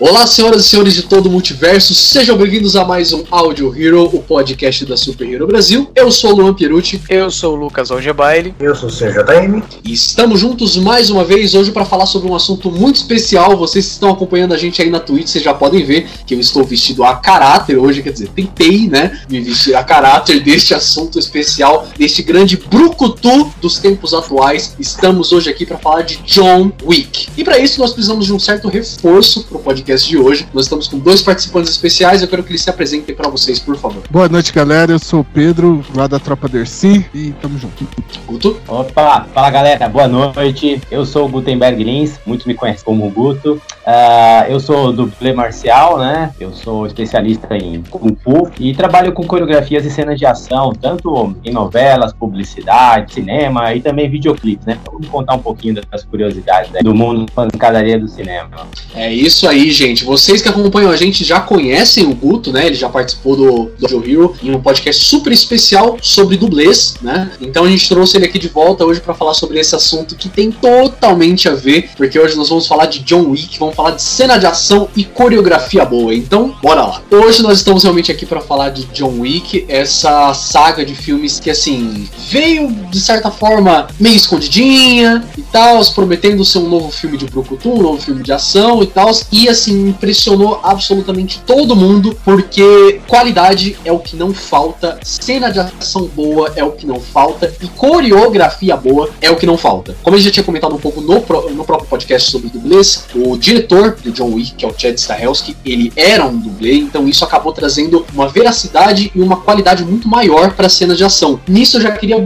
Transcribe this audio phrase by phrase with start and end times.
[0.00, 4.04] Olá, senhoras e senhores de todo o multiverso, sejam bem-vindos a mais um Audio Hero,
[4.04, 5.90] o podcast da Super Hero Brasil.
[5.94, 7.02] Eu sou o Luan Pierucci.
[7.06, 8.54] Eu sou o Lucas Algebaile.
[8.58, 9.62] Eu sou o CJM.
[9.84, 13.58] E estamos juntos mais uma vez hoje para falar sobre um assunto muito especial.
[13.58, 16.40] Vocês que estão acompanhando a gente aí na Twitch, vocês já podem ver que eu
[16.40, 21.18] estou vestido a caráter hoje, quer dizer, tentei, né, me vestir a caráter deste assunto
[21.18, 24.74] especial, deste grande brucutu dos tempos atuais.
[24.78, 27.28] Estamos hoje aqui para falar de John Wick.
[27.36, 30.46] E para isso nós precisamos de um certo reforço para o podcast podcast de hoje.
[30.54, 33.76] Nós estamos com dois participantes especiais, eu quero que eles se apresentem para vocês, por
[33.76, 34.02] favor.
[34.10, 34.92] Boa noite, galera.
[34.92, 37.86] Eu sou o Pedro, lá da Tropa Dercy, e tamo junto.
[38.26, 38.60] Guto?
[38.68, 40.80] Opa, fala galera, boa noite.
[40.90, 43.60] Eu sou o Gutenberg Lins, muitos me conhecem como Guto.
[43.80, 46.30] Uh, eu sou dublê marcial, né?
[46.38, 51.34] Eu sou especialista em Kung Fu e trabalho com coreografias e cenas de ação, tanto
[51.44, 54.78] em novelas, publicidade, cinema e também videoclipes, né?
[54.80, 56.80] Então, vamos contar um pouquinho das curiosidades né?
[56.82, 58.68] do mundo pancadaria do cinema.
[58.94, 60.04] É isso aí, gente.
[60.04, 62.66] Vocês que acompanham a gente já conhecem o Guto, né?
[62.66, 67.30] Ele já participou do, Joe Hero em um podcast super especial sobre dublês, né?
[67.40, 70.28] Então a gente trouxe ele aqui de volta hoje para falar sobre esse assunto que
[70.28, 74.02] tem totalmente a ver, porque hoje nós vamos falar de John Wick, vamos falar de
[74.02, 76.14] cena de ação e coreografia boa.
[76.14, 77.02] Então, bora lá.
[77.10, 81.48] Hoje nós estamos realmente aqui para falar de John Wick, essa saga de filmes que
[81.48, 87.24] assim veio de certa forma meio escondidinha e tal, prometendo ser um novo filme de
[87.24, 92.16] Brucutu, um novo filme de ação e tal, e assim assim, impressionou absolutamente todo mundo,
[92.24, 97.00] porque qualidade é o que não falta, cena de ação boa é o que não
[97.00, 99.96] falta, e coreografia boa é o que não falta.
[100.02, 101.14] Como gente já tinha comentado um pouco no,
[101.54, 105.56] no próprio podcast sobre dublês, o diretor do John Wick, que é o Chad Stahelski,
[105.64, 110.52] ele era um dublê, então isso acabou trazendo uma veracidade e uma qualidade muito maior
[110.52, 111.40] para cenas de ação.
[111.46, 112.16] Nisso eu já queria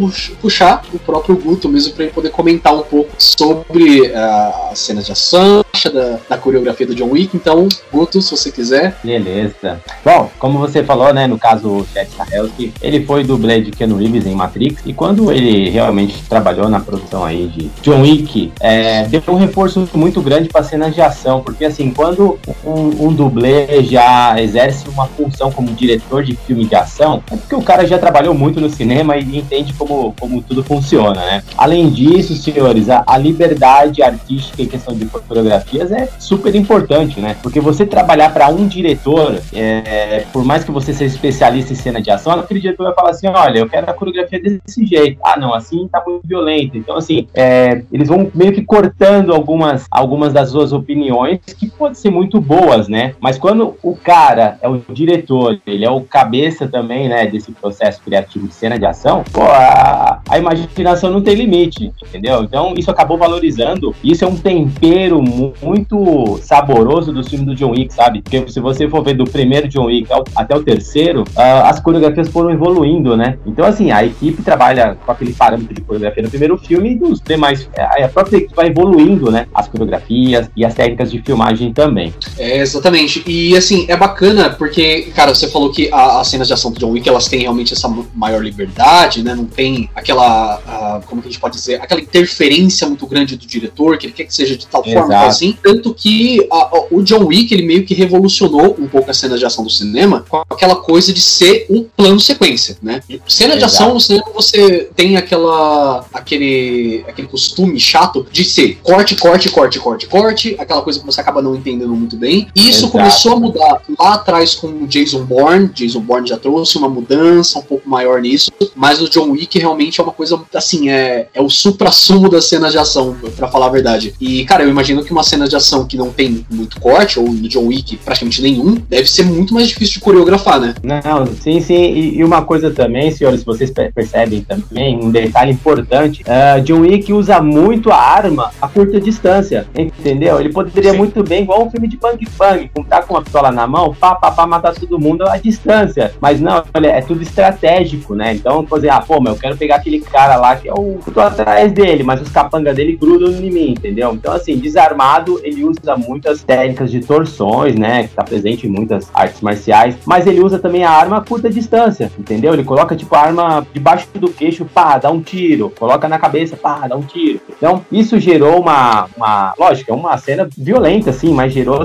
[0.41, 5.07] puxar o próprio Guto mesmo para ele poder comentar um pouco sobre uh, as cenas
[5.07, 8.97] de ação, da, da coreografia do John Wick, então, Guto, se você quiser.
[9.03, 9.81] Beleza.
[10.05, 13.97] Bom, como você falou, né, no caso o Chad Stahelski, ele foi dublê de Keanu
[13.97, 19.05] Reeves em Matrix, e quando ele realmente trabalhou na produção aí de John Wick, é,
[19.07, 23.83] deu um reforço muito grande para cenas de ação, porque assim, quando um, um dublê
[23.83, 27.99] já exerce uma função como diretor de filme de ação, é porque o cara já
[27.99, 31.43] trabalhou muito no cinema e entende como, como tudo funciona, né?
[31.57, 36.85] Além disso, senhores, a, a liberdade artística em questão de fotografias é super importante
[37.21, 37.24] né?
[37.43, 42.03] Porque você trabalhar para um diretor, é, por mais que você seja especialista em cena
[42.03, 45.19] de ação, aquele diretor vai falar assim: olha, eu quero a coreografia desse jeito.
[45.25, 46.77] Ah, não, assim tá muito violento.
[46.77, 51.95] Então, assim, é, eles vão meio que cortando algumas, algumas das suas opiniões, que podem
[51.95, 53.15] ser muito boas, né?
[53.21, 58.01] Mas quando o cara é o diretor, ele é o cabeça também, né, desse processo
[58.03, 62.43] criativo de cena de ação, pô, a, a imaginação não tem limite, entendeu?
[62.43, 63.95] Então, isso acabou valorizando.
[64.03, 65.23] Isso é um tempero
[65.63, 68.23] muito saboroso do filme do John Wick, sabe?
[68.23, 72.29] Porque se você for ver do primeiro John Wick até o terceiro, uh, as coreografias
[72.29, 73.39] foram evoluindo, né?
[73.47, 77.21] Então, assim, a equipe trabalha com aquele parâmetro de coreografia no primeiro filme e dos
[77.21, 79.47] demais, a própria equipe vai evoluindo, né?
[79.55, 82.13] As coreografias e as técnicas de filmagem também.
[82.39, 83.23] É, exatamente.
[83.27, 86.79] E, assim, é bacana porque, cara, você falou que a, as cenas de ação do
[86.79, 89.35] John Wick, elas têm realmente essa maior liberdade, né?
[89.35, 93.99] Não tem aquela, como que a gente pode dizer, aquela interferência muito grande do diretor,
[93.99, 95.07] que ele quer que seja de tal Exato.
[95.07, 95.57] forma, assim.
[95.63, 99.47] Tanto que a, o John Wick ele meio que revolucionou um pouco as cenas de
[99.47, 103.01] ação do cinema com aquela coisa de ser um plano sequência, né?
[103.27, 109.17] Cena de ação no cinema você tem aquela aquele aquele costume chato de ser corte,
[109.17, 112.49] corte, corte, corte, corte, aquela coisa que você acaba não entendendo muito bem.
[112.55, 112.93] E isso Exato.
[112.93, 115.69] começou a mudar lá atrás com o Jason Bourne.
[115.69, 120.01] Jason Bourne já trouxe uma mudança um pouco maior nisso, mas o John Wick realmente
[120.01, 123.71] é uma coisa assim, é, é o supra-sumo das cenas de ação, para falar a
[123.71, 124.15] verdade.
[124.21, 127.27] E cara, eu imagino que uma cena de ação que não tem muito corte, ou
[127.27, 130.75] no John Wick praticamente nenhum, deve ser muito mais difícil de coreografar, né?
[130.83, 131.75] Não, sim, sim.
[131.75, 137.11] E, e uma coisa também, senhores, vocês percebem também, um detalhe importante: uh, John Wick
[137.11, 140.39] usa muito a arma a curta distância, entendeu?
[140.39, 140.99] Ele poderia sim.
[140.99, 144.15] muito bem, igual um filme de Bang Bang, tá com uma pistola na mão, pá,
[144.15, 146.13] pá, pá, matar todo mundo à distância.
[146.21, 148.35] Mas não, olha, é tudo estratégico, né?
[148.35, 150.99] Então, exemplo, ah, pô, mas eu quero pegar aquele cara lá que é o.
[151.07, 154.13] Eu tô atrás dele, mas os capangas dele grudam em mim, entendeu?
[154.13, 158.05] Então, assim, desarmado ele usa muitas técnicas de torções, né?
[158.05, 161.49] Que tá presente em muitas artes marciais, mas ele usa também a arma a curta
[161.49, 162.53] distância, entendeu?
[162.53, 166.57] Ele coloca, tipo, a arma debaixo do queixo, pá, dá um tiro, coloca na cabeça,
[166.57, 167.41] pá, dá um tiro.
[167.57, 171.85] Então, isso gerou uma, uma lógico, é uma cena violenta, assim, mas gerou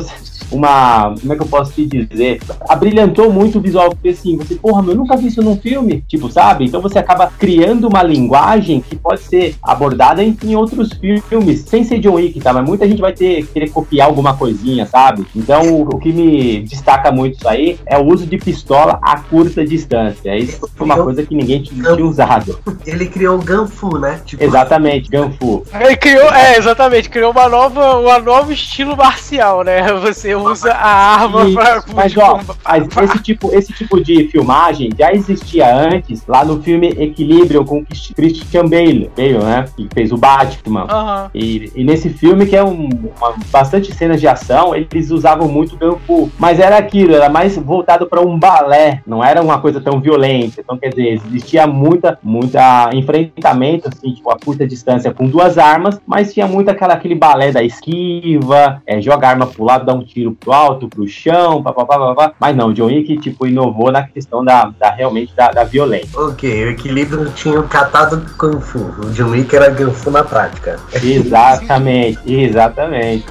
[0.52, 1.14] uma.
[1.20, 2.40] Como é que eu posso te dizer?
[2.68, 6.30] Abrilhantou muito o visual, porque assim, você, porra, eu nunca vi isso num filme, tipo,
[6.32, 6.66] sabe?
[6.66, 10.90] Então você acaba criando uma linguagem que pode ser abordada em, em outros
[11.30, 12.54] filmes, sem ser John Wick, tá?
[12.54, 15.26] Mas muita gente vai ter querer copiar alguma coisinha, sabe?
[15.36, 19.20] Então o, o que me destaca muito isso aí é o uso de pistola a
[19.20, 20.36] curta distância.
[20.38, 22.60] Isso foi uma coisa que ninguém tinha usado.
[22.86, 24.22] Ele criou o Ganfu, né?
[24.26, 24.44] Tipo...
[24.44, 25.64] Exatamente, Ganfu.
[25.74, 29.94] Ele criou, é, exatamente, criou uma nova, um novo estilo marcial, né?
[30.00, 31.84] Você usa a arma Isso, pra.
[31.94, 36.90] Mas, ó, mas esse, tipo, esse tipo de filmagem já existia antes, lá no filme
[36.90, 39.66] Equilíbrio com Christian Bale, Bale né?
[39.76, 40.88] Que fez o Batman.
[41.34, 45.78] E, e nesse filme, que é um, uma, bastante cenas de ação, eles usavam muito
[45.78, 46.32] Ganfu.
[46.38, 50.62] Mas era aquilo, era mais voltado para um balé, não era uma coisa tão violenta.
[50.62, 56.00] Então, quer dizer, existia muita, muita enfrentamento, assim, tipo, a curta distância com duas armas,
[56.06, 59.94] mas tinha muito aquela, aquele balé da esquiva, é, joga a arma pro lado, dá
[59.94, 62.34] um tiro pro alto, pro chão, papapá, papapá.
[62.40, 66.20] Mas não, John Wick, tipo, inovou na questão da, da realmente da, da violência.
[66.20, 68.80] Ok, o equilíbrio tinha catado Kung Fu.
[68.80, 70.80] O John Wick era Kung Fu na prática.
[71.02, 73.26] Exatamente, exatamente.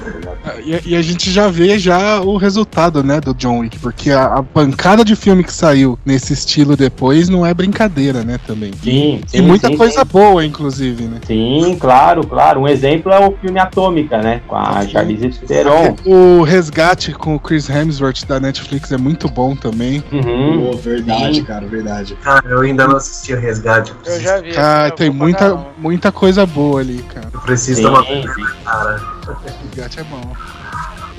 [0.63, 4.25] E, e a gente já vê já o resultado, né, do John Wick, porque a,
[4.25, 8.71] a pancada de filme que saiu nesse estilo depois não é brincadeira, né, também.
[8.83, 10.07] Sim, E sim, muita sim, coisa sim.
[10.11, 11.19] boa, inclusive, né?
[11.25, 12.61] Sim, claro, claro.
[12.61, 14.41] Um exemplo é o filme Atômica, né?
[14.47, 15.95] Com a Charlize Theron.
[16.05, 20.03] O resgate com o Chris Hemsworth da Netflix é muito bom também.
[20.11, 20.71] Uhum.
[20.71, 22.15] Pô, verdade, cara, verdade.
[22.21, 23.93] Cara, eu ainda não assisti o Resgate.
[24.05, 24.53] Eu já vi.
[24.53, 27.29] Cara, eu tem muita, muita coisa boa ali, cara.
[27.33, 28.23] eu preciso Sim, tomar sim.
[28.65, 29.01] cara.
[29.27, 30.33] O resgate é bom.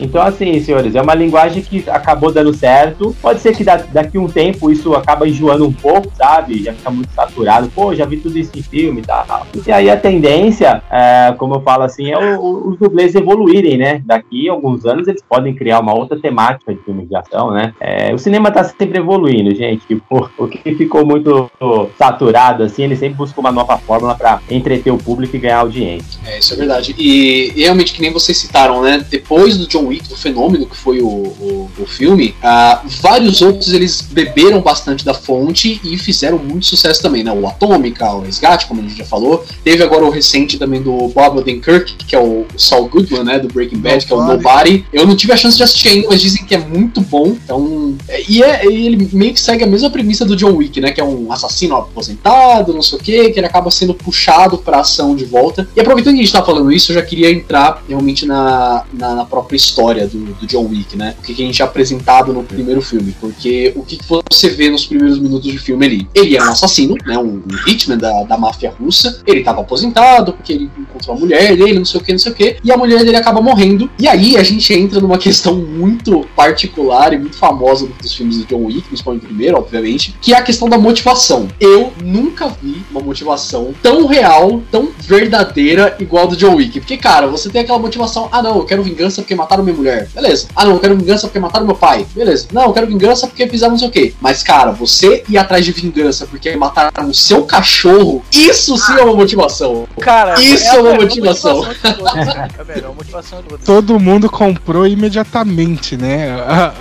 [0.01, 3.15] Então, assim, senhores, é uma linguagem que acabou dando certo.
[3.21, 6.63] Pode ser que da- daqui um tempo isso acaba enjoando um pouco, sabe?
[6.63, 7.69] Já fica muito saturado.
[7.75, 9.47] Pô, já vi tudo isso em filme e tal.
[9.67, 13.77] E aí a tendência, é, como eu falo assim, é o- o- os dublês evoluírem,
[13.77, 14.03] né?
[14.05, 17.73] Daqui a alguns anos eles podem criar uma outra temática de filmes de ação, né?
[17.81, 19.87] É, o cinema tá sempre evoluindo, gente.
[19.87, 21.51] Tipo, o que ficou muito
[21.99, 26.21] saturado, assim, ele sempre busca uma nova fórmula pra entreter o público e ganhar audiência.
[26.27, 26.95] É, isso é verdade.
[26.99, 29.05] E realmente, que nem vocês citaram, né?
[29.11, 33.73] Depois do John Wick, do fenômeno que foi o, o, o filme, ah, vários outros
[33.73, 37.33] eles beberam bastante da fonte e fizeram muito sucesso também, né?
[37.33, 39.45] O Atômica, o Resgate, como a gente já falou.
[39.63, 43.39] Teve agora o recente também do Bob Odenkirk, que é o Saul Goodman, né?
[43.39, 44.85] Do Breaking Bad, que é o Nobody.
[44.93, 47.29] Eu não tive a chance de assistir ainda, mas dizem que é muito bom.
[47.45, 50.93] Então, é- e, é, ele meio que segue a mesma premissa do John Wick, né?
[50.93, 54.81] Que é um assassino aposentado, não sei o quê, que ele acaba sendo puxado pra
[54.81, 55.69] ação de volta.
[55.77, 59.15] E aproveitando que a gente tá falando isso, eu já queria entrar realmente na, na,
[59.15, 61.15] na própria história do, do John Wick, né?
[61.19, 63.15] O que, que a gente é apresentado no primeiro filme.
[63.21, 66.09] Porque o que, que você vê nos primeiros minutos de filme ali?
[66.15, 67.19] Ele é um assassino, né?
[67.19, 69.23] Um hitman da, da máfia russa.
[69.27, 72.33] Ele tava aposentado, porque ele encontrou a mulher dele, não sei o que, não sei
[72.33, 72.57] o que.
[72.63, 73.91] E a mulher dele acaba morrendo.
[73.99, 78.45] E aí a gente entra numa questão muito particular e muito famosa dos filmes do
[78.45, 81.49] John Wick, principalmente o primeiro, obviamente, que é a questão da motivação.
[81.59, 86.81] Eu nunca vi uma motivação tão real, tão verdadeira igual a do John Wick.
[86.81, 90.09] Porque, cara, você tem aquela motivação, ah não, eu quero vingança porque mataram minha mulher.
[90.15, 90.49] Beleza.
[90.55, 92.07] Ah não, eu quero vingança porque mataram meu pai.
[92.15, 92.49] Beleza.
[92.53, 94.15] Não, eu quero vingança porque fizeram não sei o quê.
[94.21, 99.03] Mas, cara, você ir atrás de vingança porque mataram o seu cachorro, isso sim é
[99.03, 99.87] uma motivação.
[100.01, 101.67] Cara, Isso a é uma melhor motivação.
[101.81, 103.65] É a melhor motivação todas.
[103.65, 106.29] Todo mundo comprou imediatamente, né?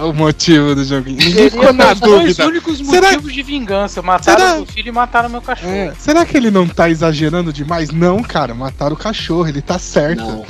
[0.01, 1.09] o motivo do jogo.
[1.09, 2.47] Ninguém ficou na os dois dúvida.
[2.47, 4.01] únicos Será- motivos de vingança.
[4.01, 5.71] Mataram Será- meu filho e mataram meu cachorro.
[5.71, 7.89] É, será que ele não tá exagerando demais?
[7.91, 10.23] Não, cara, mataram o cachorro, ele tá certo.
[10.23, 10.45] Não,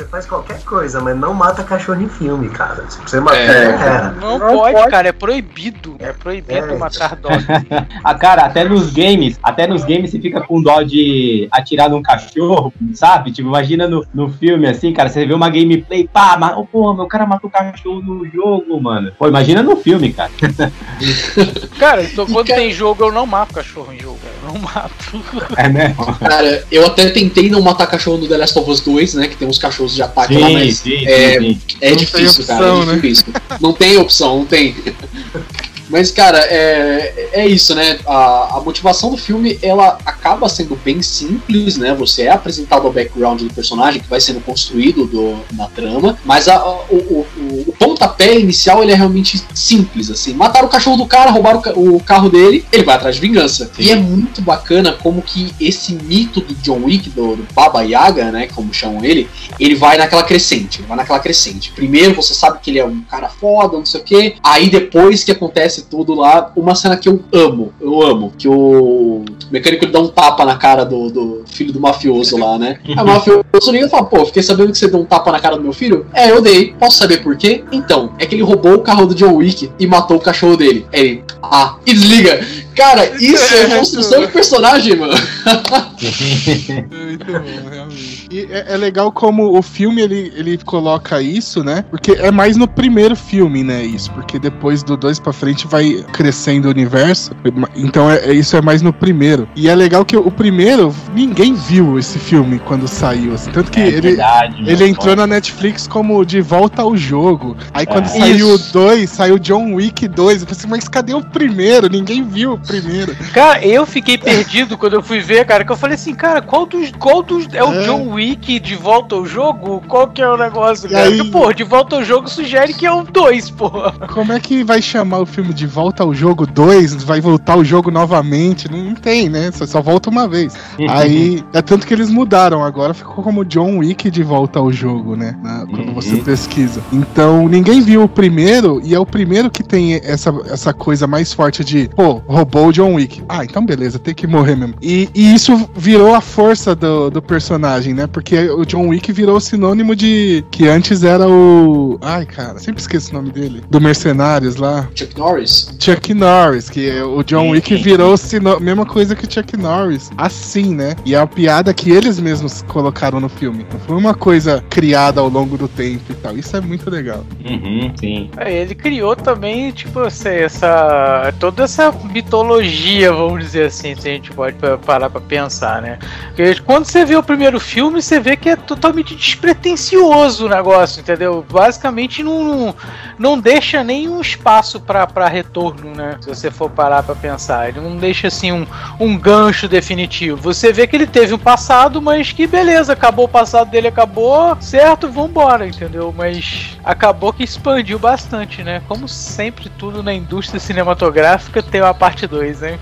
[0.00, 2.88] Você faz qualquer coisa, mas não mata cachorro em filme, cara.
[2.88, 3.64] Se você matar, É.
[3.66, 4.10] era.
[4.12, 5.96] Não, pode, cara, é proibido.
[5.98, 6.78] É proibido É.
[6.78, 7.44] matar dogs.
[8.02, 12.00] Ah, cara, até nos games, até nos games você fica com dó de atirar num
[12.00, 13.30] cachorro, sabe?
[13.30, 16.94] Tipo, imagina no, no filme assim, cara, você vê uma gameplay, pá, mas, oh, porra,
[16.96, 19.12] meu cara matou o cachorro no jogo, mano.
[19.18, 20.30] Pô, imagina no filme, cara.
[21.78, 24.18] Cara, então, quando cara- tem jogo, eu não mato cachorro em jogo.
[24.22, 24.34] cara.
[24.42, 25.22] Eu não mato.
[25.56, 26.14] É mesmo?
[26.18, 29.28] Cara, eu até tentei não matar cachorro no The Last of Us 2, né?
[29.28, 31.60] Que tem uns cachorros de ataque lá, mas sim, é, sim.
[31.80, 32.74] É difícil, tem cara.
[32.74, 33.24] opção, é difícil.
[33.60, 34.74] Não tem opção, não tem.
[35.90, 37.98] Mas, cara, é, é isso, né?
[38.06, 41.92] A, a motivação do filme, ela acaba sendo bem simples, né?
[41.94, 46.46] Você é apresentado ao background do personagem, que vai sendo construído do- na trama, mas
[46.48, 50.32] a- a- o, o- o pontapé inicial ele é realmente simples, assim.
[50.32, 53.70] Mataram o cachorro do cara, roubaram o, o carro dele, ele vai atrás de vingança.
[53.78, 58.30] E é muito bacana como que esse mito do John Wick, do, do Baba Yaga,
[58.30, 59.28] né, como chamam ele,
[59.58, 61.72] ele vai naquela crescente, ele vai naquela crescente.
[61.72, 64.36] Primeiro você sabe que ele é um cara foda, não sei o quê.
[64.42, 69.24] Aí depois que acontece tudo lá, uma cena que eu amo, eu amo, que o
[69.50, 72.78] mecânico dá um tapa na cara do, do filho do mafioso lá, né?
[72.86, 75.40] Aí o mafioso liga e fala, pô, fiquei sabendo que você deu um tapa na
[75.40, 76.06] cara do meu filho?
[76.12, 76.74] É, eu dei.
[76.78, 77.64] Posso saber por quê?
[77.72, 80.86] Então, é que ele roubou o carro do John Wick e matou o cachorro dele.
[80.92, 82.40] Aí ele, ah, e desliga.
[82.80, 85.12] Cara, isso é construção de personagem, mano.
[86.00, 88.26] É Muito bom, realmente.
[88.30, 91.84] E é, é legal como o filme ele, ele coloca isso, né?
[91.90, 93.82] Porque é mais no primeiro filme, né?
[93.84, 97.32] Isso, porque depois do dois pra frente vai crescendo o universo.
[97.76, 99.46] Então é, é- isso é mais no primeiro.
[99.54, 103.80] E é legal que o primeiro ninguém viu esse filme quando saiu, assim, tanto que
[103.80, 104.86] É ele verdade, ele meu.
[104.88, 107.56] entrou na Netflix como De Volta ao Jogo.
[107.74, 108.08] Aí quando É.
[108.08, 108.72] saiu o Isso.
[108.72, 110.40] 2, saiu John Wick 2.
[110.42, 111.88] Eu falei assim, mas cadê o primeiro?
[111.90, 113.16] Ninguém viu o primeiro.
[113.32, 116.66] Cara, eu fiquei perdido quando eu fui ver, cara, que eu falei assim, cara, qual
[116.66, 116.90] dos.
[116.98, 117.46] Qual dos.
[117.52, 117.84] É o É.
[117.84, 119.82] John Wick de volta ao jogo?
[119.88, 121.04] Qual que é o negócio, E cara?
[121.08, 123.70] aí- Porque, pô, de volta ao jogo sugere que é o 2, pô.
[124.12, 127.02] Como é que vai chamar o filme de Volta ao Jogo 2?
[127.04, 128.70] Vai voltar o jogo novamente?
[128.70, 129.50] Não, tem, né?
[129.52, 130.54] Só, só volta uma vez.
[130.88, 132.64] Aí, é tanto que eles mudaram.
[132.64, 135.36] Agora ficou como John Wick de volta ao jogo, né?
[135.42, 135.94] Na- quando Uhum.
[135.94, 136.80] você pesquisa.
[136.92, 141.32] Então, ninguém viu o primeiro, e é o primeiro que tem essa, essa coisa mais
[141.32, 142.20] forte de, pô,
[142.60, 143.22] roubou o John Wick.
[143.28, 144.74] Ah, então beleza, tem que morrer mesmo.
[144.82, 148.06] E, e isso virou a força do, do personagem, né?
[148.06, 150.44] Porque o John Wick virou sinônimo de.
[150.50, 151.98] que antes era o.
[152.02, 153.62] Ai, cara, sempre esqueço o nome dele.
[153.70, 154.88] Do Mercenários lá.
[154.94, 155.74] Chuck Norris.
[155.78, 158.60] Chuck Norris, que é o John Wick virou sino...
[158.60, 160.10] mesma coisa que o Chuck Norris.
[160.16, 160.94] Assim, né?
[161.04, 163.66] E é uma piada que eles mesmos colocaram no filme.
[163.72, 166.36] Não foi uma coisa criada ao longo do tempo e tal.
[166.36, 167.24] Isso é muito legal.
[167.48, 168.30] Uhum, sim.
[168.36, 171.32] É, Ele criou também, tipo, essa, essa.
[171.38, 175.98] toda essa mitologia, vamos dizer assim, se a gente pode pa- parar pra pensar, né?
[176.28, 181.00] Porque quando você vê o primeiro filme, você vê que é totalmente despretensioso o negócio,
[181.00, 181.44] entendeu?
[181.50, 182.74] Basicamente não,
[183.18, 186.16] não, deixa nenhum espaço pra retorno, né?
[186.20, 187.68] Se você for parar pra pensar.
[187.68, 188.66] Ele não deixa assim um,
[188.98, 190.36] um gancho definitivo.
[190.40, 194.56] Você vê que ele teve um passado, mas que beleza, acabou o passado dele, acabou,
[194.60, 196.14] certo, vambora, entendeu?
[196.16, 198.82] Mas acabou que expandiu bastante, né?
[198.88, 202.78] Como sempre, tudo na indústria cinematográfica tem uma parte 2, né?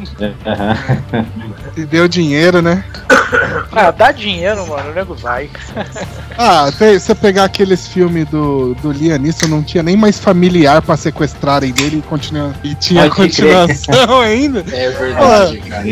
[0.46, 1.26] Aham.
[1.76, 2.84] E deu dinheiro, né?
[3.70, 5.50] Ah, dá dinheiro, mano, o nego vai.
[6.40, 10.80] Ah, tem- você pegar aqueles filmes do, do Liam Neeson, não tinha nem mais familiar
[10.80, 12.54] pra sequestrarem dele e, continua...
[12.62, 13.52] e tinha Pode crer.
[13.66, 14.60] continuação ainda.
[14.72, 15.84] É verdade, cara.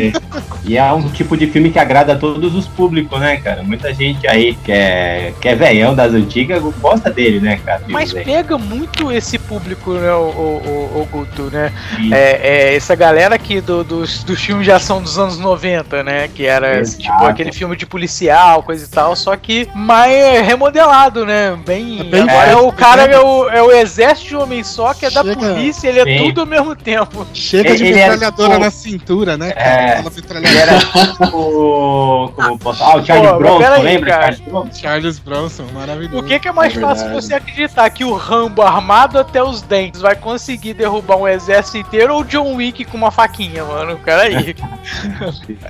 [0.63, 3.61] E é um tipo de filme que agrada a todos os públicos, né, cara?
[3.61, 7.81] Muita gente aí que é, que é velhão das antigas gosta dele, né, cara?
[7.89, 10.61] Mas pega muito esse público, né, o, o,
[10.95, 11.73] o, o Guto, né?
[12.09, 16.27] É, é, essa galera aqui do- dos, dos filmes de ação dos anos 90, né?
[16.27, 17.01] Que era Exato.
[17.01, 21.57] tipo aquele filme de policial, coisa e tal, só que mais remodelado, né?
[21.65, 22.01] Bem.
[22.01, 25.05] É bem agora é, o cara é o, é o exército de homem só, que
[25.05, 25.35] é da Chega.
[25.37, 26.25] polícia, ele é Sim.
[26.25, 27.25] tudo ao mesmo tempo.
[27.33, 29.51] Chega de Ele era, metralhadora tipo, na cintura, né?
[29.51, 29.69] cara?
[29.69, 30.03] é.
[30.47, 32.33] Ele era tipo.
[32.35, 32.83] Como posso...
[32.83, 34.09] Ah, o Charlie Pô, Bronson, peraí, lembra?
[34.09, 34.21] cara.
[34.33, 34.73] Charlie Bronson?
[34.79, 36.17] Charles Bronson, maravilhoso.
[36.19, 39.61] O que, que é mais É fácil você acreditar que o Rambo armado até os
[39.61, 43.36] dentes vai conseguir derrubar um exército inteiro ou o John Wick com uma faquinha,
[43.67, 43.99] mano?
[44.03, 44.55] Peraí.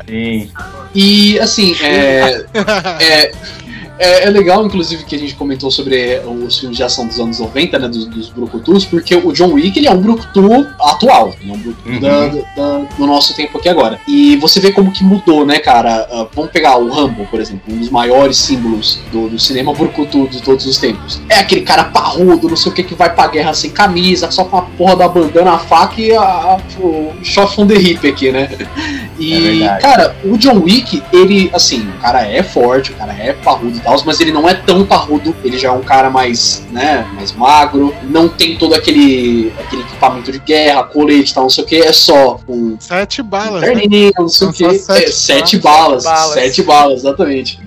[0.08, 0.52] Sim.
[0.96, 2.46] E assim, é,
[3.02, 3.32] é,
[4.00, 7.40] é, é legal, inclusive, que a gente comentou sobre os filmes de ação dos anos
[7.40, 7.88] 90, né?
[7.88, 11.58] Dos, dos Brucutus, porque o John Wick ele é um Brucutu atual, ele é um
[11.58, 12.00] Brucutu Uhum.
[12.00, 14.00] da- da- do nosso tempo aqui agora.
[14.08, 16.08] E você vê como que mudou, né, cara?
[16.12, 20.28] Ah, vamos pegar o Rambo, por exemplo, um dos maiores símbolos do, do cinema Brucutu
[20.28, 21.20] de todos os tempos.
[21.30, 24.44] É aquele cara parrudo, não sei o que, que vai pra guerra sem camisa, só
[24.46, 28.08] com a porra da bandana, a faca e a, a, o shot from the hip
[28.08, 28.50] aqui, né?
[28.52, 28.68] É
[29.20, 29.82] E, verdade.
[29.82, 34.04] cara, o John Wick, ele, assim, o cara é forte, o cara é parrudo tal,
[34.06, 37.94] mas ele não é tão parrudo, ele já é um cara mais, né, mais magro,
[38.04, 41.76] não tem todo aquele, aquele equipamento de guerra, colete e tal, não sei o que,
[41.78, 43.68] é só um Sete balas, né?
[43.74, 46.04] perninha, não sei o que, só sete é, sete balas.
[46.04, 47.60] balas, sete balas, exatamente.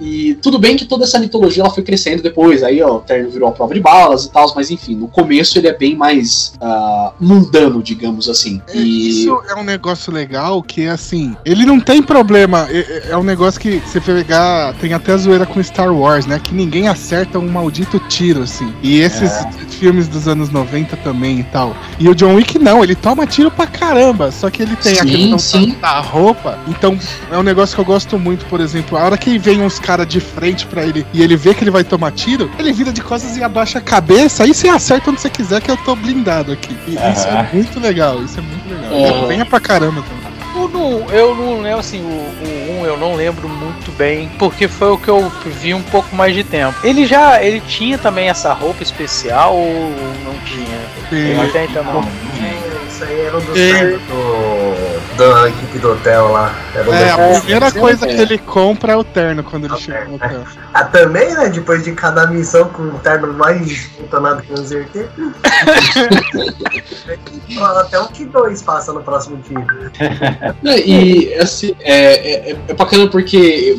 [0.00, 3.30] E tudo bem que toda essa mitologia ela foi crescendo depois, aí ó, o terno
[3.30, 6.54] virou a prova de balas e tal, mas enfim, no começo ele é bem mais
[6.60, 8.60] ah, mundano, digamos assim.
[8.68, 12.68] É, E Isso é um negócio legal que, assim, ele não tem problema.
[12.70, 14.74] É, é- é um negócio que você pegar.
[14.80, 16.38] Tem até a zoeira com Star Wars, né?
[16.38, 18.72] Que ninguém acerta um maldito tiro, assim.
[18.82, 19.32] E esses
[19.70, 21.74] filmes dos anos 90 também, e tal.
[21.98, 24.30] E o John Wick não, ele toma tiro pra caramba.
[24.30, 25.76] Só que ele tem Sim, a questão sim.
[25.80, 26.58] da roupa.
[26.68, 26.98] Então
[27.30, 28.98] é um negócio que eu gosto muito, por exemplo.
[28.98, 31.70] A hora que vem uns caras de frente pra ele e ele vê que ele
[31.70, 34.44] vai tomar tiro, ele vira de costas e abaixa a cabeça.
[34.44, 36.76] Aí você acerta onde você quiser, que eu tô blindado aqui.
[36.86, 38.92] E isso é muito legal, isso é muito legal.
[38.92, 40.21] Ele apanha pra caramba também.
[40.54, 44.68] O não- eu não lembro, assim, o, o 1 eu não lembro muito bem, porque
[44.68, 46.74] foi o que eu vi um pouco mais de tempo.
[46.84, 49.90] Ele já, ele tinha também essa roupa especial ou
[50.24, 50.78] não tinha?
[51.32, 52.02] Eu até então não.
[53.02, 53.98] Isso aí era um dos E-
[55.16, 56.54] do, da equipe do hotel lá.
[56.74, 58.14] Era um É, a primeira coisa é.
[58.14, 60.44] que ele compra é o terno quando ele É chega no hotel.
[60.72, 61.48] Ah, também, né?
[61.48, 65.06] Depois de cada missão com o terno mais detonado que não sei o quê.
[67.80, 69.42] Até o T2 passa no próximo.
[70.62, 73.76] Né, E assim, é, é, é bacana porque,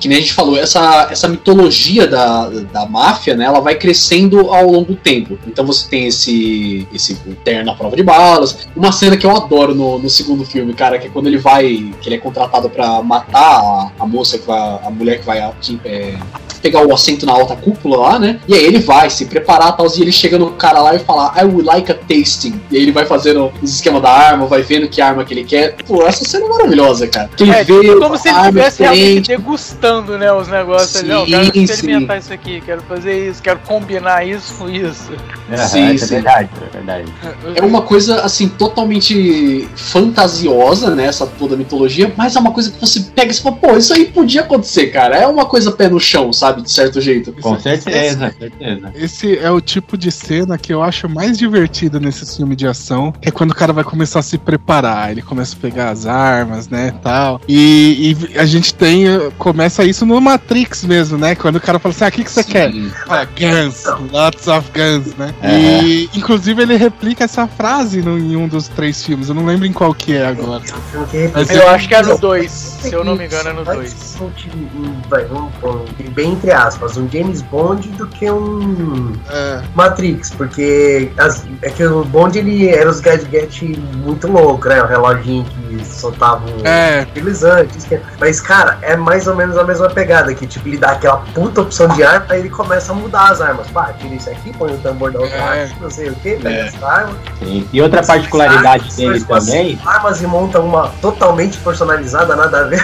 [0.00, 4.50] que nem a gente falou, essa, essa mitologia da, da máfia, né, ela vai crescendo
[4.50, 5.38] ao longo do tempo.
[5.46, 7.14] Então você tem esse, esse
[7.44, 8.61] terno à prova de balas.
[8.74, 11.92] Uma cena que eu adoro no, no segundo filme, cara, que é quando ele vai,
[12.00, 15.52] que ele é contratado pra matar a, a moça, que vai, a mulher que vai
[15.60, 16.14] que, é,
[16.60, 18.38] pegar o assento na alta cúpula lá, né?
[18.46, 21.34] E aí ele vai se preparar tal, e ele chega no cara lá e fala,
[21.36, 22.60] I would like a tasting.
[22.70, 25.44] E aí ele vai fazendo os esquemas da arma, vai vendo que arma que ele
[25.44, 25.74] quer.
[25.86, 27.28] Pô, essa cena é maravilhosa, cara.
[27.36, 30.96] Que ele É, vê como se ele estivesse realmente degustando, né, os negócios.
[30.96, 31.08] ali.
[31.08, 35.10] Não, quero Sim, experimentar isso aqui, quero fazer isso, quero combinar isso com isso.
[35.52, 36.14] Aham, Sim, isso sim.
[36.14, 37.12] é verdade, é verdade.
[37.56, 41.06] É uma coisa, assim, totalmente fantasiosa, né?
[41.06, 43.92] Essa toda mitologia, mas é uma coisa que você pega e você fala, pô, isso
[43.92, 45.16] aí podia acontecer, cara.
[45.16, 46.62] É uma coisa pé no chão, sabe?
[46.62, 47.32] De certo jeito.
[47.40, 48.92] Com certeza, certeza.
[48.94, 53.12] Esse é o tipo de cena que eu acho mais divertido nesse filme de ação.
[53.22, 55.10] É quando o cara vai começar a se preparar.
[55.10, 56.94] Ele começa a pegar as armas, né?
[57.02, 57.40] Tal.
[57.48, 59.04] E, e a gente tem.
[59.38, 61.34] Começa isso no Matrix mesmo, né?
[61.34, 62.72] Quando o cara fala assim: ah, o que, que você quer?
[62.72, 62.90] Sim.
[63.08, 65.34] Ah, guns, lots of guns, né?
[65.42, 65.84] Aham.
[65.84, 69.28] E inclusive ele replica essa frase no, em um dos três filmes.
[69.28, 70.62] Eu não lembro em qual que é agora.
[71.12, 73.64] É Mas Eu acho que é no 2, se eu não me engano é no
[73.64, 74.16] Mais 2.
[74.20, 79.12] um time- um- vai, um- um- bem entre aspas, um James Bond do que um
[79.28, 84.82] É, Matrix, porque as- é que o Bond ele era os gadgets muito louco, né?
[84.82, 87.06] O reloginho que soltava um é,
[87.76, 90.92] isso que- mas cara, é mais ou menos a mesma pegada, que tipo, ele dá
[90.92, 93.66] aquela puta opção de arma, aí ele começa a mudar as armas.
[93.68, 95.62] Pá, tira isso aqui, põe o tambor da outra É.
[95.62, 96.66] arma, não sei o que, pega É.
[96.68, 97.16] essa arma.
[97.38, 97.66] Sim.
[97.72, 102.82] E outra particularidade Armas, dele também, Armas e monta uma totalmente personalizada, nada a ver.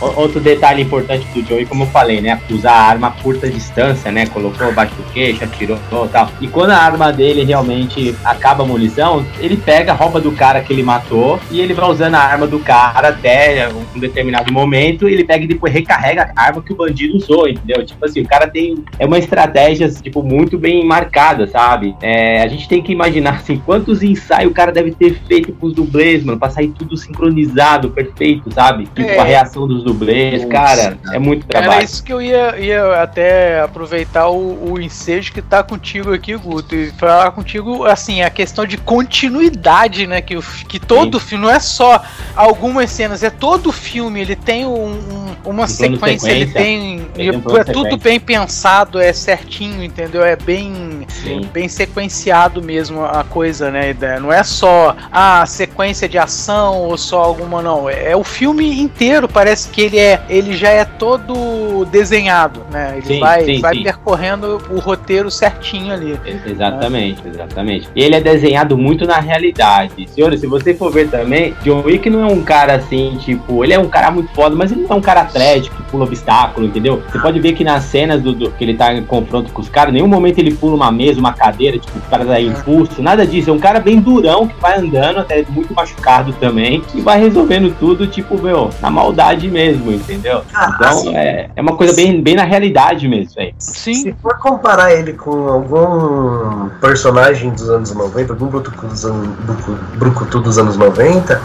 [0.00, 2.40] o- outro detalhe importante do Joey, como eu falei, né?
[2.50, 4.26] Usar a arma a curta distância, né?
[4.26, 6.30] Colocou abaixo do queixo, atirou e tal.
[6.40, 10.72] E quando a arma dele realmente acaba a munição, ele pega, rouba do cara que
[10.72, 15.12] ele matou e ele vai usando a arma do cara até um determinado momento e
[15.14, 17.84] ele pega e depois recarrega a arma que o bandido usou, entendeu?
[17.84, 18.84] Tipo assim, o cara tem.
[18.98, 21.94] É uma estratégia, tipo, muito bem marcada, sabe?
[22.02, 25.66] É, a gente tem que imaginar, assim, quantos ensaios o cara deve ter feito com
[25.66, 28.84] os dublês, mano, pra sair tudo sincronizado, perfeito, sabe?
[28.94, 29.18] Tipo, É.
[29.18, 31.84] a reação dos dublês, Nossa, cara, é muito Era trabalho.
[31.84, 36.74] isso que eu ia, ia até aproveitar o, o ensejo que tá contigo aqui, Guto,
[36.74, 40.20] e falar contigo, assim, a questão de continuidade, né?
[40.20, 40.38] Que,
[40.68, 42.02] que todo filme, não é só
[42.36, 46.46] algumas cenas, é todo o filme, ele tem um- um- uma Um plano sequência, ele
[46.46, 46.52] sequência.
[46.60, 47.00] tem.
[47.16, 47.98] Ele tem um é tudo sequência.
[47.98, 50.22] bem pensado, é certinho, entendeu?
[50.24, 51.48] É bem Sim.
[51.52, 53.90] bem sequenciado mesmo a coisa, né?
[53.90, 54.19] ideia.
[54.20, 57.88] Não é só a sequência de ação ou só alguma, não.
[57.88, 62.92] É, é o filme inteiro, parece que ele é, ele já é todo desenhado, né?
[62.96, 63.82] Ele Sim, vai, sim, vai sim.
[63.82, 66.18] percorrendo o roteiro certinho ali.
[66.46, 67.88] Exatamente, exatamente.
[67.94, 70.08] E ele é desenhado muito na realidade.
[70.08, 73.72] Senhores, se você for ver também, John Wick não é um cara assim, tipo, ele
[73.72, 76.66] é um cara muito foda, mas ele não é um cara atlético, que pula obstáculo,
[76.66, 77.02] entendeu?
[77.10, 79.68] Você pode ver que nas cenas do, do- que ele tá em confronto com os
[79.68, 83.02] caras, em nenhum momento ele pula uma mesa, uma cadeira, tipo, os caras aí impulso,
[83.02, 83.50] nada disso.
[83.50, 87.74] É um cara bem durão que vai andando, até muito machucado também, e vai resolvendo
[87.78, 90.42] tudo, tipo, meu, na maldade mesmo, entendeu?
[90.52, 93.54] Ah, Então assim, é, é uma coisa bem, bem na realidade mesmo, velho.
[93.58, 93.94] Sim.
[93.94, 99.78] Se for comparar ele com algum personagem dos anos 90, algum brucutu dos, an- brucu-
[99.96, 101.40] brucutu dos anos 90,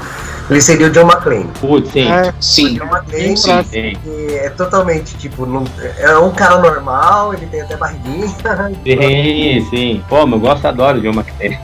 [0.50, 1.50] ele seria o John McClane.
[1.60, 2.08] Putz, sim.
[2.12, 2.74] é, Sim.
[2.76, 3.64] John McClane Sim.
[3.64, 5.64] Sim, que é totalmente, tipo, não-
[5.98, 10.04] é um cara normal, ele tem até barriguinha, sim, sim.
[10.08, 11.58] Pô, eu gosto, adoro o John McClane.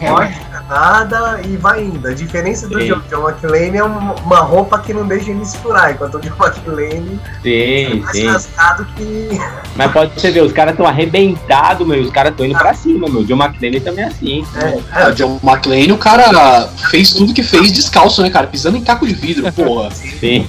[0.00, 2.06] é é nada, e vai indo.
[2.08, 2.88] A diferença do Sim.
[2.88, 6.34] John, John McClane é um- uma roupa que não deixa ele escurar, enquanto o John
[6.40, 8.26] McClane é Sim, mais sim.
[8.26, 9.28] rasgado que...
[9.76, 12.00] Mas pode você ver, os caras estão arrebentados, meu.
[12.02, 13.20] Os caras estão indo pra cima, meu.
[13.20, 14.44] O John McClane também é assim.
[14.56, 18.46] É, É, o John McClane, o cara fez tudo que fez descalço, né, cara?
[18.46, 19.90] Pisando em caco de vidro, porra.
[19.92, 20.46] Sim,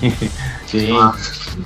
[0.68, 0.90] sim.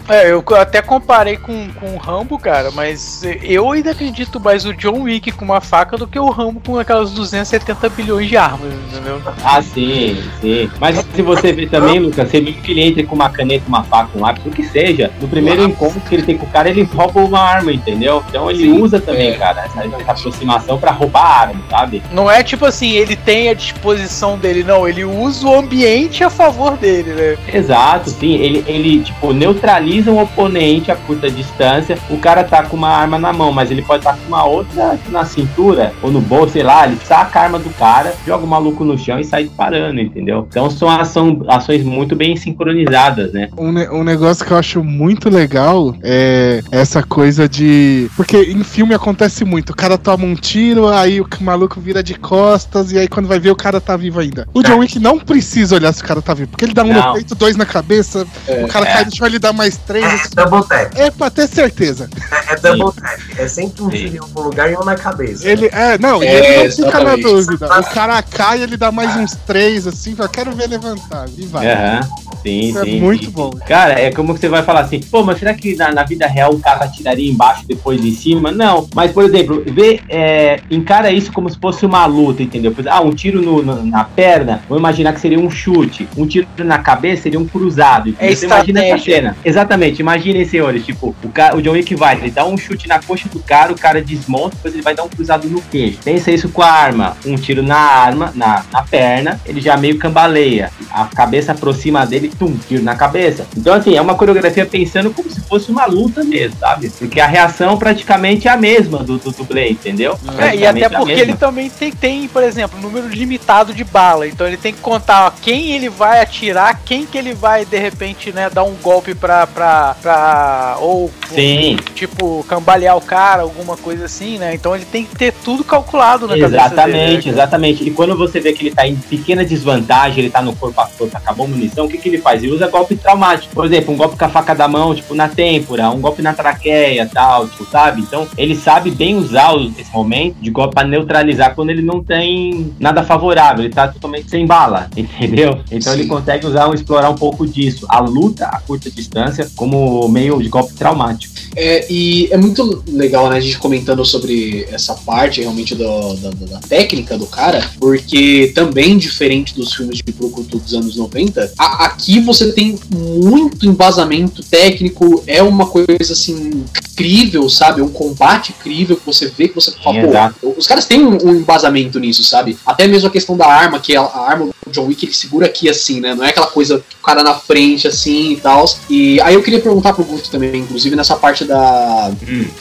[0.08, 4.74] É, eu até comparei com, com o Rambo, cara, mas eu ainda acredito mais o
[4.74, 8.74] John Wick com uma faca do que o Rambo com aquelas 270 bilhões de armas,
[8.90, 9.22] entendeu?
[9.44, 10.70] Ah, sim, sim.
[10.80, 13.84] Mas se você ver também, Lucas, você viu que ele entra com uma caneta, uma
[13.84, 16.70] faca, um lápis, o que seja, no primeiro encontro que ele tem com o cara,
[16.70, 18.24] ele rouba uma arma, entendeu?
[18.30, 19.38] Então ele Sim, usa também, é.
[19.38, 22.02] cara, essa, essa aproximação pra roubar a arma, sabe?
[22.12, 26.30] Não é tipo assim, ele tem a disposição dele, não, ele usa o ambiente a
[26.30, 27.38] favor dele, né?
[27.54, 28.36] Exato, sim.
[28.36, 29.77] Ele, ele, tipo, neutraliza
[30.12, 31.98] um oponente a curta distância.
[32.10, 34.98] O cara tá com uma arma na mão, mas ele pode estar com uma outra
[35.10, 36.86] na cintura ou no bolso, sei lá.
[36.88, 40.46] Ele saca a arma do cara, joga o maluco no chão e sai disparando, entendeu?
[40.50, 43.50] Então são ação, ações muito bem sincronizadas, né?
[43.58, 48.10] Um, ne- um negócio que eu acho muito legal é essa coisa de.
[48.16, 49.72] Porque em filme acontece muito.
[49.72, 53.40] O cara toma um tiro, aí o maluco vira de costas, e aí quando vai
[53.40, 54.48] ver o cara tá vivo ainda.
[54.54, 56.94] O John Wick não precisa olhar se o cara tá vivo, porque ele dá um
[56.94, 57.08] Não.
[57.10, 58.94] no peito, dois na cabeça, o cara É.
[58.94, 60.06] cai no chão, ele dá mais três.
[60.06, 60.94] É double tap.
[60.96, 62.10] É pra ter certeza.
[62.32, 63.20] É, é double tap.
[63.38, 65.50] É sempre um tiro em algum lugar e um na cabeça.
[65.50, 67.66] Ele, é, não, É, ele não fica na dúvida.
[67.80, 71.26] O cara cai, ele dá mais uns três, assim, fala, quero ver levantar.
[71.38, 71.68] E vai.
[71.72, 72.02] Aham.
[72.44, 73.02] Sim, Isso é sim.
[73.02, 73.32] muito sim.
[73.32, 73.50] bom.
[73.68, 76.28] Cara, é como que você vai falar assim, pô, mas será que na, na vida
[76.28, 78.52] real o cara atiraria embaixo depois em cima?
[78.52, 78.88] Não.
[78.96, 82.74] Mas, por exemplo, vê, é, encara isso como se fosse uma luta, entendeu?
[82.90, 86.08] Ah, um tiro no- no- na perna, vamos imaginar que seria um chute.
[86.16, 88.14] Um tiro na cabeça seria um cruzado.
[88.20, 89.36] É você imagina essa cena.
[89.44, 89.57] Exatamente,
[90.00, 93.30] imaginem, senhores, tipo, o, cara, o John Wick vai, ele dá um chute na coxa
[93.30, 96.00] do cara, o cara desmonta, depois ele vai dar um cruzado no queixo.
[96.04, 97.18] Pensa isso com a arma.
[97.26, 100.72] Um tiro na arma, na, na perna, ele já meio cambaleia.
[100.92, 103.48] A cabeça aproxima dele, tum, tiro na cabeça.
[103.56, 106.90] Então, assim, é uma coreografia pensando como se fosse uma luta mesmo, sabe?
[106.90, 110.18] Porque a reação praticamente é a mesma do, do dublê, entendeu?
[110.38, 114.28] É, e até a porque ele também tem, tem, por exemplo, número limitado de bala.
[114.28, 117.78] Então ele tem que contar ó, quem ele vai atirar, quem que ele vai, de
[117.78, 119.47] repente, né, dar um golpe pra.
[119.54, 124.54] Pra, pra ou, Sim, tipo, cambalear o cara, alguma coisa assim, né?
[124.54, 127.26] Então ele tem que ter tudo calculado na cabeça exatamente, dele.
[127.26, 127.32] né?
[127.32, 127.84] exatamente.
[127.88, 130.88] E quando você vê que ele tá em pequena desvantagem, ele tá no corpo a
[130.88, 132.44] corpo, acabou a munição, o que, que ele faz?
[132.44, 133.54] Ele usa golpe traumático.
[133.54, 136.34] Por exemplo, um golpe com a faca da mão, tipo, na têmpora, um golpe na
[136.34, 138.02] traqueia tal, tipo, sabe?
[138.02, 142.74] Então, ele sabe bem usar esse momento de golpe pra neutralizar quando ele não tem
[142.80, 145.60] nada favorável, ele tá totalmente sem bala, entendeu?
[145.72, 146.00] Então Sim.
[146.00, 147.86] ele consegue usar, explorar um pouco disso.
[147.90, 151.34] A luta a curta distância como meio de golpe traumático.
[151.56, 156.30] É, e é muito legal, né, a gente comentando sobre essa parte realmente do- da,
[156.30, 161.86] da- técnica do cara, porque também, diferente dos filmes de Brucutu dos anos 90, a-
[161.86, 167.82] aqui você tem muito embasamento técnico, é uma coisa assim incrível, sabe?
[167.82, 170.54] Um combate incrível que você vê que você fala, pô, Exato.
[170.58, 172.58] os caras têm um, um embasamento nisso, sabe?
[172.66, 175.46] Até mesmo a questão da arma, que a, a arma do John Wick ele segura
[175.46, 176.14] aqui assim, né?
[176.16, 178.66] Não é aquela coisa, o cara na frente assim e tal.
[178.90, 182.12] E aí eu queria perguntar pro Guto também, inclusive nessa parte da.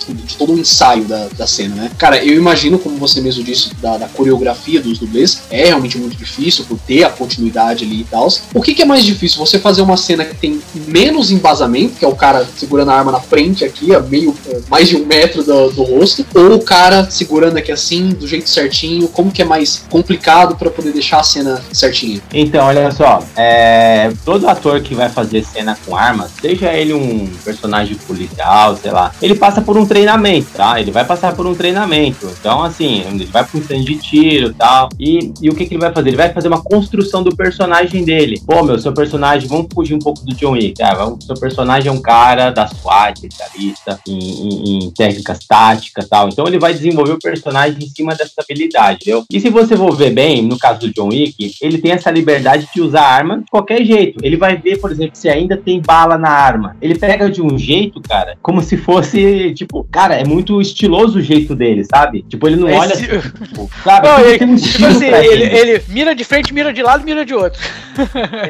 [0.09, 1.91] de todo o ensaio da, da cena, né?
[1.97, 6.17] Cara, eu imagino, como você mesmo disse, da, da coreografia dos dublês, é realmente muito
[6.17, 8.27] difícil por ter a continuidade ali e tal.
[8.53, 9.39] O que, que é mais difícil?
[9.39, 13.13] Você fazer uma cena que tem menos embasamento, que é o cara segurando a arma
[13.13, 16.63] na frente aqui, a meio, eh, mais de um metro do, do rosto, ou o
[16.63, 21.21] cara segurando aqui assim, do jeito certinho, como que é mais complicado pra poder deixar
[21.21, 22.21] a cena certinha?
[22.33, 27.27] Então, olha só, é, todo ator que vai fazer cena com armas, seja ele um
[27.45, 30.81] personagem policial, sei lá, ele passa por um treinamento, tá?
[30.81, 32.27] Ele vai passar por um treinamento.
[32.41, 34.89] Então, assim, ele vai um treino de tiro tal.
[34.99, 36.09] E, e o que, que ele vai fazer?
[36.09, 38.41] Ele vai fazer uma construção do personagem dele.
[38.47, 40.83] Pô, meu, seu personagem, vamos fugir um pouco do John Wick.
[40.83, 46.09] Ah, vamos, seu personagem é um cara da SWAT, especialista em, em- em técnicas táticas
[46.09, 46.29] tal.
[46.29, 49.25] Então ele vai desenvolver o personagem em cima dessa habilidade, entendeu?
[49.31, 52.69] E se você for ver bem, no caso do John Wick, ele tem essa liberdade
[52.75, 54.19] de usar arma de qualquer jeito.
[54.23, 56.77] Ele vai ver, por exemplo, se ainda tem bala na arma.
[56.81, 61.23] Ele pega de um jeito, cara, como se fosse, tipo, cara, é muito estiloso o
[61.23, 62.23] jeito dele, sabe?
[62.29, 64.09] Tipo, ele não Esse- olha, tipo, sabe?
[64.09, 65.83] Não, ele- um Tipo assim, ele, ele.
[65.89, 67.61] mira de frente, mira de lado, mira de outro.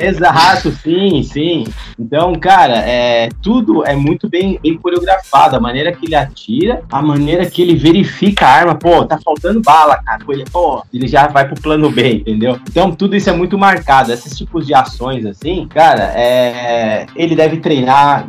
[0.00, 1.64] Exato, sim, sim.
[1.98, 5.56] Então, cara, é, tudo é muito bem, bem coreografado.
[5.56, 8.74] A maneira que ele atira, a maneira que ele verifica a arma.
[8.74, 10.24] Pô, tá faltando bala, cara.
[10.24, 12.58] Pô, ele, pô, ele já vai pro plano B, entendeu?
[12.68, 14.12] Então, tudo isso é muito marcado.
[14.12, 17.75] Esses tipos de ações, assim, cara, é, ele deve treinar,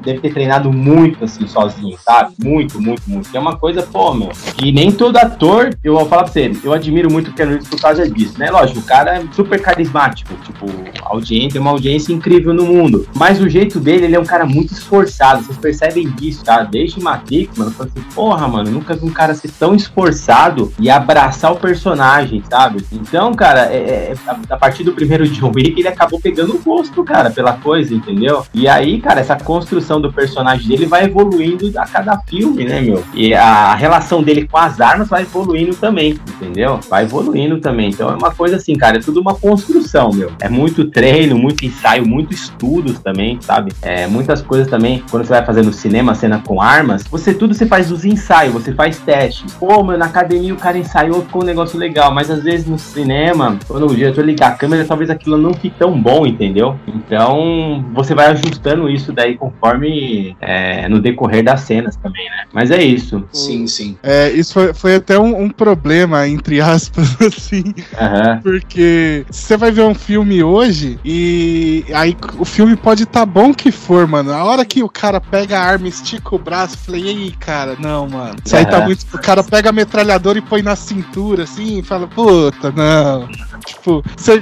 [0.02, 2.34] deve ter treinado muito, assim, sozinho sabe?
[2.44, 3.30] Muito, muito, muito.
[3.36, 6.74] É uma coisa, pô, meu, que nem todo ator, eu vou falar pra você, eu
[6.74, 8.50] admiro muito o Keanu Reeves por causa disso, né?
[8.50, 10.66] Lógico, o cara é super carismático, tipo,
[11.04, 13.08] audiência, é uma audiência incrível no mundo.
[13.16, 16.64] Mas o jeito dele, ele é um cara muito esforçado, vocês percebem disso, tá?
[16.64, 20.74] Desde Matrix, mano, eu falo assim, porra, mano, nunca vi um cara ser tão esforçado
[20.80, 22.86] e abraçar o personagem, sabe?
[22.92, 26.60] Então, cara, é, é, a, a partir do primeiro John Wick, ele acabou pegando o
[26.60, 28.46] gosto, cara, pela coisa, entendeu?
[28.54, 33.04] E aí, cara, essa construção do personagem dele vai evoluindo a cada filme, né, meu?
[33.14, 36.80] E a relação dele com as armas vai evoluindo também, entendeu?
[36.90, 37.90] Vai evoluindo também.
[37.90, 40.32] Então é uma coisa assim, cara, é tudo uma construção, meu.
[40.40, 43.72] É muito treino, muito ensaio, muito estudos também, sabe?
[43.82, 47.54] É, muitas coisas também, quando você vai fazer no cinema, cena com armas, você tudo
[47.54, 49.54] você faz os ensaios, você faz testes.
[49.54, 52.78] Pô, meu, na academia o cara ensaiou, ficou um negócio legal, mas às vezes no
[52.78, 56.76] cinema, quando o diretor ligar a câmera, talvez aquilo não fique tão bom, entendeu?
[56.88, 62.46] Então, você vai ajustando isso daí conforme é, no decorrer das cenas também, né?
[62.54, 63.24] Mas é isso.
[63.34, 63.98] Sim, sim.
[64.04, 67.64] É, isso foi, foi até um, um problema, entre aspas, assim,
[68.00, 68.40] Aham.
[68.42, 73.72] porque você vai ver um filme hoje e aí o filme pode estar bom que
[73.72, 74.32] for, mano.
[74.32, 78.08] A hora que o cara pega a arma, estica o braço, falei, ei, cara, não,
[78.08, 78.36] mano.
[78.46, 78.86] Isso aí tá Aham.
[78.86, 79.06] muito.
[79.14, 83.28] O cara pega a metralhadora e põe na cintura, assim, e fala, puta, não.
[83.66, 84.42] Tipo, você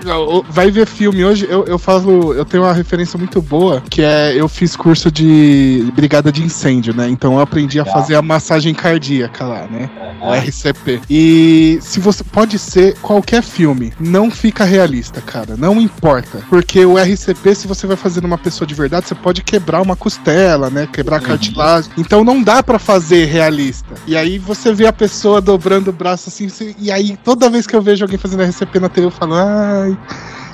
[0.50, 4.40] vai ver filme hoje, eu, eu falo, eu tenho uma referência muito boa, que é
[4.40, 7.08] eu fiz curso de brigada de incêndio, né?
[7.10, 8.02] Então eu aprendi a Legal.
[8.02, 9.90] fazer a massagem cardíaca lá, né?
[10.22, 10.36] O Aham.
[10.38, 11.02] RCP.
[11.10, 15.56] E se você pode ser qualquer filme, não fica realista, cara.
[15.58, 16.44] Não importa.
[16.50, 19.96] Porque o RCP, se você vai fazer numa pessoa de verdade, você pode quebrar uma
[19.96, 20.88] costela, né?
[20.92, 21.28] Quebrar Uhum.
[21.28, 21.92] cartilagem.
[21.98, 23.96] Então não dá pra fazer realista.
[24.08, 26.48] E aí você vê a pessoa dobrando o braço assim,
[26.80, 29.98] e aí toda vez que eu vejo alguém fazendo RCP na TV, eu falo, ai.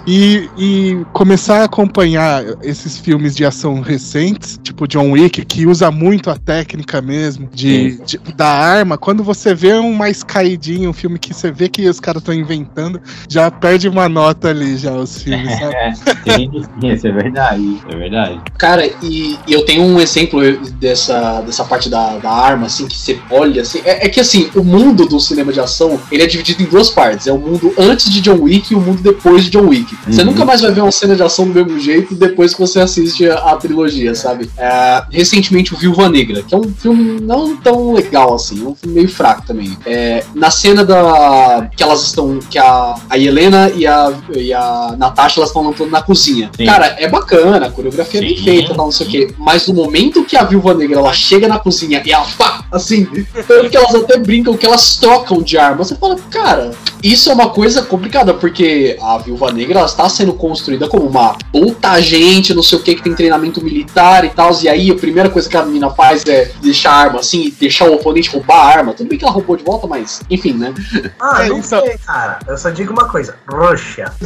[0.07, 5.91] E, e começar a acompanhar esses filmes de ação recentes, tipo John Wick, que usa
[5.91, 10.93] muito a técnica mesmo de, de- da arma, quando você vê um mais caidinho, um
[10.93, 14.91] filme que você vê que os caras estão inventando, já perde uma nota ali, já
[14.91, 15.75] os filmes, sabe?
[15.75, 15.93] É,
[16.25, 16.49] sim,
[16.81, 18.41] sim, isso é verdade, é verdade.
[18.57, 20.41] Cara, e, e eu tenho um exemplo
[20.79, 24.49] dessa, dessa parte da, da arma, assim, que você olha, assim, é, é que assim,
[24.55, 27.71] o mundo do cinema de ação, ele é dividido em duas partes, é o mundo
[27.77, 29.90] antes de John Wick e o mundo depois de John Wick.
[30.07, 30.27] Você Uhum.
[30.27, 33.29] nunca mais vai ver uma cena de ação do mesmo jeito depois que você assiste
[33.29, 34.49] a, a trilogia, sabe?
[34.57, 38.75] É, recentemente, o Viúva Negra, que é um filme não tão legal assim, é um
[38.75, 39.77] filme meio fraco também.
[39.85, 44.95] É, na cena da que elas estão, que a, a Helena e a, e a
[44.97, 46.49] Natasha, elas estão lutando na cozinha.
[46.55, 46.65] Sim.
[46.65, 49.33] Cara, é bacana, a coreografia é bem feita, tal, não sei o quê.
[49.37, 53.05] Mas no momento que a Viúva Negra ela chega na cozinha e ela pá, assim,
[53.47, 55.83] tanto que elas até brincam que elas trocam de arma.
[55.83, 56.71] Você fala, cara,
[57.03, 61.35] isso é uma coisa complicada, porque a Viúva Negra ela está sendo construída como uma
[61.51, 64.51] puta agente, não sei o que, que tem treinamento militar e tal.
[64.61, 67.51] E aí a primeira coisa que a menina faz é deixar a arma assim e
[67.51, 68.93] deixar o oponente roubar a arma.
[68.93, 70.73] Tudo bem que ela roubou de volta, mas enfim, né?
[71.19, 72.39] Ah, É, não então- sei, cara.
[72.47, 73.35] Eu só digo uma coisa.
[73.51, 74.13] Roxa.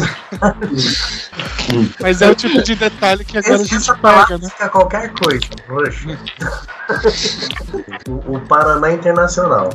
[2.00, 4.50] Mas é o tipo de detalhe que agora a Esse- gente essa pega, né?
[4.70, 5.46] qualquer coisa.
[5.68, 6.20] Roxa.
[8.08, 9.70] o, o Paraná Internacional.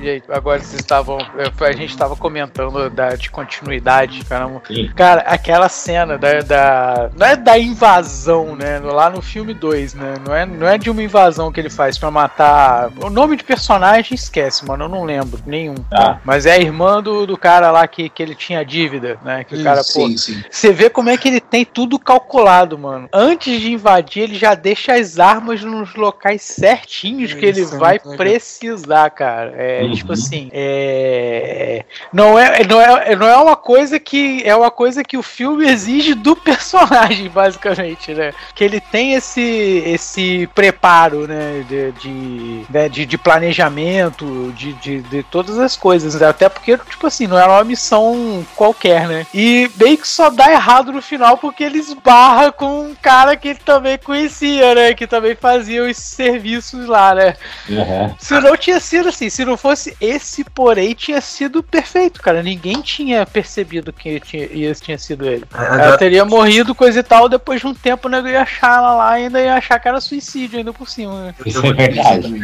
[0.00, 1.18] Gente, agora vocês estavam.
[1.18, 4.62] A gente estava comentando da, de continuidade, caramba.
[4.66, 4.90] Sim.
[4.94, 7.10] Cara, aquela cena da, da.
[7.16, 8.78] Não é da invasão, né?
[8.78, 10.14] Lá no filme 2, né?
[10.24, 12.90] Não é, não é de uma invasão que ele faz pra matar.
[13.02, 14.84] O nome de personagem esquece, mano.
[14.84, 15.74] Eu não lembro nenhum.
[15.90, 16.20] Tá.
[16.24, 19.44] Mas é a irmã do, do cara lá que, que ele tinha dívida, né?
[19.44, 19.82] Que o cara, pô.
[19.84, 20.42] sim, sim.
[20.50, 23.08] Você vê como é que ele tem tudo calculado, mano.
[23.12, 27.94] Antes de invadir, ele já deixa as armas nos locais certinhos que ele Isso vai
[27.98, 28.16] legal.
[28.16, 29.52] precisar, cara.
[29.56, 29.92] É Uhum.
[29.92, 31.84] tipo assim, é...
[32.12, 35.66] não é não é não é uma coisa que é uma coisa que o filme
[35.66, 38.32] exige do personagem, basicamente, né?
[38.54, 45.02] Que ele tem esse esse preparo, né, de, de, né, de, de planejamento, de, de,
[45.02, 46.26] de todas as coisas, né?
[46.26, 49.26] até porque tipo assim, não era uma missão qualquer, né?
[49.32, 53.48] E meio que só dá errado no final porque ele esbarra com um cara que
[53.48, 54.94] ele também conhecia, né?
[54.94, 57.36] Que também fazia os serviços lá, né?
[57.70, 58.14] Aham.
[58.18, 62.42] Se não tinha sido assim, se não fosse esse porém, tinha sido perfeito, cara.
[62.42, 65.44] Ninguém tinha percebido que tinha, esse tinha sido ele.
[65.52, 68.78] Ela Agora, teria morrido, coisa e tal, depois de um tempo, né, eu ia achar
[68.78, 71.34] ela lá e ainda ia achar que era suicídio ainda por cima, né?
[71.44, 72.34] Isso é verdade.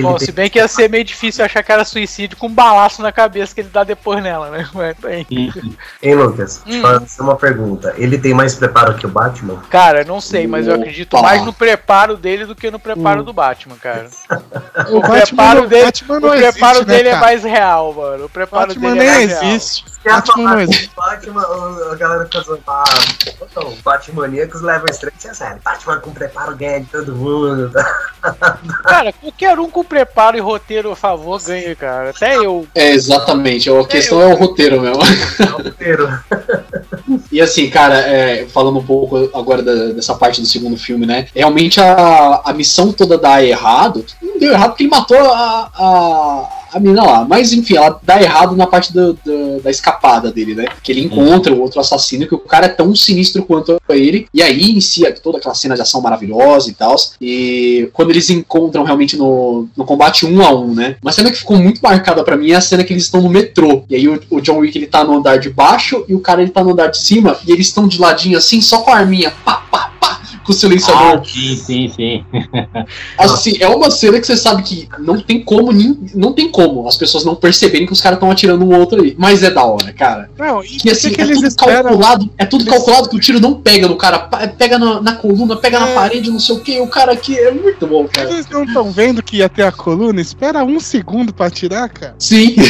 [0.00, 3.02] Bom, se bem que ia ser meio difícil achar que era suicídio com um balaço
[3.02, 4.66] na cabeça que ele dá depois nela, né?
[4.74, 5.26] Mas, bem.
[6.02, 6.62] Hein, Lucas?
[6.66, 6.82] Te Hum.
[6.82, 7.94] fazer uma pergunta.
[7.98, 9.62] Ele tem mais preparo que o Batman?
[9.68, 13.24] Cara, não sei, mas eu acredito mais no preparo dele do que no preparo Hum.
[13.24, 14.08] do Batman, cara.
[14.90, 17.24] O, preparo Batman, dele- Batman O não preparo preparo existe, né, dele é cara?
[17.26, 18.24] mais real, mano.
[18.24, 19.42] O preparo Batman dele é mais real.
[19.44, 19.84] existe.
[19.84, 22.84] Já Batman que Batman, o- a galera fica zoando, ah,
[23.42, 25.58] então, Batmaníacos levam trem, é sério.
[25.64, 27.70] Batman com preparo ganha de todo mundo.
[28.84, 32.10] Cara, qualquer um com preparo e roteiro a favor ganha, cara.
[32.10, 32.66] Até eu.
[32.74, 33.68] É, exatamente.
[33.70, 35.02] A questão é o roteiro mesmo.
[35.66, 36.08] Inteiro.
[37.30, 41.26] E assim, cara, é, falando um pouco agora da- dessa parte do segundo filme, né?
[41.34, 44.04] Realmente a, a missão toda dá errado.
[44.22, 47.24] Não deu errado porque ele matou a, a, a mina lá.
[47.28, 49.91] Mas enfim, ela dá errado na parte do- do- da escapada
[50.32, 50.66] dele, né?
[50.82, 54.26] Que ele encontra o outro assassino, que o cara é tão sinistro quanto ele.
[54.32, 56.96] E aí inicia toda aquela cena de ação maravilhosa e tal.
[57.20, 60.96] E quando eles encontram realmente no, no combate um a um, né?
[61.02, 63.28] Uma cena que ficou muito marcada pra mim é a cena que eles estão no
[63.28, 63.84] metrô.
[63.88, 66.42] E aí o, o John Wick ele tá no andar de baixo e o cara
[66.42, 67.38] ele tá no andar de cima.
[67.46, 69.32] E eles estão de ladinho assim, só com a arminha.
[69.44, 70.21] Pá, pá, pá.
[70.44, 71.20] Com o silenciador.
[71.20, 72.24] Ah, sim, sim, sim.
[73.18, 75.70] Assim, é uma cena que você sabe que não tem como,
[76.14, 79.14] não tem como as pessoas não perceberem que os caras estão atirando um outro ali.
[79.18, 80.30] Mas é da hora, cara.
[80.38, 81.82] Não, e Que assim, que é eles tudo esperam?
[81.84, 84.18] calculado, é tudo calculado que o tiro não pega no cara,
[84.58, 85.94] pega na, na coluna, pega na É.
[85.94, 88.30] parede, não sei o que, o cara aqui é muito bom, cara.
[88.30, 90.20] Eles não estão vendo que ia ter a coluna?
[90.20, 92.14] Espera um segundo pra atirar, cara.
[92.18, 92.56] Sim,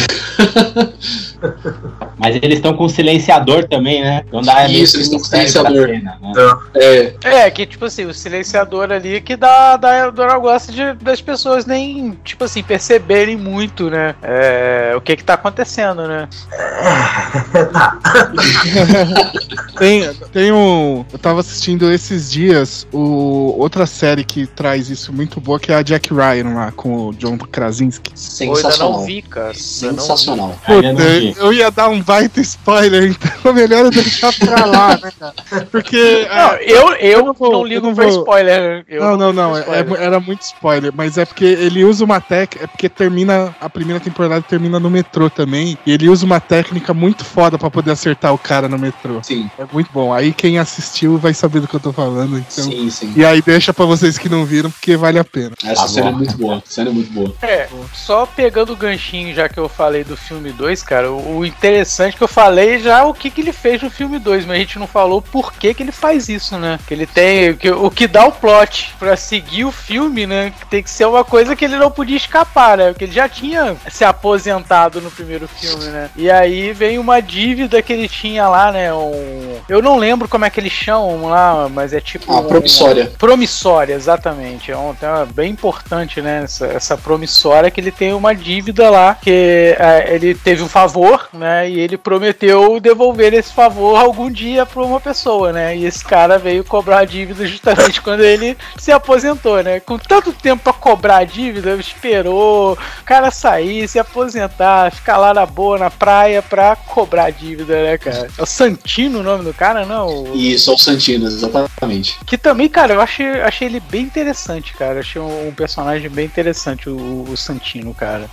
[2.19, 4.23] Mas eles estão com silenciador também, né?
[4.29, 5.89] Então dá Isso, eles estão com silenciador.
[5.89, 6.33] cena, né?
[6.75, 11.21] é, É, que tipo assim, o silenciador ali que dá, dá o negócio de, das
[11.21, 14.15] pessoas nem, tipo assim, perceberem muito, né?
[14.23, 16.29] É, o que que tá acontecendo, né?
[19.79, 21.05] Tem, tem um.
[21.13, 25.75] Eu tava assistindo esses dias o, outra série que traz isso muito boa, que é
[25.75, 28.13] a Jack Ryan lá, com o John Krasinski.
[28.13, 28.93] Eu sensacional.
[28.93, 29.47] não vi, cara.
[29.47, 30.01] Ainda não vi.
[30.01, 30.59] Sensacional.
[30.65, 35.35] Puta, eu ia dar um baita spoiler, então melhor eu deixar pra lá, né, cara?
[35.71, 36.27] Porque.
[36.29, 38.85] Não, ah, eu, eu, eu não vou- não ligo eu não pra vou- spoiler.
[38.89, 39.57] Eu não, não, não.
[39.59, 40.93] ligo é- pra é- era muito spoiler.
[40.95, 42.65] Mas é porque ele usa uma técnica.
[42.65, 43.55] É porque termina.
[43.61, 45.77] A primeira temporada termina no metrô também.
[45.87, 49.21] E ele usa uma técnica muito foda pra poder acertar o cara no metrô.
[49.23, 50.13] Sim, É muito bom.
[50.13, 52.39] Aí quem assistiu vai saber do que eu tô falando.
[52.39, 52.65] Então.
[52.65, 53.13] sim, sim.
[53.17, 55.53] E aí deixa pra vocês que não viram, porque vale a pena.
[55.65, 56.13] Essa Tá cena bom.
[56.13, 56.55] é muito boa.
[56.57, 57.35] Essa cena é muito boa.
[57.43, 61.47] É, só pegando o ganchinho, já que eu falei do filme 2, cara, o o
[61.47, 64.57] interessante é que eu falei já o que, que ele fez no filme 2, mas
[64.57, 66.79] a gente não falou por que, que ele faz isso, né?
[66.87, 67.42] Que ele tem.
[67.81, 70.53] O que dá o plot pra seguir o filme, né?
[70.71, 72.89] Tem que ser uma coisa que ele não podia escapar, né?
[72.93, 76.11] Porque ele já tinha se aposentado no primeiro filme, né?
[76.17, 78.93] E aí vem uma dívida que ele tinha lá, né?
[78.93, 82.33] Um, eu não lembro como é que eles chamam lá, mas é tipo.
[82.33, 83.13] Ah, promissória.
[83.19, 84.71] Promissória, exatamente.
[84.71, 86.43] É um tema bem importante, né?
[86.45, 91.29] Essa, essa promissória que ele tem uma dívida lá, que é, ele teve um favor,
[91.33, 91.69] né?
[91.69, 95.77] E ele prometeu devolver esse favor algum dia pra uma pessoa, né?
[95.77, 99.81] E esse cara veio cobrar a dívida justamente quando ele se aposentou, né?
[99.81, 105.33] Com tanto tempo pra cobrar a dívida, esperou o cara sair, se aposentar, ficar lá
[105.35, 108.29] na boa, na praia pra cobrar a dívida, né, cara?
[108.37, 110.07] É o Santino o nome do cara, não?
[110.07, 112.19] O- Isso, é o Santino, exatamente.
[112.27, 115.01] que também, cara, eu achei, achei ele bem interessante, cara.
[115.01, 118.29] Achei um, um personagem bem interessante, o, o Santino, cara.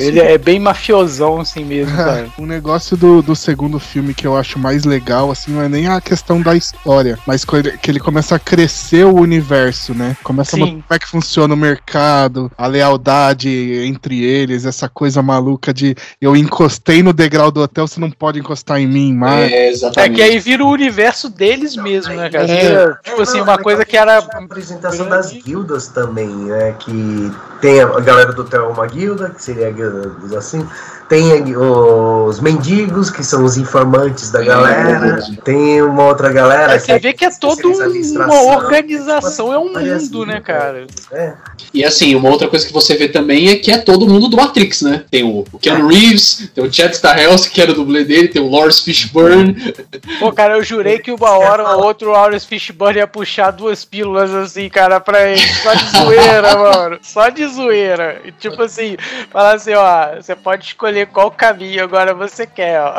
[0.00, 2.28] Ele é bem mafiosão assim mesmo, cara.
[2.38, 5.86] o negócio do, do segundo filme que eu acho mais legal, assim, não é nem
[5.88, 10.16] a questão da história, mas que ele, que ele começa a crescer o universo, né?
[10.22, 10.60] Começa a Sim.
[10.60, 13.48] mostrar como é que funciona o mercado, a lealdade
[13.84, 18.38] entre eles, essa coisa maluca de eu encostei no degrau do hotel, você não pode
[18.38, 19.50] encostar em mim mais.
[19.50, 20.14] É, É exatamente.
[20.16, 22.50] que aí vira o universo deles mesmo, né, cara?
[22.50, 22.60] É.
[22.68, 24.18] Vira, tipo assim, uma coisa que era.
[24.18, 26.74] A apresentação das guildas também, né?
[26.78, 30.66] Que tem a galera do Theo uma guilda, que seria a guilda dos assim.
[31.08, 35.22] Tem os mendigos, que são os informantes da galera.
[35.44, 36.74] Tem uma outra galera.
[36.74, 40.40] É, você vê que é toda uma organização, é um mundo, né, guildas.
[40.44, 40.86] cara?
[41.12, 41.34] É.
[41.72, 44.36] E assim, uma outra coisa que você vê também é que é todo mundo do
[44.36, 45.04] Matrix, né?
[45.10, 48.50] Tem o Keanu Reeves, tem o Chad Stahelski, que era o dublê dele, tem o
[48.50, 49.74] Lawrence Fishburne.
[50.18, 54.34] Pô, cara, eu jurei que uma hora o outro Lawrence Fishburne ia puxar duas pílulas
[54.34, 55.40] assim, cara, pra ele.
[55.62, 56.98] Só de zoeira, mano.
[57.02, 58.20] Só de zoeira.
[58.24, 58.96] E tipo assim,
[59.30, 62.94] falar assim, ó, você pode escolher qual caminho agora você quer, ó.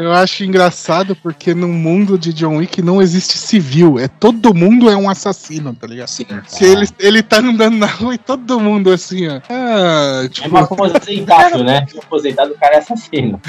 [0.00, 4.90] Eu acho engraçado porque no mundo de John Wick não existe civil, é todo mundo
[4.90, 6.04] é um assassino, tá ligado?
[6.04, 9.40] Assim, Se ele, ele tá andando na rua e todo mundo assim, ó.
[9.48, 11.86] Ah, É tipo, um aposentado, né?
[11.94, 13.40] Um aposentado, o cara é assassino.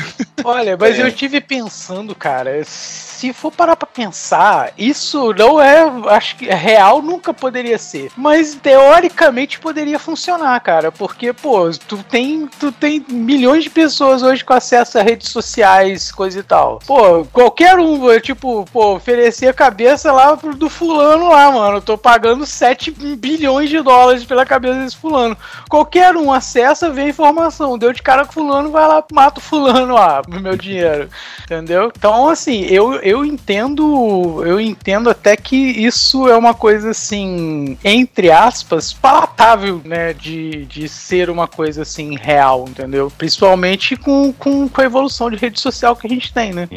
[0.44, 1.04] Olha, mas É.
[1.04, 7.02] eu tive pensando, cara, se for parar pra pensar, isso não é, acho que real
[7.02, 13.64] nunca poderia ser, mas teoricamente poderia funcionar, cara, porque pô, tu tem, tu tem milhões
[13.64, 16.80] de pessoas hoje com acesso a redes sociais, coisa e tal.
[16.86, 21.78] Pô, qualquer um, tipo, pô, oferecer a cabeça lá pro, do fulano lá, mano.
[21.78, 25.38] Eu tô pagando 7 bilhões de dólares pela cabeça desse fulano.
[25.70, 27.78] Qualquer um acessa, vê a informação.
[27.78, 31.10] Deu de cara com fulano, vai lá, mata o fulano lá, meu dinheiro.
[31.46, 31.92] Entendeu?
[31.96, 34.44] Então, assim, eu, eu entendo.
[34.46, 40.14] Eu entendo até que isso é uma coisa assim, entre aspas, palatável, né?
[40.14, 43.12] De, de ser uma coisa assim real, entendeu?
[43.22, 46.68] Principalmente com, com, com a evolução de rede social que a gente tem, né?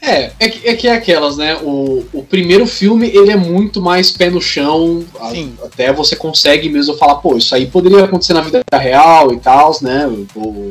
[0.00, 1.56] É, é que é, que é aquelas, né?
[1.60, 5.04] O, o primeiro filme, ele é muito mais pé no chão.
[5.20, 5.32] a-
[5.64, 9.76] até você consegue mesmo falar, pô, isso aí poderia acontecer na vida real e tal,
[9.82, 10.06] né?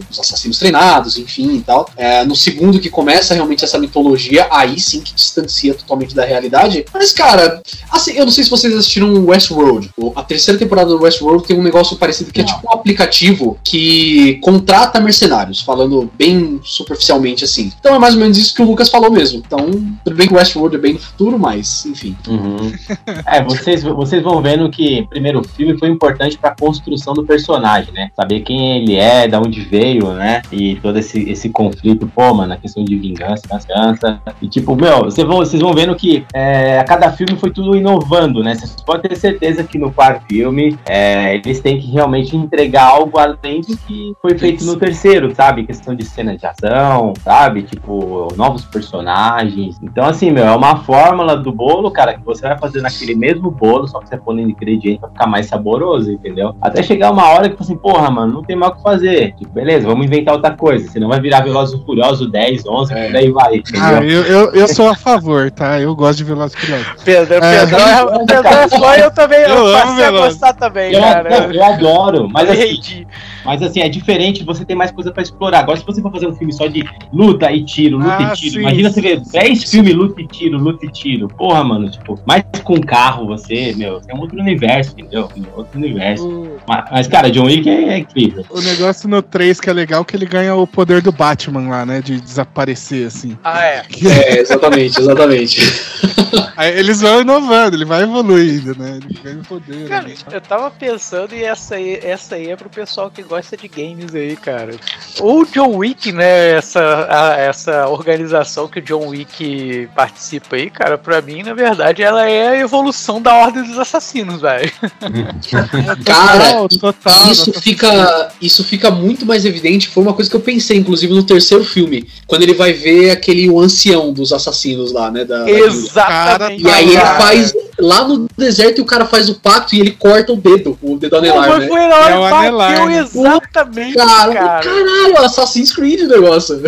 [0.09, 1.89] Os assassinos treinados, enfim e tal.
[1.97, 6.85] É, no segundo que começa realmente essa mitologia, aí sim que distancia totalmente da realidade.
[6.93, 9.89] Mas, cara, assim, eu não sei se vocês assistiram Westworld.
[10.15, 14.35] A terceira temporada do Westworld tem um negócio parecido que é tipo um aplicativo que
[14.41, 15.16] contrata mercenários,
[15.65, 17.71] falando bem superficialmente assim.
[17.79, 19.41] Então é mais ou menos isso que o Lucas falou mesmo.
[19.45, 19.69] Então,
[20.03, 22.15] tudo bem que o Westworld é bem no futuro, mas, enfim.
[22.27, 22.71] Uhum.
[23.25, 27.93] É, vocês, vocês vão vendo que o primeiro filme foi importante pra construção do personagem,
[27.93, 28.09] né?
[28.15, 30.41] Saber quem ele é, da onde veio, né?
[30.51, 34.21] E todo esse, esse conflito, pô, mano, a questão de vingança, vingança.
[34.41, 37.75] E tipo, meu, vocês vão, vocês vão vendo que é, a cada filme foi tudo
[37.75, 38.55] inovando, né?
[38.55, 43.17] Vocês podem ter certeza que no quarto filme é, eles têm que realmente entregar algo
[43.17, 45.63] além do que foi feito no terceiro, sabe?
[45.65, 47.63] Questão de cena de ação, sabe?
[47.63, 49.77] Tipo, novos personagens.
[49.81, 53.51] Então, assim, meu, é uma fórmula do bolo, cara, que você vai fazer naquele mesmo
[53.51, 56.55] bolo, só que você põe ingrediente pra ficar mais saboroso, entendeu?
[56.61, 59.33] Até chegar uma hora que você assim, porra, mano, não tem mais o que fazer.
[59.33, 60.89] Tipo, beleza, vamos inventar outra coisa.
[60.89, 63.07] Senão vai virar Velozes e Furiosos 10, 11, É.
[63.07, 63.81] por aí vai, entendeu?
[63.83, 65.79] Ah, eu, eu, eu sou a favor, tá?
[65.79, 66.87] Eu gosto de Velozes e Furiosos.
[67.03, 67.39] Pedro, É.
[67.65, 71.29] Pedro, é, Pedro é fã, eu também Eu eu passei a gostar também, eu, cara.
[71.29, 73.05] não, eu adoro, mas assim,
[73.43, 75.59] mas assim, é diferente, você tem mais coisa pra explorar.
[75.59, 76.83] Agora, se você for fazer um filme só de
[77.13, 78.95] luta e tiro, luta Ah, e tiro, sim, imagina sim.
[78.95, 81.27] você ver 10 filmes luta e tiro, luta e tiro.
[81.27, 85.29] Porra, mano, tipo, mais com carro, você, meu, é um outro universo, entendeu?
[85.35, 86.27] É outro universo.
[86.27, 88.43] O, Mas, mas, cara, John Wick é, é incrível.
[88.49, 91.69] o negócio no 3 que é legal é que ele ganha o poder do Batman
[91.69, 92.01] lá, né?
[92.01, 93.37] De desaparecer, assim.
[93.43, 93.83] Ah, é.
[94.03, 95.59] É, exatamente, exatamente.
[96.57, 98.99] Aí eles vão inovando, ele vai evoluindo, né?
[99.03, 99.87] Ele ganha o poder.
[99.87, 100.15] Cara, né?
[100.31, 104.13] eu tava pensando e essa aí, essa aí é pro pessoal que gosta de games
[104.15, 104.71] aí, cara.
[105.19, 110.95] O John Wick, né, essa, a- essa organização que o John Wick participa aí, cara,
[110.97, 114.71] pra mim, na verdade, ela é a evolução da Ordem dos Assassinos, velho.
[116.05, 117.31] Cara, Total, total.
[117.31, 119.87] Isso fica, isso fica muito mais evidente.
[119.87, 122.07] Foi uma coisa que eu pensei, inclusive, no terceiro filme.
[122.27, 125.25] Quando ele vai ver aquele o ancião dos assassinos lá, né?
[125.25, 125.49] Da, da.
[125.49, 126.63] Exatamente.
[126.63, 129.91] E aí ele faz lá no deserto e o cara faz o pacto e ele
[129.91, 131.67] corta o dedo, o dedo Pô, anelar, mas né?
[131.67, 132.97] foi É o anelar, né?
[132.99, 134.63] exatamente, Cara, cara.
[134.63, 136.61] caralho, Assassin's Creed o negócio.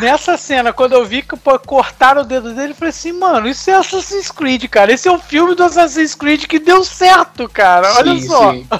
[0.00, 3.48] Nessa cena, quando eu vi que pô, cortaram o dedo dele, eu falei assim, mano,
[3.48, 4.92] isso é Assassin's Creed, cara.
[4.92, 7.94] Esse é o filme do Assassin's Creed que deu certo, cara.
[7.96, 8.52] Olha Sim, só.
[8.52, 8.66] sim.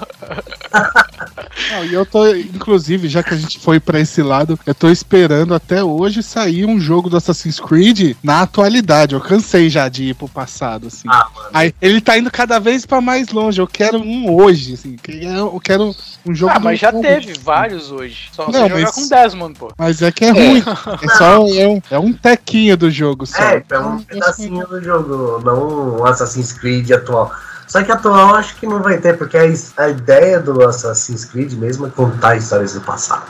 [1.71, 4.89] Não, e eu tô, inclusive, já que a gente foi pra esse lado, eu tô
[4.91, 9.15] esperando até hoje sair um jogo do Assassin's Creed na atualidade.
[9.15, 11.09] Eu cansei já de ir pro passado, assim.
[11.09, 11.27] Ah.
[11.53, 13.61] Aí, ele tá indo cada vez pra mais longe.
[13.61, 14.97] Eu quero um hoje, assim.
[15.07, 15.95] Eu quero
[16.27, 16.53] um jogo.
[16.55, 17.03] Ah, mas já jogo.
[17.03, 18.29] teve vários hoje.
[18.33, 19.73] Só Não, você jogar mas- com Desmond, pô.
[19.77, 20.63] Mas é que é ruim.
[21.03, 23.43] É só é um, é um tequinho do jogo só.
[23.43, 27.31] É, é um pedacinho do jogo, não um Assassin's Creed atual.
[27.67, 31.53] Só que atual eu acho que não vai ter, porque a ideia do Assassin's Creed
[31.55, 33.25] mesmo é contar histórias do passado.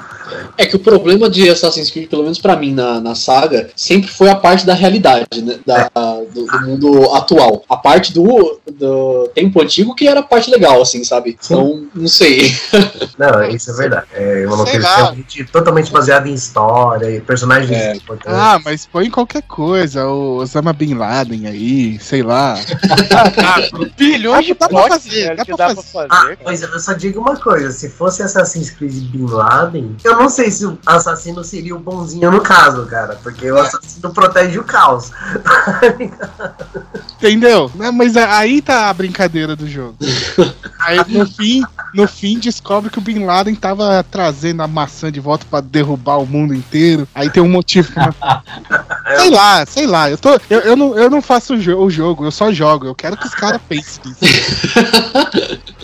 [0.57, 4.09] É que o problema de Assassin's Creed, pelo menos pra mim na, na saga, sempre
[4.11, 5.59] foi a parte da realidade, né?
[5.66, 5.91] Da,
[6.33, 7.62] do, do mundo atual.
[7.68, 11.37] A parte do, do tempo antigo que era a parte legal, assim, sabe?
[11.45, 12.55] Então, não sei.
[13.18, 14.07] Não, isso é verdade.
[14.12, 15.14] É uma Sei lá.
[15.53, 17.95] totalmente baseada em história e personagens É.
[17.95, 18.33] importantes.
[18.39, 20.07] Ah, mas põe qualquer coisa.
[20.07, 22.59] O Osama Bin Laden aí, sei lá.
[23.97, 26.09] Bilhões de Dá pra fazer, dá que pra dá pra fazer.
[26.09, 26.09] fazer.
[26.11, 30.29] Ah, mas eu só digo uma coisa, se fosse Assassin's Creed Bin Laden, eu não
[30.29, 34.65] sei se o assassino seria o bonzinho no caso, cara, porque o assassino protege o
[34.65, 35.11] caos.
[37.19, 37.71] Entendeu?
[37.75, 39.97] Né, Mas aí tá a brincadeira do jogo.
[40.81, 41.62] Aí no fim,
[41.95, 46.19] no fim descobre que o Bin Laden tava trazendo a maçã de volta pra derrubar
[46.19, 47.09] o mundo inteiro.
[47.15, 47.91] Aí tem um motivo.
[47.93, 48.43] pra-
[49.17, 50.11] sei lá, sei lá.
[50.11, 52.87] Eu, tô, eu, eu, não, eu não faço o jogo, eu só jogo.
[52.87, 54.21] Eu quero que os caras pensem isso.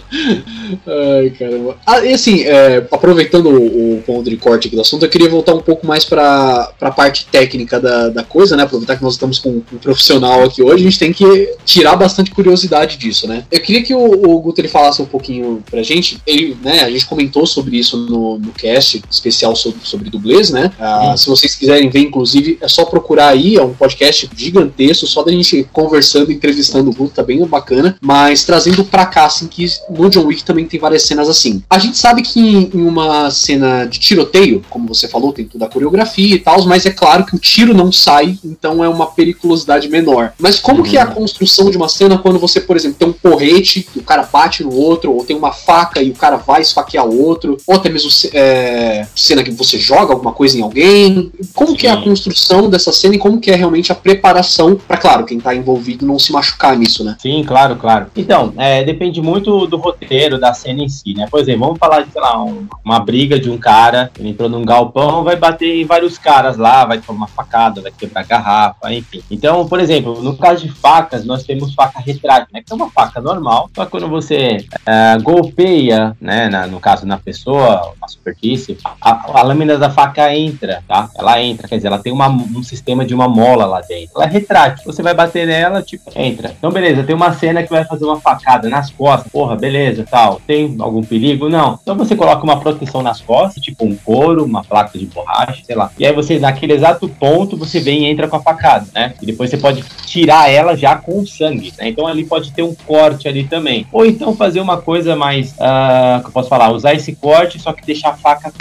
[0.87, 1.77] Ai, caramba.
[1.87, 5.29] Ah, e assim, é, aproveitando o, o ponto de corte aqui do assunto, eu queria
[5.29, 8.65] voltar um pouco mais para a parte técnica da, da coisa, né?
[8.65, 12.31] Aproveitar que nós estamos com um profissional aqui hoje, a gente tem que tirar bastante
[12.31, 13.45] curiosidade disso, né?
[13.51, 16.19] Eu queria que o, o Guto ele falasse um pouquinho pra gente.
[16.27, 20.73] Ele, né, a gente comentou sobre isso no, no cast especial sobre, sobre dublês, né?
[20.79, 25.23] Ah, se vocês quiserem ver, inclusive, é só procurar aí, é um podcast gigantesco, só
[25.23, 29.65] da gente conversando, entrevistando o Guto, tá bem bacana, mas trazendo pra cá, assim, que
[30.01, 31.63] no John Wick também tem várias cenas assim.
[31.69, 35.69] A gente sabe que em uma cena de tiroteio, como você falou, tem toda a
[35.69, 39.89] coreografia e tal, mas é claro que o tiro não sai, então é uma periculosidade
[39.89, 40.33] menor.
[40.39, 40.85] Mas como uhum.
[40.85, 44.03] que é a construção de uma cena quando você, por exemplo, tem um porrete, o
[44.03, 47.57] cara bate no outro, ou tem uma faca e o cara vai esfaquear o outro,
[47.67, 51.31] ou até mesmo é, cena que você joga alguma coisa em alguém.
[51.55, 51.77] Como Sim.
[51.77, 55.25] que é a construção dessa cena e como que é realmente a preparação para, claro,
[55.25, 57.17] quem tá envolvido não se machucar nisso, né?
[57.21, 58.07] Sim, claro, claro.
[58.17, 61.27] Então, é, depende muito do roteiro, da cena em si, né?
[61.31, 64.49] Por exemplo, vamos falar de, sei lá, um, uma briga de um cara, ele entrou
[64.49, 69.23] num galpão, vai bater em vários caras lá, vai tomar facada, vai quebrar garrafa, enfim.
[69.31, 72.63] Então, por exemplo, no caso de facas, nós temos faca retrátil, né?
[72.65, 77.07] Que é uma faca normal, só que quando você uh, golpeia, né, na, no caso
[77.07, 81.09] na pessoa, na superfície, a, a, lâmina da faca entra, tá?
[81.17, 84.13] Ela entra, quer dizer, ela tem uma, um sistema de uma mola lá dentro.
[84.17, 84.85] Ela é retrátil.
[84.85, 86.55] Você vai bater nela, tipo, entra.
[86.57, 90.41] Então, beleza, tem uma cena que vai fazer uma facada nas costas, porra, beleza, tal.
[90.47, 91.49] Tem algum perigo?
[91.49, 91.79] Não.
[91.83, 95.77] Então você coloca uma proteção nas costas, tipo um couro, uma placa de borracha, sei
[95.77, 95.91] lá.
[95.99, 99.15] E aí você, naquele exato ponto, você vem e entra com a facada, né?
[99.21, 101.89] E depois você pode tirar ela já com sangue, né?
[101.89, 103.87] Então ali pode ter um corte ali também.
[103.93, 107.73] Ou então fazer uma coisa mais, uh, que eu posso falar, usar esse corte, só
[107.73, 108.53] que deixar a faca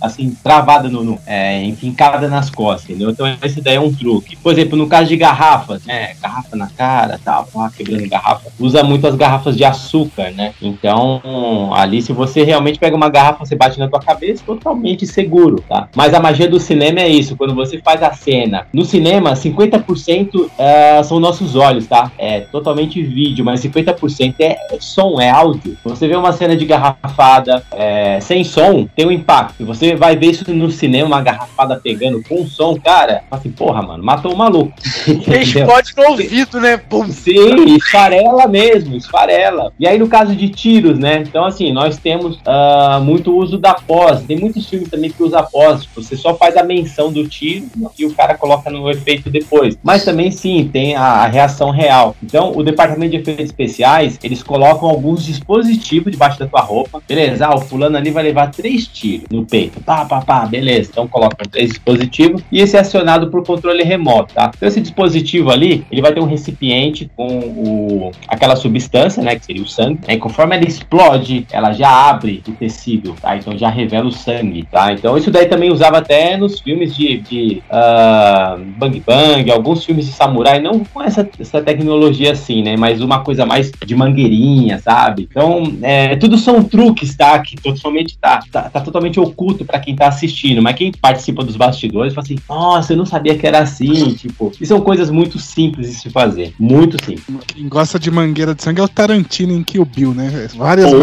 [0.00, 3.10] assim, travada no, no é, enfincada nas costas, entendeu?
[3.10, 4.36] Então esse daí é um truque.
[4.36, 6.14] Por exemplo, no caso de garrafas, né?
[6.20, 8.50] Garrafa na cara, tal, quebrando garrafa.
[8.58, 10.54] Usa muito as garrafas de açúcar, né?
[10.66, 15.62] Então, ali se você realmente pega uma garrafa, você bate na tua cabeça, totalmente seguro,
[15.68, 15.88] tá?
[15.94, 18.66] Mas a magia do cinema é isso, quando você faz a cena.
[18.72, 22.10] No cinema, 50% uh, é, são nossos olhos, tá?
[22.18, 25.76] É totalmente vídeo, mas 50% é som, é áudio.
[25.84, 29.64] Você vê uma cena de garrafada é, sem som, tem um impacto.
[29.64, 34.02] Você vai ver isso no cinema, uma garrafada pegando com som, cara, assim, porra, mano,
[34.02, 34.72] matou o maluco.
[35.04, 36.76] Explode no ouvido, né?
[36.76, 37.08] Pum.
[37.08, 39.72] Sim, esfarela mesmo, esfarela.
[39.78, 41.22] E aí, no caso de tiros, né?
[41.26, 44.22] Então, assim, nós temos uh, muito uso da pós.
[44.22, 45.86] Tem muitos filmes também que usa pós.
[45.94, 47.66] Você só faz a menção do tiro
[47.98, 49.76] e o cara coloca no efeito depois.
[49.82, 52.16] Mas também, sim, tem a, a reação real.
[52.22, 57.02] Então, o departamento de efeitos especiais, eles colocam alguns dispositivos debaixo da tua roupa.
[57.06, 59.80] Beleza, ah, o fulano ali vai levar três tiros no peito.
[59.80, 60.90] Pá, pá, pá, beleza.
[60.90, 64.50] Então, colocam três dispositivos e esse é acionado por controle remoto, tá?
[64.54, 69.44] Então, esse dispositivo ali, ele vai ter um recipiente com o, aquela substância, né, que
[69.44, 70.00] seria o sangue.
[70.06, 73.36] Né, conforme ela explode, ela já abre o tecido, tá?
[73.36, 74.92] Então, já revela o sangue, tá?
[74.92, 80.06] Então, isso daí também usava até nos filmes de, de uh, Bang Bang, alguns filmes
[80.06, 82.76] de samurai, não com essa, essa tecnologia assim, né?
[82.76, 85.28] Mas uma coisa mais de mangueirinha, sabe?
[85.30, 87.38] Então, é, tudo são truques, tá?
[87.38, 91.56] Que totalmente tá, tá, tá totalmente oculto para quem tá assistindo, mas quem participa dos
[91.56, 95.38] bastidores fala assim, nossa, eu não sabia que era assim, tipo, e são coisas muito
[95.38, 97.24] simples de se fazer, muito simples.
[97.46, 100.23] Quem gosta de mangueira de sangue é o Tarantino em Kill Bill, né?
[100.56, 100.90] Várias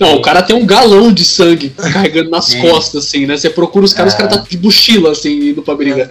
[0.00, 2.60] Não, o cara tem um galão de sangue carregando nas é.
[2.60, 3.36] costas, assim, né?
[3.36, 4.16] Você procura os caras, é.
[4.16, 6.08] os caras tá de mochila, assim, indo pra briga.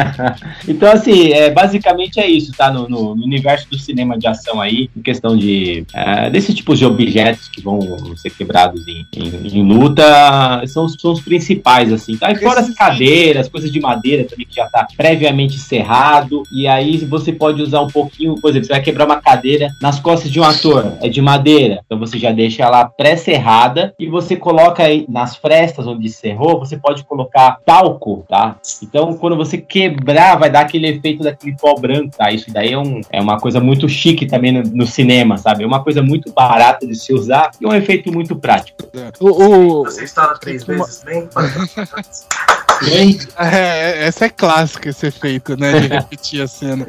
[0.66, 2.70] então, assim, é, basicamente é isso, tá?
[2.70, 6.78] No, no, no universo do cinema de ação aí, em questão de é, desses tipos
[6.78, 7.80] de objetos que vão
[8.16, 10.04] ser quebrados em, em, em luta,
[10.66, 12.30] são, são os principais, assim, tá?
[12.30, 16.96] E fora as cadeiras, coisas de madeira também que já tá previamente cerrado, e aí
[16.98, 20.40] você pode usar um pouquinho, por exemplo, você vai quebrar uma cadeira nas costas de
[20.40, 25.04] um ator, é de madeira, então você já deixa ela pré-cerrada e você coloca aí
[25.08, 28.56] nas frestas onde cerrou, você pode colocar talco, tá?
[28.82, 32.30] Então, quando você quebrar, vai dar aquele efeito daquele pó branco, tá?
[32.30, 35.64] Isso daí é, um, é uma coisa muito chique também no, no cinema, sabe?
[35.64, 38.78] É uma coisa muito barata de se usar e um efeito muito prático.
[39.20, 39.84] O, o...
[39.84, 41.28] Você estoura três vezes bem?
[43.36, 45.80] É, essa é clássica, esse efeito, né?
[45.80, 46.86] De repetir a cena.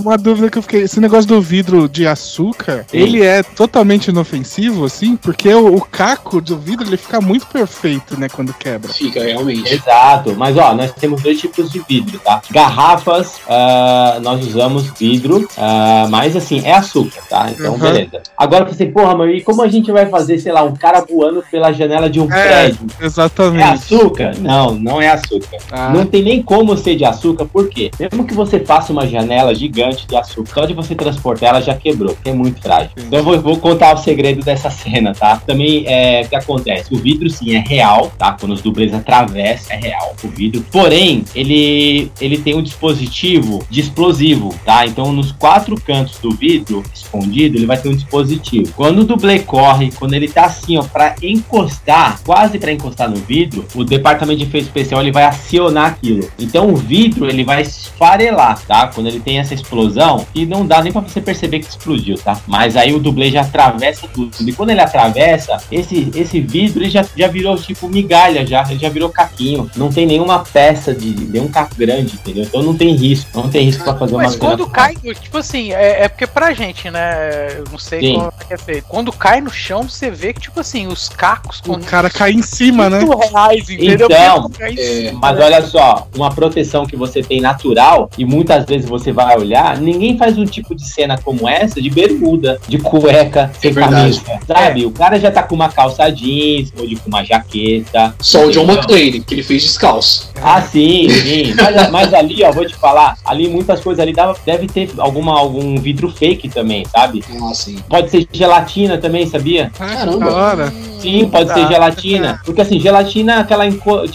[0.00, 2.98] Uma dúvida que eu fiquei: esse negócio do vidro de açúcar, Sim.
[2.98, 5.16] ele é totalmente inofensivo, assim?
[5.16, 8.28] Porque o, o, caco do vidro ele fica muito perfeito, né?
[8.28, 8.92] Quando quebra.
[8.92, 9.72] Fica, realmente.
[9.72, 10.34] Exato.
[10.36, 12.40] Mas, ó, nós temos dois tipos de vidro, tá?
[12.50, 17.50] Garrafas, uh, nós usamos vidro, uh, mas assim, é açúcar, tá?
[17.50, 17.78] Então, uhum.
[17.78, 18.22] beleza.
[18.36, 21.44] Agora você, porra, mas e como a gente vai fazer, sei lá, um cara voando
[21.50, 22.86] pela janela de um é, prédio?
[23.00, 23.62] Exatamente.
[23.62, 24.34] É açúcar?
[24.38, 25.58] Não, não é é açúcar.
[25.70, 25.90] Ah.
[25.90, 27.90] Não tem nem como ser de açúcar, por quê?
[27.98, 31.74] Mesmo que você faça uma janela gigante de açúcar, só de você transportar ela já
[31.74, 32.90] quebrou, porque é muito frágil.
[32.96, 35.36] Então eu vou, vou contar o segredo dessa cena, tá?
[35.46, 36.94] Também é o que acontece.
[36.94, 38.36] O vidro sim é real, tá?
[38.38, 40.64] Quando os dublês atravessam, é real o vidro.
[40.70, 44.86] Porém, ele, ele tem um dispositivo de explosivo, tá?
[44.86, 48.72] Então nos quatro cantos do vidro escondido, ele vai ter um dispositivo.
[48.74, 53.16] Quando o dublê corre, quando ele tá assim, ó, pra encostar, quase pra encostar no
[53.16, 56.28] vidro, o departamento de efeito especial ele vai acionar aquilo.
[56.38, 58.88] Então o vidro ele vai esfarelar, tá?
[58.88, 62.38] Quando ele tem essa explosão, e não dá nem pra você perceber que explodiu, tá?
[62.46, 64.30] Mas aí o dublê já atravessa tudo.
[64.40, 68.78] E quando ele atravessa, esse, esse vidro ele já, já virou tipo migalha, já, ele
[68.78, 69.70] já virou caquinho.
[69.76, 72.44] Não tem nenhuma peça de nenhum caco grande, entendeu?
[72.44, 75.38] Então não tem risco, não tem risco pra fazer uma Mas quando cena- cai, tipo
[75.38, 77.58] assim, é, é porque pra gente, né?
[77.58, 78.14] Eu não sei Sim.
[78.14, 78.84] como é é feito.
[78.86, 82.32] Quando cai no chão, você vê que, tipo assim, os cacos O quando cara cai
[82.32, 82.98] em cima, né?
[83.32, 84.08] reais, entendeu?
[84.10, 84.50] Então,
[84.82, 89.36] é, Mas olha só, uma proteção que você tem natural, e muitas vezes você vai
[89.38, 94.20] olhar, ninguém faz um tipo de cena como essa de bermuda, de cueca, sem verdade.
[94.20, 94.40] camisa.
[94.46, 94.86] Sabe?
[94.86, 98.14] O cara já tá com uma calça jeans, ou de com uma jaqueta.
[98.20, 98.64] Só o John?
[98.64, 100.30] McClane, que ele fez descalço.
[100.42, 101.54] Ah, sim, sim.
[101.54, 105.38] Mas, mas ali, ó, vou te falar, ali muitas coisas ali dava, deve ter alguma,
[105.38, 107.22] algum vidro fake também, sabe?
[107.42, 107.78] Ah, sim.
[107.88, 109.70] Pode ser gelatina também, sabia?
[109.76, 110.24] Caramba.
[110.26, 110.72] Da hora.
[110.98, 111.54] Sim, pode Tá.
[111.54, 112.40] ser gelatina.
[112.44, 114.06] Porque assim, gelatina é aquela tipo,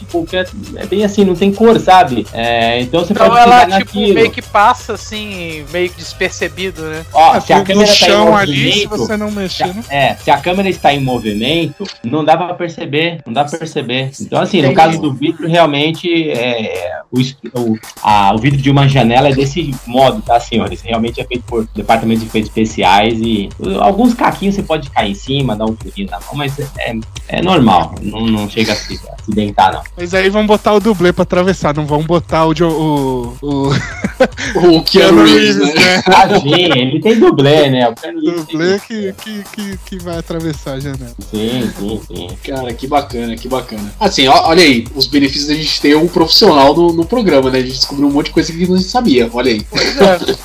[0.75, 2.25] é bem assim, não tem cor, sabe?
[2.33, 4.13] É, então você Então pode ela, tipo, naquilo.
[4.13, 7.05] meio que passa assim, meio que despercebido, né?
[7.13, 9.67] Ó, Ah, se a câmera no tá em chão ali, se movimento, você não mexer,
[9.67, 9.83] né?
[9.89, 14.11] é, se a câmera está em movimento, não dá pra perceber, não dá pra perceber.
[14.19, 17.19] Então, assim, no caso do vidro, realmente, é, o,
[17.59, 20.81] o, a- o vidro de uma janela é desse modo, tá, senhores?
[20.81, 25.11] Realmente é feito por departamento de efeitos especiais e uh, alguns caquinhos você pode cair
[25.11, 26.95] em cima, dar um furinho na mão, mas é,
[27.27, 29.83] é normal, não, não chega a se acidentar, não.
[29.95, 33.71] Mas aí vão botar o dublê pra atravessar, não vão botar o, Jo- o, o
[34.77, 36.03] O Keanu Reeves, né?
[36.07, 37.87] Ah, sim, ele tem dublê, né?
[37.89, 41.11] O Keanu dublê que, que, que, que vai atravessar a janela.
[41.29, 42.27] Sim, sim, sim.
[42.43, 43.93] Cara, que bacana, que bacana.
[43.99, 47.59] Assim, ó, olha aí, os benefícios da gente ter um profissional no, no programa, né?
[47.59, 49.65] A gente descobriu um monte de coisa que a gente não sabia, olha aí.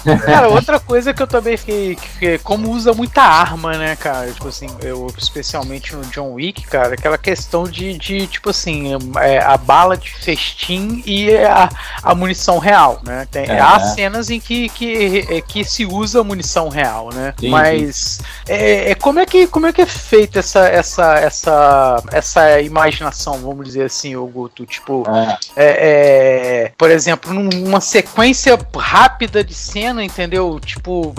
[0.06, 0.16] É.
[0.18, 4.30] Cara, outra coisa que eu também fiquei, que fiquei- Como usa muita arma, né, cara?
[4.32, 8.90] Tipo assim, eu, especialmente no John Wick, cara, aquela questão de, de tipo assim,
[9.20, 11.68] é, a bala de festim e a,
[12.02, 13.26] a munição real, né?
[13.30, 13.60] Tem, É.
[13.60, 17.34] Há cenas em que, que, é, que se usa munição real, né?
[17.38, 22.02] Sim, Mas é, é, como, é que, como é que é feita essa, essa, essa,
[22.10, 24.64] essa imaginação, vamos dizer assim, ô Guto?
[24.66, 25.38] Tipo, É.
[25.56, 30.58] é, é, por exemplo, numa sequência rápida de cena, entendeu?
[30.60, 31.14] Tipo,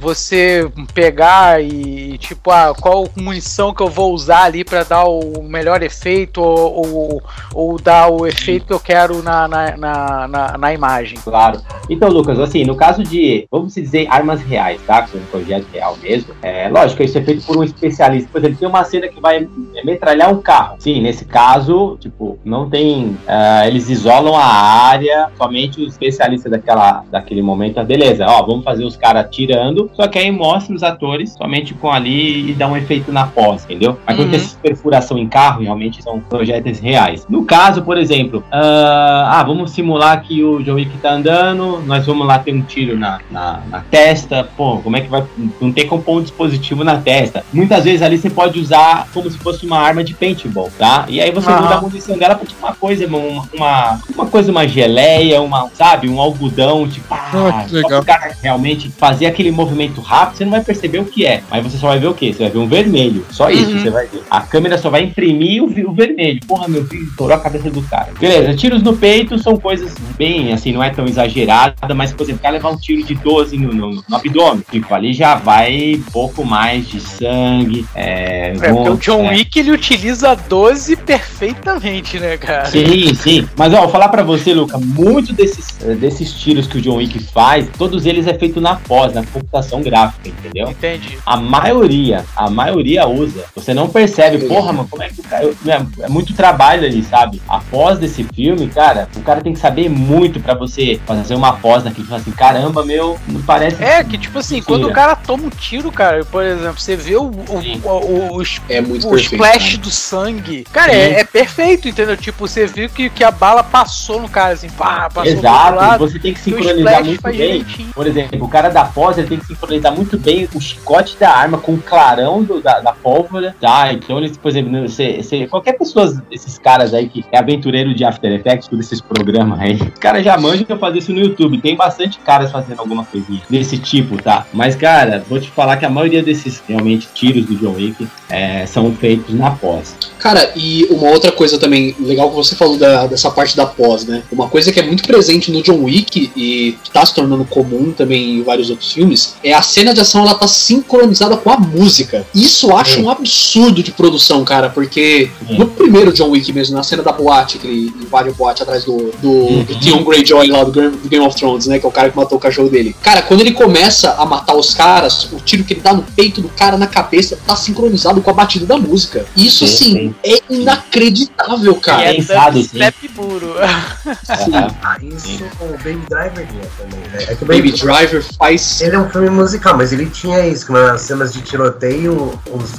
[0.00, 5.42] você pegar e, tipo, ah, qual munição que eu vou usar ali pra dar o
[5.42, 7.22] melhor efeito ou, ou,
[7.54, 11.18] ou dar o efeito que eu quero na, na, na, na, na imagem.
[11.22, 11.60] Claro.
[11.88, 15.02] Então, Lucas, assim, no caso de, vamos dizer, armas reais, tá?
[15.02, 18.28] Com um projeto real mesmo, é lógico, isso é feito por um especialista.
[18.30, 19.46] Por exemplo, tem uma cena que vai
[19.84, 20.76] metralhar um carro.
[20.78, 23.16] Sim, nesse caso, tipo, não tem.
[23.26, 27.78] ah, eles isolam a área, somente os especialistas daquela, daquele momento.
[27.78, 31.74] ah, Beleza, ó, vamos fazer os caras tirando, só que aí mostra os atores somente
[31.74, 33.98] com ali e dá um efeito na pós, entendeu?
[34.06, 34.30] Mas quando Uhum.
[34.30, 37.26] tem essa perfuração em carro, realmente são projetos reais.
[37.28, 42.06] No caso, por exemplo, ah, ah, vamos simular que o John Wick tá andando, nós
[42.06, 44.48] vamos lá ter um tiro na, na, na testa.
[44.56, 45.24] Pô, como é que vai.
[45.60, 47.44] Não tem como pôr um dispositivo na testa.
[47.52, 51.04] Muitas vezes ali você pode usar como se fosse uma arma de paintball, tá?
[51.08, 51.62] E aí você Aham.
[51.62, 53.18] muda a munição dela pra tipo uma coisa, uma,
[53.54, 58.04] uma, uma coisa, uma geleia, uma, sabe, um algodão, tipo, ah, Ah, que só legal.
[58.04, 61.42] cara realmente fazer aquele movimento rápido, você não vai perceber o que é.
[61.50, 62.32] Mas você só vai ver o quê?
[62.32, 63.24] Você vai ver um vermelho.
[63.30, 63.78] Só isso Uhum.
[63.80, 64.22] você vai ver.
[64.30, 66.40] A câmera só vai imprimir o, o vermelho.
[66.46, 68.08] Porra, meu filho, estourou a cabeça do cara.
[68.18, 72.40] Beleza, tiros no peito são coisas bem, assim, não é tão exagerada, mas, por exemplo,
[72.40, 75.94] o cara levar um tiro de 12 no, no, no abdômen, tipo, ali já vai
[75.96, 77.86] um pouco mais de sangue.
[77.94, 79.30] É, É, porque o John é.
[79.30, 82.66] Wick ele utiliza 12 perfeitamente, né, cara?
[82.66, 83.48] Sim, sim.
[83.56, 86.96] Mas ó, vou falar pra você, Luca, muito desses, eh, desses tiros que o John
[86.96, 90.70] Wick faz, todos eles é feito na pós, na computação gráfica, entendeu?
[90.70, 91.18] Entendi.
[91.24, 93.44] A maioria, a maioria usa.
[93.54, 95.44] Você não percebe, porra, mano, como é que o cara.
[95.66, 97.40] É, é muito trabalho ali, sabe?
[97.52, 101.52] A pós desse filme, cara, o cara tem que saber muito pra você fazer uma
[101.52, 103.82] pós naquele filme assim, caramba, meu, não parece.
[103.84, 104.72] É, que tipo assim, Mentira.
[104.78, 108.42] quando o cara toma um tiro, cara, por exemplo, você vê o, o, o, o,
[108.70, 109.36] É muito o perfeito.
[109.36, 110.64] flash do sangue.
[110.72, 112.16] Cara, é, é perfeito, entendeu?
[112.16, 116.08] Tipo, você viu que, que a bala passou no cara, assim, pá, passou Exato, lado.
[116.08, 117.32] você tem que sincronizar splash muito bem.
[117.32, 117.92] direitinho.
[117.92, 121.30] Por exemplo, o cara da pós ele tem que sincronizar muito bem o chicote da
[121.30, 123.92] arma com o clarão do- da, da pólvora, tá?
[123.92, 128.04] Então, eles, por exemplo, você, você- qualquer pessoa, esses caras aí que é aventureiro de
[128.04, 131.20] After Effects, por esses programas aí, os caras já manjam que eu fazer isso no
[131.20, 131.58] YouTube.
[131.58, 134.46] Tem bastante caras fazendo alguma coisinha desse tipo, tá?
[134.52, 138.64] Mas, cara, vou te falar que a maioria desses realmente tiros do John Wick é,
[138.66, 139.94] são feitos na pós.
[140.18, 144.04] Cara, e uma outra coisa também legal que você falou da- dessa parte da pós,
[144.06, 144.22] né?
[144.30, 148.38] Uma coisa que é muito presente no John Wick e tá se tornando comum também
[148.38, 152.24] em vários outros filmes é a cena de ação ela tá sincronizada com a música.
[152.34, 155.58] Isso eu acho um absurdo de produção, cara, porque Sim.
[155.58, 158.84] no primeiro John Wick mesmo, na cena da boate, que ele invade a boate atrás
[158.84, 159.64] do, do, Uhum.
[159.64, 161.78] do Theon Greyjoy lá do Game, do Game of Thrones, né?
[161.78, 162.94] Que é o cara que matou o cachorro dele.
[163.02, 166.40] Cara, quando ele começa a matar os caras, o tiro que ele dá no peito
[166.40, 169.24] do cara na cabeça tá sincronizado com a batida da música.
[169.36, 170.14] Isso, Sim, assim, sim.
[170.24, 172.02] é inacreditável, E cara.
[172.10, 173.54] é pensado, dubstep puro.
[173.58, 177.24] Ah, isso o Baby Driver tinha também, né?
[177.28, 178.80] É que o Baby, Baby Driver faz.
[178.80, 182.70] Ele é um filme musical, mas ele tinha isso, que nas cenas de tiroteio, os,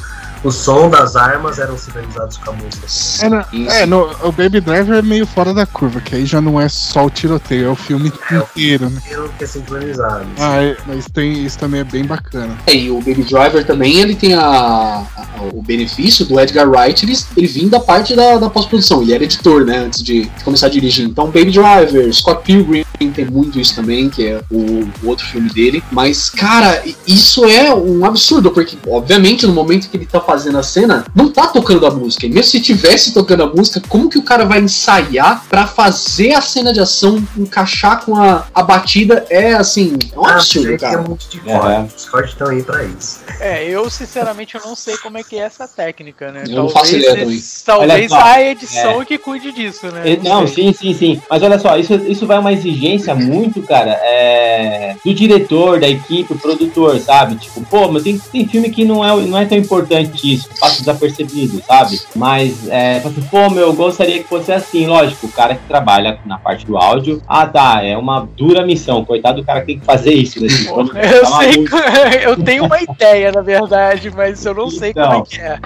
[0.44, 3.26] o som das armas eram sincronizados com a música.
[3.26, 3.72] É, na- Isso.
[3.72, 6.68] é, no, o Baby Driver é meio fora da curva, que aí já não é
[6.70, 9.02] só o tiroteio, é o filme inteiro, né?
[9.08, 10.26] Pelo que é sincronizado.
[10.38, 12.58] Ah, é, mas tem, isso também é bem bacana.
[12.68, 15.06] É, e o Baby Driver também ele tem a, a-
[15.54, 19.02] o benefício do Edgar Wright ele, ele vir da parte da, da pós-produção.
[19.02, 21.06] Ele era editor, né, antes de, de começar a dirigir.
[21.06, 22.84] Então, Baby Driver, Scott Pilgrim
[23.14, 25.84] tem muito isso também, que é o, o outro filme dele.
[25.92, 30.64] Mas, cara, isso é um absurdo, porque, obviamente, no momento que ele tá fazendo a
[30.64, 32.26] cena, não tá tocando a música.
[32.26, 36.34] E mesmo se tivesse tocando a música, como que o cara vai ensaiar pra fazer
[36.34, 39.26] a cena de ação encaixar com a, a batida?
[39.30, 41.02] É assim, é um Ah, absurdo, ele tem cara.
[41.02, 41.88] um monte de É.
[41.96, 43.20] Os cortes estão aí pra isso.
[43.40, 46.44] É, eu sinceramente eu não sei como é que é essa técnica, né?
[46.48, 47.42] Eu não faço ideia também.
[47.66, 50.14] talvez só, a edição que cuide disso, né?
[50.14, 50.66] É, Não, sei.
[50.66, 51.22] sim, sim, sim.
[51.30, 56.34] Mas olha só, isso, isso vai uma exigência muito, cara, é, do diretor, da equipe,
[56.34, 57.36] o produtor, sabe?
[57.36, 60.80] Tipo, pô, mas tem, tem filme que não é, não é tão importante isso, passa
[60.80, 62.00] desapercebido, sabe?
[62.16, 66.20] Mas, é, assim, pô, meu, eu gostaria que fosse assim, lógico, o cara que trabalha
[66.26, 69.80] na parte do áudio, ah, tá, é uma dura missão, coitado do cara que tem
[69.80, 70.48] que fazer isso, né?
[70.48, 71.76] Tipo, Eu tá sei, maluco.
[72.24, 75.04] eu tenho uma ideia, na verdade, mas eu não sei Então.
[75.10, 75.60] como é que é.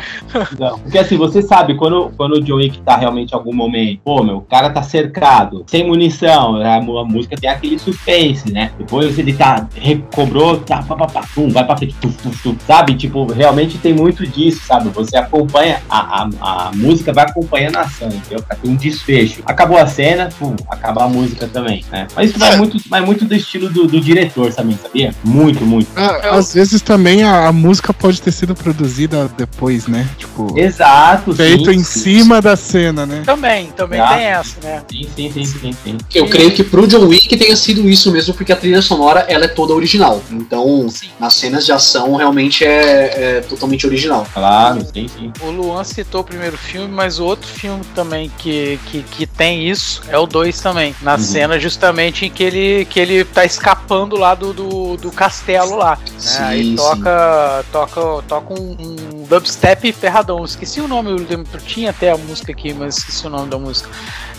[0.59, 3.99] Não, Porque assim, você sabe, quando, quando o John Wick tá realmente em algum momento,
[4.03, 8.51] pô, meu, o cara tá cercado, sem munição, a, mu- a música tem aquele suspense,
[8.51, 8.71] né?
[8.77, 12.57] Depois ele tá, recobrou, tá, pá, pá, pá, pum, vai pra frente, tuf, tuf, tuf,
[12.65, 12.95] sabe?
[12.95, 14.89] Tipo, realmente tem muito disso, sabe?
[14.89, 18.41] Você acompanha, a, a, a música vai acompanhando a ação, entendeu?
[18.41, 19.41] Pra ter um desfecho.
[19.45, 22.07] Acabou a cena, pum, acaba a música também, né?
[22.15, 25.13] Mas isso vai muito, vai muito do estilo do, do diretor também, sabia?
[25.23, 25.87] Muito, muito.
[25.95, 30.07] Ah, Às vezes também a, a música pode ter sido produzida depois, né?
[30.17, 33.23] Tipo, Exato, feito sim, em sim, cima da cena, né?
[33.25, 34.07] Também, também Ah.
[34.15, 34.81] tem essa, né?
[34.89, 35.97] Sim, sim, sim, sim, sim.
[36.13, 39.45] Eu creio que pro John Wick tenha sido isso mesmo, porque a trilha sonora ela
[39.45, 40.21] é toda original.
[40.31, 41.09] Então, Sim.
[41.19, 44.27] nas cenas de ação realmente é, é totalmente original.
[44.37, 45.33] Claro, sim, sim.
[45.41, 49.67] O Luan citou o primeiro filme, mas o outro filme também que, que, que tem
[49.67, 50.95] isso é o 2 também.
[51.01, 51.19] Na Uhum.
[51.19, 55.97] cena justamente em que ele, que ele tá escapando lá do, do, do castelo lá.
[55.97, 56.05] né?
[56.17, 60.43] Sim, Aí toca, toca, toca um, um dubstep ferradão.
[60.45, 63.89] Esqueci o nome, eu tinha até a música aqui, mas esqueci o nome da música.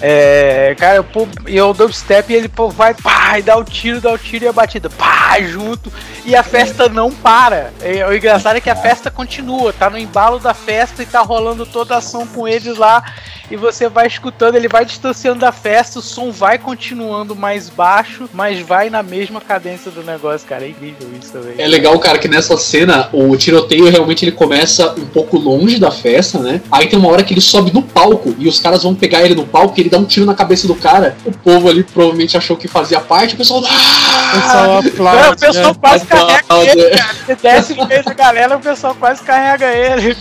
[0.01, 1.05] É, cara,
[1.47, 4.49] e o dubstep ele pô, vai, pá, e dá o tiro, dá o tiro e
[4.49, 5.93] a batida, pá, junto,
[6.25, 7.73] e a festa não para.
[7.83, 11.21] E, o engraçado é que a festa continua, tá no embalo da festa e tá
[11.21, 13.03] rolando toda a ação com eles lá,
[13.51, 18.29] e você vai escutando, ele vai distanciando da festa, o som vai continuando mais baixo,
[18.35, 20.65] mas vai na mesma cadência do negócio, cara.
[20.67, 21.55] É incrível isso também.
[21.57, 25.91] É legal, cara, que nessa cena o tiroteio realmente ele começa um pouco longe da
[25.91, 26.61] festa, né?
[26.71, 29.35] Aí tem uma hora que ele sobe no palco e os caras vão pegar ele
[29.35, 31.17] no palco e ele dá um tiro na cabeça do cara.
[31.25, 33.63] O povo ali provavelmente achou que fazia parte, o pessoal.
[33.63, 34.31] O Ah!
[34.33, 35.41] pessoal Não, o aplaude.
[35.41, 35.75] pessoal né?
[35.81, 36.91] quase carrega ele, Aplaude.
[36.99, 37.15] cara.
[37.25, 40.17] Você desce no meio da galera, o pessoal quase carrega ele.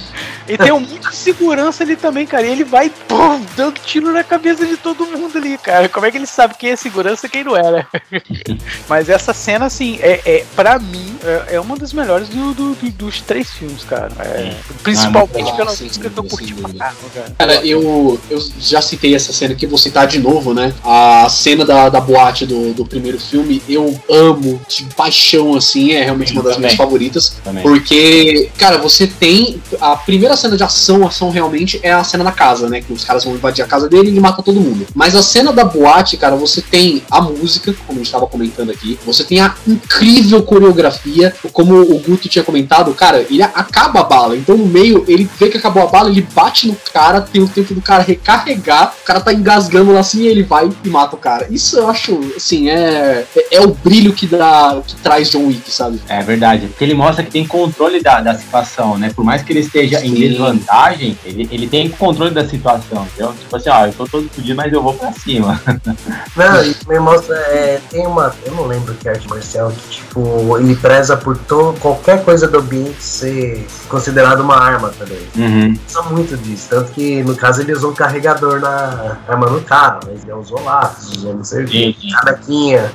[0.48, 2.45] E tem um monte de segurança ali também, cara.
[2.45, 5.89] E ele vai, pum, dando tiro na cabeça de todo mundo ali, cara.
[5.89, 7.86] Como é que ele sabe quem é segurança e quem não é, né?
[8.88, 12.76] Mas essa cena, assim, é, é pra mim, é, é uma das melhores do- do-
[12.76, 14.10] do- dos três filmes, cara.
[14.20, 17.36] É, principalmente Ah, pela música que eu curti pra caramba, cara.
[17.38, 20.74] Cara, eu, eu já citei essa cena aqui, vou citar de novo, né?
[20.84, 26.04] A cena da, da boate do, do primeiro filme, eu amo de paixão, assim, é
[26.04, 26.86] realmente uma das Eu minhas também.
[26.86, 27.38] favoritas.
[27.43, 27.64] Também.
[27.64, 32.31] Porque, cara, você tem a primeira cena de ação, ação realmente, é a cena na
[32.31, 32.81] casa, né?
[32.81, 34.85] Que os caras vão invadir a casa dele e ele mata todo mundo.
[34.93, 38.71] Mas a cena da boate, cara, você tem a música, como a gente tava comentando
[38.71, 44.03] aqui, você tem a incrível coreografia, como o Guto tinha comentado, cara, ele acaba a
[44.03, 44.35] bala.
[44.35, 47.47] Então no meio, ele vê que acabou a bala, ele bate no cara, tem o
[47.47, 51.15] tempo do cara recarregar, o cara tá engasgando lá assim e ele vai e mata
[51.15, 51.47] o cara.
[51.49, 55.71] Isso eu acho, assim, é, é, é o brilho que dá, que traz John Wick,
[55.71, 55.99] sabe?
[56.07, 59.11] É verdade, porque ele mostra que tem controle da, da situação, né?
[59.15, 60.23] Por mais que ele esteja em Sim.
[60.30, 63.34] Desvantagem, ele, ele tem controle da situação, entendeu?
[63.34, 65.61] Tipo assim, ó, eu tô todo fodido, mas eu vou pra cima.
[66.36, 70.57] Não, e me mostra, é, tem uma, eu não lembro que arte marcial, que tipo,
[70.57, 75.19] ele preza por to, qualquer coisa do ambiente ser considerado uma arma também.
[75.36, 75.78] Uhum.
[76.11, 80.23] Muito disso, tanto que no caso ele usou um carregador na arma no cara, mas
[80.23, 81.95] ele usou lápis, usou no sim.
[82.11, 82.91] cadequinha.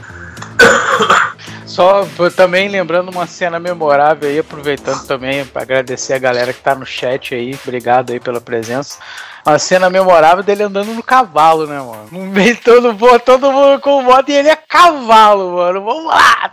[1.67, 6.75] Só também lembrando uma cena memorável aí, aproveitando também para agradecer a galera que tá
[6.75, 8.99] no chat aí, obrigado aí pela presença.
[9.45, 12.07] Uma cena memorável dele andando no cavalo, né, mano?
[12.13, 15.83] No meio todo mundo, todo mundo com moto e ele é cavalo, mano.
[15.83, 16.51] Vamos lá!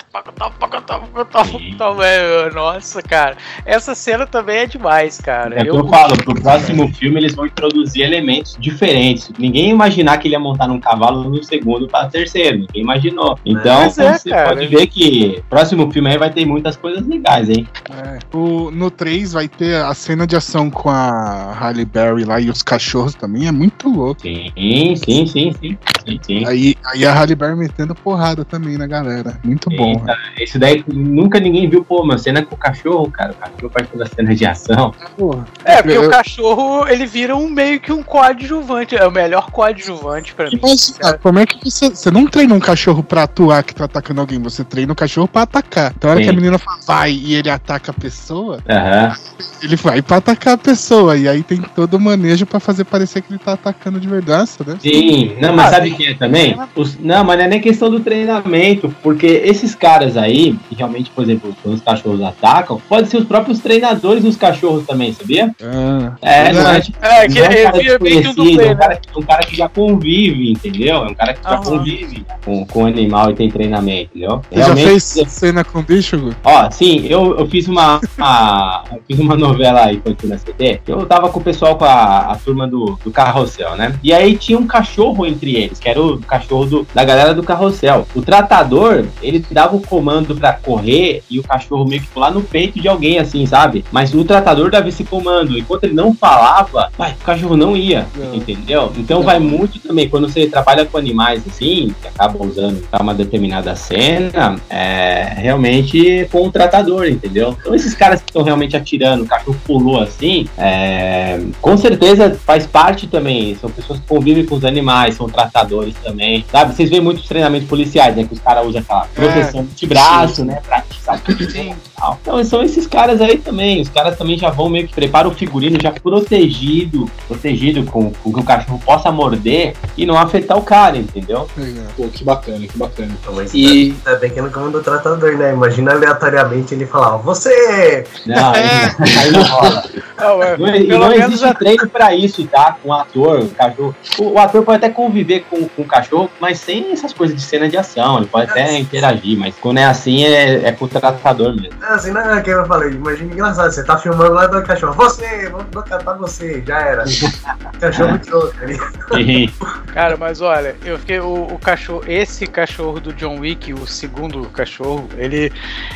[2.51, 3.37] Nossa, cara.
[3.63, 5.55] Essa cena também é demais, cara.
[5.55, 9.31] É o que eu falo, pro próximo filme eles vão introduzir elementos diferentes.
[9.37, 12.57] Ninguém ia imaginar que ele ia montar num cavalo no segundo para terceiro.
[12.57, 13.37] Ninguém imaginou.
[13.45, 14.49] Então é, você cara.
[14.49, 17.67] pode ver que próximo filme aí vai ter muitas coisas legais, hein?
[18.03, 18.17] É.
[18.35, 22.49] O, no 3 vai ter a cena de ação com a Halle Berry lá e
[22.49, 22.78] os cachorros
[23.17, 24.21] também, é muito louco.
[24.21, 25.77] Sim, sim, sim, sim.
[26.05, 26.45] sim, sim.
[26.45, 29.39] Aí, aí a Halle Berry metendo porrada também na galera.
[29.43, 29.91] Muito bom.
[29.91, 33.31] Eita, esse daí nunca ninguém viu, pô, uma cena com o cachorro, cara.
[33.31, 34.93] O cachorro participou da cena de ação.
[35.17, 35.45] Porra.
[35.65, 38.95] É, porque Eu- o cachorro, ele vira um meio que um coadjuvante.
[38.95, 40.59] É o melhor coadjuvante pra mim.
[40.61, 41.89] Mas, ah, como é que você.
[41.89, 45.27] Você não treina um cachorro pra atuar que tá atacando alguém, você treina o cachorro
[45.27, 45.93] pra atacar.
[45.95, 46.25] Então, a hora Sim.
[46.25, 49.15] que a menina fala vai e ele ataca a pessoa, Aham.
[49.61, 51.17] ele vai pra atacar a pessoa.
[51.17, 54.49] E aí tem todo o manejo pra fazer parecer que ele tá atacando de verdade,
[54.65, 54.77] né?
[54.79, 56.55] Sim, não, mas Ah, sabe quem é também?
[56.75, 61.09] Os- não, mas não é nem questão do treinamento, porque esses caras aí, que realmente,
[61.11, 65.53] por exemplo, quando os cachorros atacam, pode ser os próprios treinadores dos cachorros também, sabia?
[65.61, 66.97] Ah, É, não é tipo.
[67.01, 70.51] É, que não é um cara desconhecido, é um cara, um cara que já convive,
[70.51, 70.95] entendeu?
[70.97, 71.63] É um cara que já Aham.
[71.63, 74.41] convive com, com o animal e tem treinamento, entendeu?
[74.51, 76.35] Você já fez cena com bicho, Gu?
[76.43, 80.81] Ó, sim, eu, eu fiz uma, uma- eu fiz uma novela infantil na CT.
[80.87, 83.95] Eu tava com o pessoal com a, a turma do, do Carrossel, né?
[84.03, 87.43] E aí tinha um cachorro entre eles, que era o cachorro do- da galera do
[87.43, 88.07] Carrossel.
[88.15, 92.41] O tratador, ele dava o comando pra correr e o cachorro meio que pular no
[92.41, 93.83] peito de alguém, assim, sabe?
[93.91, 95.57] Mas o tratador dava esse comando.
[95.57, 98.35] Enquanto ele não falava, vai, o cachorro não ia, Não.
[98.35, 98.91] entendeu?
[98.97, 103.13] Então vai muito também, quando você trabalha com animais assim, que acabam usando pra uma
[103.13, 107.55] determinada cena, é realmente com o tratador, entendeu?
[107.59, 113.07] Então esses caras estão realmente atirando, o cachorro pulou assim, é, com certeza faz parte
[113.07, 116.75] também, são pessoas que convivem com os animais, são tratadores também, sabe?
[116.75, 120.59] Vocês veem muitos treinamentos policiais, né, que os caras usam aquela proteção de braço, né,
[120.65, 121.21] pra sabe?
[121.51, 121.73] Sim.
[121.97, 122.17] tal.
[122.21, 123.81] Então são esses caras aí também.
[123.81, 128.33] Os caras também já vão meio que preparam o figurino já protegido, protegido com, com
[128.33, 131.47] que o cachorro possa morder e não afetar o cara, entendeu?
[131.95, 133.11] Pô, que bacana, que bacana.
[133.21, 135.53] Então, mas E- ainda bem que não comando do tratador, né?
[135.53, 138.05] Imagina aleatoriamente ele falar, ó, você!
[138.25, 139.83] Não, aí, não rola.
[140.19, 142.75] Não, é, Não, e pelo não existe a- treino pra isso, tá?
[142.83, 143.95] Com o ator, o cachorro.
[144.17, 147.41] O, o ator pode até conviver com, com o cachorro, mas sem essas coisas de
[147.41, 148.17] cena de ação.
[148.17, 151.69] Ele pode até interagir, mas quando é assim, é, é com o tratador mesmo.
[151.79, 154.93] Não, assim, não é que eu falei, imagina engraçado, você tá filmando lá do cachorro,
[154.93, 157.03] você, vou, catar você, já era.
[157.79, 159.19] cachorro tirou, tá ligado?
[159.19, 159.49] E-
[159.93, 161.19] Cara, mas olha, eu fiquei.
[161.19, 165.51] O, o cachorro, esse cachorro do John Wick, o segundo cachorro, ele.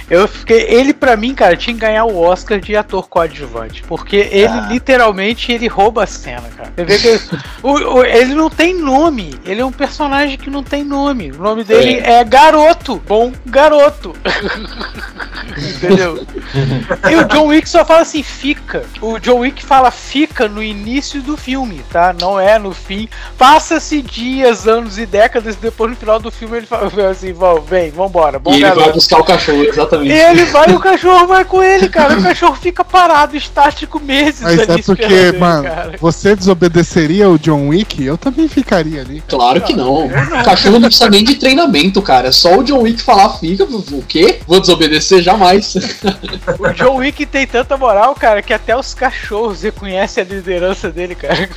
[0.10, 0.62] Eu fiquei.
[0.68, 3.84] Ele, pra mim, cara, tinha que ganhar o Oscar de ator coadjuvante.
[3.84, 4.68] Porque ele Ah.
[4.70, 6.72] literalmente ele rouba a cena, cara.
[6.76, 7.20] Você vê que
[7.62, 9.36] o- o- ele não tem nome.
[9.46, 11.32] Ele é um personagem que não tem nome.
[11.32, 13.02] O nome dele é, Garoto.
[13.08, 14.16] Bom Garoto.
[15.58, 16.26] Entendeu?
[17.10, 18.84] E o John Wick só fala assim, fica.
[19.02, 22.14] O John Wick fala fica no início do filme, tá?
[22.20, 23.08] Não é no fim.
[23.38, 27.92] Passa-se dias, anos e décadas, depois no final do filme ele fala assim, "Vão, vem,
[27.92, 30.12] vambora, bom e ele vai buscar o cachorro, exatamente.
[30.12, 32.03] Ele vai e o cachorro vai com ele, cara.
[32.08, 35.98] O cachorro fica parado, estático meses Mas ali é porque, mano, cara.
[36.00, 38.04] você desobedeceria o John Wick?
[38.04, 39.24] Eu também ficaria ali.
[39.28, 40.08] Claro que não.
[40.08, 42.28] O cachorro não precisa nem de treinamento, cara.
[42.28, 44.40] É só o John Wick falar, fica, o quê?
[44.48, 45.76] Vou desobedecer jamais.
[46.60, 51.16] O John Wick tem tanta moral, cara, que até os cachorros reconhecem a liderança dele,
[51.16, 51.50] cara.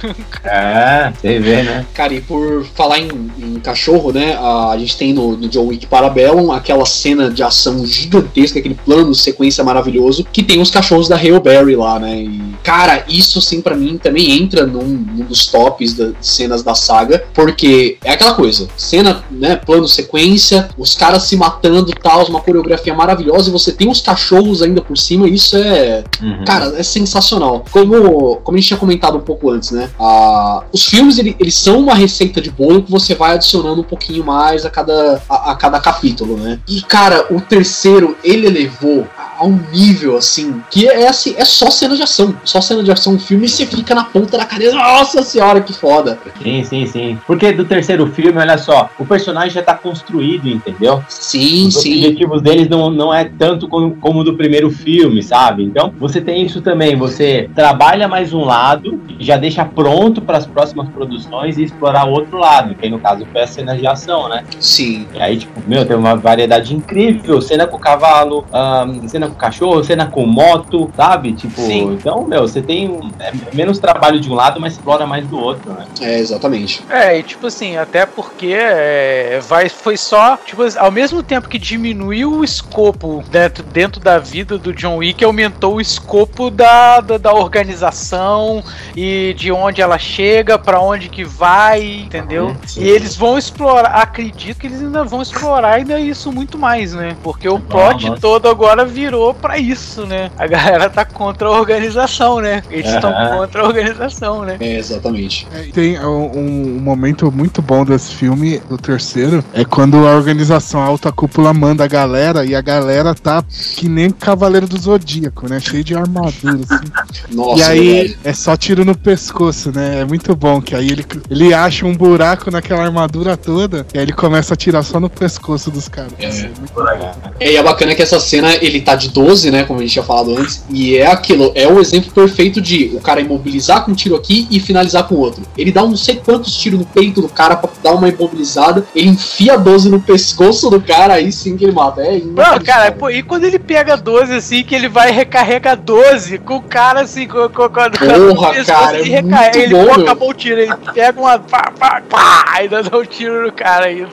[0.44, 1.84] É, você vê, né?
[1.94, 4.34] Cara, e por falar em, em cachorro, né?
[4.34, 8.74] A, a gente tem no, no John Wick Parabellum aquela cena de ação gigantesca, aquele
[8.74, 12.20] plano sequência maravilhoso, que tem os cachorros da Hail Berry lá, né?
[12.20, 16.74] E, cara, isso sim pra mim também entra num, num dos tops das cenas da
[16.74, 19.56] saga, porque é aquela coisa, cena, né?
[19.56, 24.60] Plano sequência, os caras se matando tal, uma coreografia maravilhosa, e você tem os cachorros
[24.60, 26.04] ainda por cima, isso é.
[26.20, 26.44] Uhum.
[26.44, 27.64] Cara, é sensacional.
[27.70, 29.88] Como, como a gente tinha comentado um pouco antes, né?
[29.98, 33.84] Ah, os filmes, ele- eles são uma receita de bolo que você vai adicionando um
[33.84, 36.58] pouquinho mais a cada, a, a cada capítulo, né?
[36.68, 39.06] E, cara, o terceiro, ele elevou
[39.38, 42.34] a um nível, assim, que é assim, é só cena de ação.
[42.44, 44.74] Só cena de ação, o filme, e você fica na ponta da cadeira.
[44.74, 46.18] Nossa senhora, que foda.
[46.42, 47.18] Sim, sim, sim.
[47.26, 51.02] Porque do terceiro filme, olha só, o personagem já tá construído, entendeu?
[51.08, 51.94] Sim, Os sim.
[51.94, 55.64] objetivos deles não, não é tanto como, como do primeiro filme, sabe?
[55.64, 56.96] Então, você tem isso também.
[56.96, 62.12] Você trabalha mais um lado, já deixa pronto para as próximas produções e explorar o
[62.12, 64.44] outro lado, que aí, no caso foi a cena de ação, né?
[64.58, 65.06] Sim.
[65.14, 67.40] E aí, tipo, meu, tem uma variedade incrível.
[67.40, 71.32] Cena com cavalo, ahn, cena com cachorro, cena com moto, sabe?
[71.32, 71.94] Tipo, Sim.
[71.94, 75.38] então, meu, você tem um- é menos trabalho de um lado, mas explora mais do
[75.38, 75.84] outro, né?
[76.00, 76.82] É, exatamente.
[76.88, 81.58] É, e tipo assim, até porque é, vai, foi só, tipo, ao mesmo tempo que
[81.58, 87.18] diminuiu o escopo dentro, dentro da vida do John Wick, aumentou o escopo da, da,
[87.18, 88.62] da organização
[88.96, 92.56] e de onde ela chega, pra onde que vai, entendeu?
[92.66, 92.82] Sim.
[92.82, 97.16] E eles vão explorar, acredito que eles ainda vão explorar ainda isso muito mais, né?
[97.22, 98.20] Porque o plot nossa.
[98.20, 100.30] todo agora virou pra isso, né?
[100.38, 102.62] A galera tá contra a organização, né?
[102.70, 103.38] Eles estão Aham.
[103.38, 104.56] contra a organização, né?
[104.60, 105.46] É, exatamente.
[105.52, 110.80] É, Tem um, um momento muito bom desse filme, do terceiro, é quando a organização
[110.80, 113.42] Alta Cúpula manda a galera e a galera tá
[113.76, 115.60] que nem Cavaleiro do Zodíaco, né?
[115.60, 116.86] Cheio de armadura, assim.
[117.34, 120.00] Nossa, e aí é só tiro no pescoço, né?
[120.00, 124.04] É muito bom, que aí ele, ele acha um buraco naquela armadura toda e aí
[124.04, 126.12] ele começa a tirar só no pescoço dos caras.
[126.18, 126.30] É.
[126.58, 127.00] muito Por aí.
[127.40, 129.92] É, e é bacana que essa cena, ele tá de 12, né, como a gente
[129.92, 133.92] tinha falado antes, e é aquilo, é o exemplo perfeito de o cara imobilizar com
[133.92, 135.42] um tiro aqui e finalizar com outro.
[135.56, 139.08] Ele dá não sei quantos tiros no peito do cara pra dar uma imobilizada, ele
[139.08, 142.00] enfia a 12 no pescoço do cara, aí sim que ele mata.
[142.02, 142.92] É Não, cara, inacreditável.
[142.94, 147.00] pô, e quando ele pega 12 assim, que ele vai recarrega 12 com o cara
[147.02, 147.90] assim, com, com, com,
[148.34, 151.20] Porra, pescoço, cara, é ele recarrega, muito ele bom, pô, acabou o tiro, ele pega
[151.20, 154.08] uma pá, pá, pá, ainda dá um tiro no cara ainda.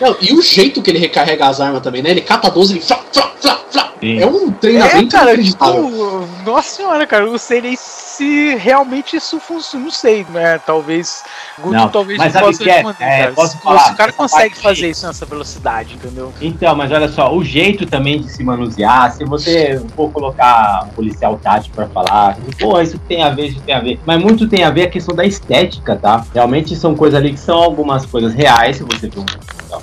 [0.00, 2.10] Não, e o jeito que ele recarrega as armas também, né?
[2.10, 3.89] Ele cata a 12 e flá, flá, flá, flá.
[4.00, 4.18] Sim.
[4.18, 5.84] É um É, treinamento cara, inacreditável.
[5.84, 10.58] tipo, nossa senhora, cara, eu não sei nem se realmente isso funciona, não sei, né,
[10.58, 11.22] talvez,
[11.58, 12.72] Guto Não, talvez mas não possa é?
[12.74, 16.32] responder, É, posso Se- falar, se o cara consegue fazer isso nessa velocidade, entendeu?
[16.40, 20.88] Então, mas olha só, o jeito também de se manusear, se você for colocar um
[20.90, 23.98] policial tático pra falar, pô, isso tem a ver, isso tem a ver.
[24.06, 26.24] Mas muito tem a ver a questão da estética, tá?
[26.34, 29.24] Realmente são coisas ali que são algumas coisas reais, se você for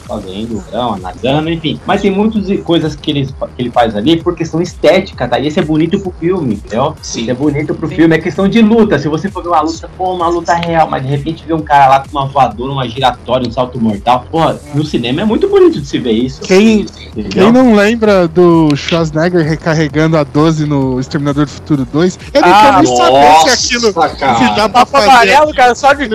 [0.05, 1.79] fazendo, não, analisando, enfim.
[1.85, 5.39] Mas tem muitas coisas que ele, que ele faz ali por questão estética, tá?
[5.39, 6.95] E isso é bonito pro filme, entendeu?
[7.01, 7.21] Sim.
[7.21, 7.95] Isso é bonito pro Sim.
[7.95, 8.97] filme, é questão de luta.
[8.99, 11.61] Se você for ver uma luta, pô, uma luta real, mas de repente ver um
[11.61, 15.47] cara lá com uma voadora, uma giratória, um salto mortal, porra, no cinema é muito
[15.47, 16.41] bonito de se ver isso.
[16.41, 16.81] Quem,
[17.15, 17.29] entendeu?
[17.29, 22.19] Quem não lembra do Schwarzenegger recarregando a 12 no Exterminador do Futuro 2?
[22.33, 23.93] Eu não Ah, quero nem saber se aquilo.
[23.93, 24.55] Nossa, Se cara.
[24.55, 25.09] dá pra fazer.
[25.09, 26.07] amarelo, cara, só de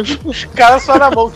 [0.55, 1.33] cara só na mão.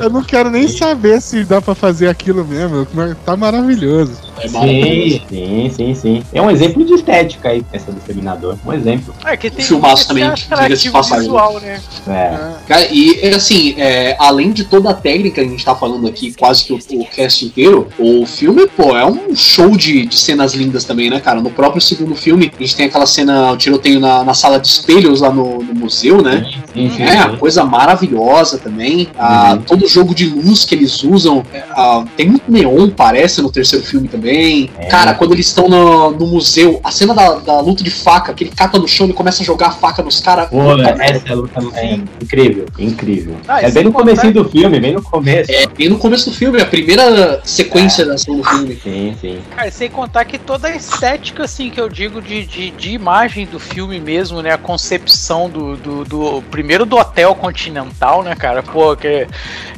[0.00, 2.86] Eu não quero nem saber se dá pra fazer aquilo mesmo.
[3.24, 4.12] Tá maravilhoso.
[4.40, 5.20] É maravilhoso.
[5.28, 6.22] Sim, sim, sim, sim.
[6.32, 8.37] É um exemplo de estética aí, essa do Exterminador.
[8.64, 9.14] Um exemplo.
[9.24, 11.24] É que tem Filmaço esse também, diga-se passagem.
[11.24, 11.80] visual, né?
[12.06, 12.38] É.
[12.66, 16.06] Cara, e é assim, é, além de toda a técnica que a gente tá falando
[16.08, 20.18] aqui, quase que o, o cast inteiro, o filme, pô, é um show de, de
[20.18, 21.40] cenas lindas também, né, cara?
[21.40, 24.68] No próprio segundo filme, a gente tem aquela cena, o tiroteio na, na sala de
[24.68, 26.44] espelhos lá no, no museu, né?
[26.74, 27.36] Sim, sim, É, uma sim.
[27.36, 29.08] coisa maravilhosa também.
[29.18, 29.62] Ah, Uhum.
[29.62, 31.42] Todo jogo de luz que eles usam.
[31.52, 34.70] é, ah, tem muito neon, parece, no terceiro filme também.
[34.78, 34.86] É.
[34.86, 38.44] Cara, quando eles estão no, no museu, a cena da, da luta de faca, que
[38.44, 40.48] ele cata no chão e começa a jogar a faca nos caras.
[40.48, 40.58] Pô,
[41.00, 43.36] essa luta é incrível, incrível.
[43.46, 45.50] Ah, é bem no comecinho do filme, bem no começo.
[45.52, 48.78] É bem no começo do filme, a primeira sequência da ação do filme.
[48.82, 49.38] Sim, sim.
[49.54, 53.46] Cara, sem contar que toda a estética, assim, que eu digo de, de, de imagem
[53.46, 54.52] do filme mesmo, né?
[54.52, 58.62] A concepção do, do, do- Primeiro do hotel continental, né, cara?
[58.62, 59.26] Pô, que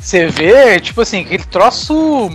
[0.00, 2.28] você vê, tipo assim, aquele troço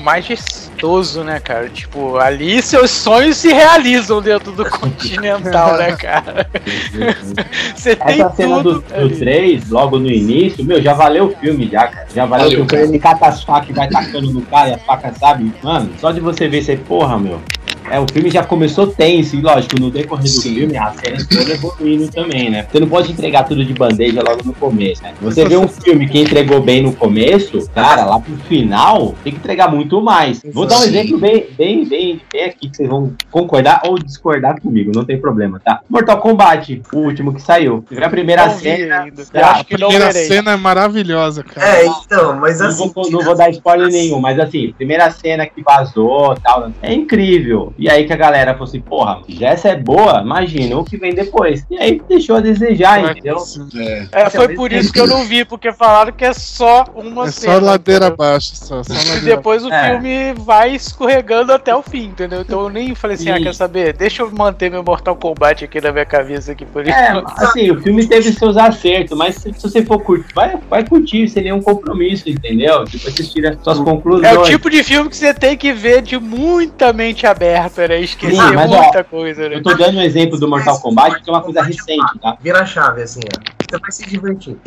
[0.86, 1.67] majestoso, né, cara?
[1.69, 6.47] Tipo, ali seus sonhos se realizam dentro do continental, né, cara?
[7.75, 8.88] Você tem Essa cena do, tudo.
[8.88, 9.15] do ali.
[9.17, 12.07] 3, logo no início, meu, já valeu o filme já, cara.
[12.13, 12.86] Já valeu, Valeu, o filme.
[12.86, 15.51] Ele cata as facas e vai tacando no cara e a faca, sabe?
[15.63, 17.41] Mano, só de você ver, você, porra, meu.
[17.89, 20.55] É, o filme já começou tenso, e lógico, no decorrer do Sim.
[20.55, 22.65] filme, a série toda evoluindo também, né?
[22.71, 25.13] Você não pode entregar tudo de bandeja logo no começo, né?
[25.21, 29.39] Você vê um filme que entregou bem no começo, cara, lá pro final, tem que
[29.39, 30.41] entregar muito mais.
[30.51, 30.88] Vou dar um Sim.
[30.89, 35.19] exemplo bem, bem, bem, bem aqui, que vocês vão concordar ou discordar comigo, não tem
[35.19, 35.81] problema, tá?
[35.89, 37.83] Mortal Kombat, o último que saiu.
[37.88, 39.01] Você vê a primeira Não cena.
[39.03, 39.25] ainda.
[39.25, 39.39] tá?
[39.39, 41.67] Eu acho que não primeira cena é maravilhosa, cara.
[41.77, 42.91] É, então, mas Não assim.
[42.93, 47.73] vou, não vou dar spoiler nenhum, mas assim, primeira cena que vazou tal, é incrível.
[47.78, 50.97] E aí que a galera falou assim, porra, já essa é boa, imagina o que
[50.97, 51.65] vem depois.
[51.69, 53.38] E aí deixou a desejar, entendeu?
[53.76, 54.07] É.
[54.23, 57.32] É, foi por isso que eu não vi, porque falaram que é só uma É
[57.32, 57.53] cena.
[57.53, 58.82] só ladeira abaixo, só.
[58.84, 59.89] só E ladeira depois o É.
[59.91, 62.41] filme vai escorregando até o fim, entendeu?
[62.41, 63.43] Então eu nem falei assim, ah, Sim.
[63.43, 63.93] quer saber?
[63.93, 66.95] Deixa eu manter meu Mortal Kombat aqui na minha cabeça aqui por isso.
[66.97, 70.88] É, assim, o filme teve seus acertos, mas se, se você for curtir, vai, vai
[70.88, 72.86] curtir sem nenhum compromisso, entendeu?
[72.86, 74.34] Tipo, você tira suas conclusões.
[74.34, 78.01] É o tipo de filme que você tem que ver de muita mente aberta, né?
[78.01, 79.55] Esquecer Sim, mas, ó, muita coisa, né?
[79.57, 82.38] Eu tô dando um exemplo do Mortal Kombat, que é uma coisa recente, tá?
[82.41, 83.55] Vira a chave, assim, ó.
[83.68, 84.55] Você vai se divertir.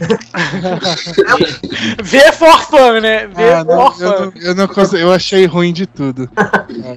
[2.02, 3.26] Ver for fun, né?
[3.28, 4.24] Ver Ah, não, for eu, fun.
[4.34, 6.28] não, eu não consigo, eu achei ruim de tudo.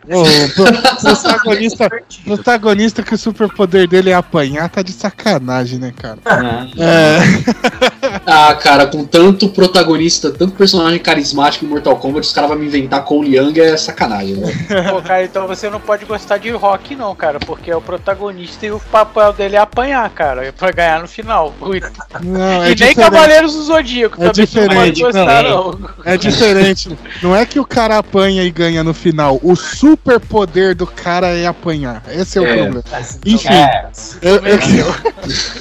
[0.07, 0.23] É, o
[0.53, 0.65] pro-
[1.01, 1.89] protagonista,
[2.25, 6.17] protagonista que o superpoder dele é apanhar, tá de sacanagem, né, cara?
[6.77, 12.59] É, Ah, cara, com tanto protagonista, tanto personagem carismático em Mortal Kombat, os caras vão
[12.59, 14.51] me inventar Cole Young é sacanagem, né?
[14.89, 18.65] Pô, cara, então você não pode gostar de rock, não, cara, porque é o protagonista
[18.65, 21.53] e o papel dele é apanhar, cara, é pra ganhar no final.
[21.59, 22.95] Não, e é nem diferente.
[22.95, 25.71] Cavaleiros do Zodíaco É também você não pode diferente, gostar, não.
[25.71, 25.89] não.
[26.05, 26.97] É diferente.
[27.21, 29.39] Não é que o cara apanha e ganha no final.
[29.43, 32.03] O superpoder do cara é apanhar.
[32.09, 32.53] Esse é o É.
[32.57, 32.83] problema.
[33.25, 33.85] Enfim, É,
[34.21, 34.59] eu, eu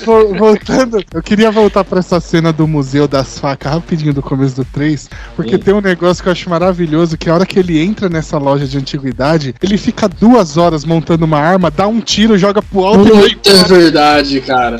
[0.04, 4.56] Vol- voltando, eu queria voltar pra essa cena do Museu das Facas rapidinho do começo
[4.56, 5.58] do 3, porque Sim.
[5.58, 8.66] tem um negócio que eu acho maravilhoso, que a hora que ele entra nessa loja
[8.66, 13.08] de antiguidade, ele fica duas horas montando uma arma, dá um tiro, joga pro alto
[13.08, 14.78] e vai Muito é verdade, cara.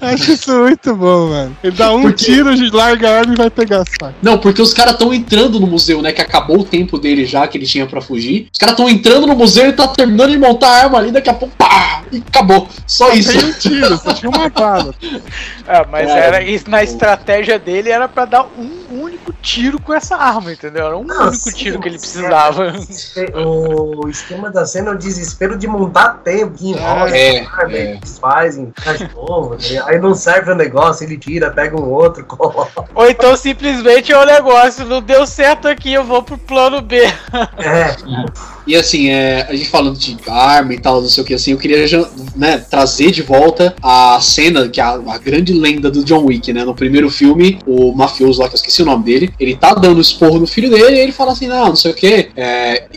[0.00, 1.56] Acho isso muito bom, mano.
[1.62, 4.14] Ele dá um Porque- tiro, larga a arma e vai pegar facas.
[4.22, 6.12] Não, porque os caras estão entrando no museu, né?
[6.12, 8.48] Que acabou o tempo dele já, que ele tinha pra fugir.
[8.52, 11.30] Os caras estão entrando no museu e tá terminando de montar a arma ali, daqui
[11.30, 12.02] a pouco, pá!
[12.12, 12.68] E acabou.
[12.86, 13.32] Só isso.
[13.32, 14.94] Tem um tiro, só tinha uma bala.
[15.68, 19.92] É, mas Cara, era isso na estratégia dele era pra dar um único tiro com
[19.92, 20.86] essa arma, entendeu?
[20.86, 22.72] Era um Não, único sim, tiro que ele precisava.
[23.44, 27.96] O esquema da cena é o desespero de montar tempo, que enrola, É, arma, é.
[27.96, 29.75] desfazem, faz de novo, ligado?
[29.78, 32.84] Aí não serve o negócio, ele tira, pega um outro, coloca.
[32.94, 37.02] Ou então simplesmente é o negócio, não deu certo aqui, eu vou pro plano B.
[37.02, 37.96] É,
[38.66, 41.52] E assim, é, a gente falando de arma e tal, não sei o que assim,
[41.52, 41.86] eu queria
[42.34, 46.52] né, trazer de volta a cena, que é a, a grande lenda do John Wick,
[46.52, 46.64] né?
[46.64, 50.00] No primeiro filme, o mafioso lá, que eu esqueci o nome dele, ele tá dando
[50.00, 52.30] esporro no filho dele e ele fala assim, não, não sei o que.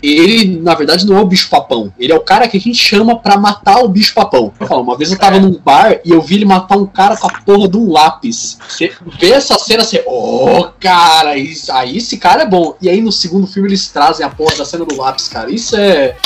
[0.02, 1.92] ele, na verdade, não é o bicho papão.
[1.98, 4.52] Ele é o cara que a gente chama pra matar o bicho papão.
[4.58, 7.16] Eu falo, uma vez eu tava num bar e eu vi ele matar um cara
[7.16, 8.58] com a porra de um lápis.
[8.68, 12.74] Você vê essa cena, você, ô, cara, isso, aí esse cara é bom.
[12.80, 15.50] E aí no segundo filme eles trazem a porra da cena do lápis, cara.
[15.50, 16.16] Isso é.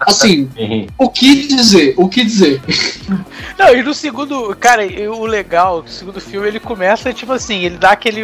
[0.00, 0.48] Assim,
[0.96, 1.94] o que dizer?
[1.96, 2.60] O que dizer?
[3.58, 7.76] Não, e no segundo, cara, o legal, o segundo filme ele começa tipo assim, ele
[7.76, 8.22] dá aquele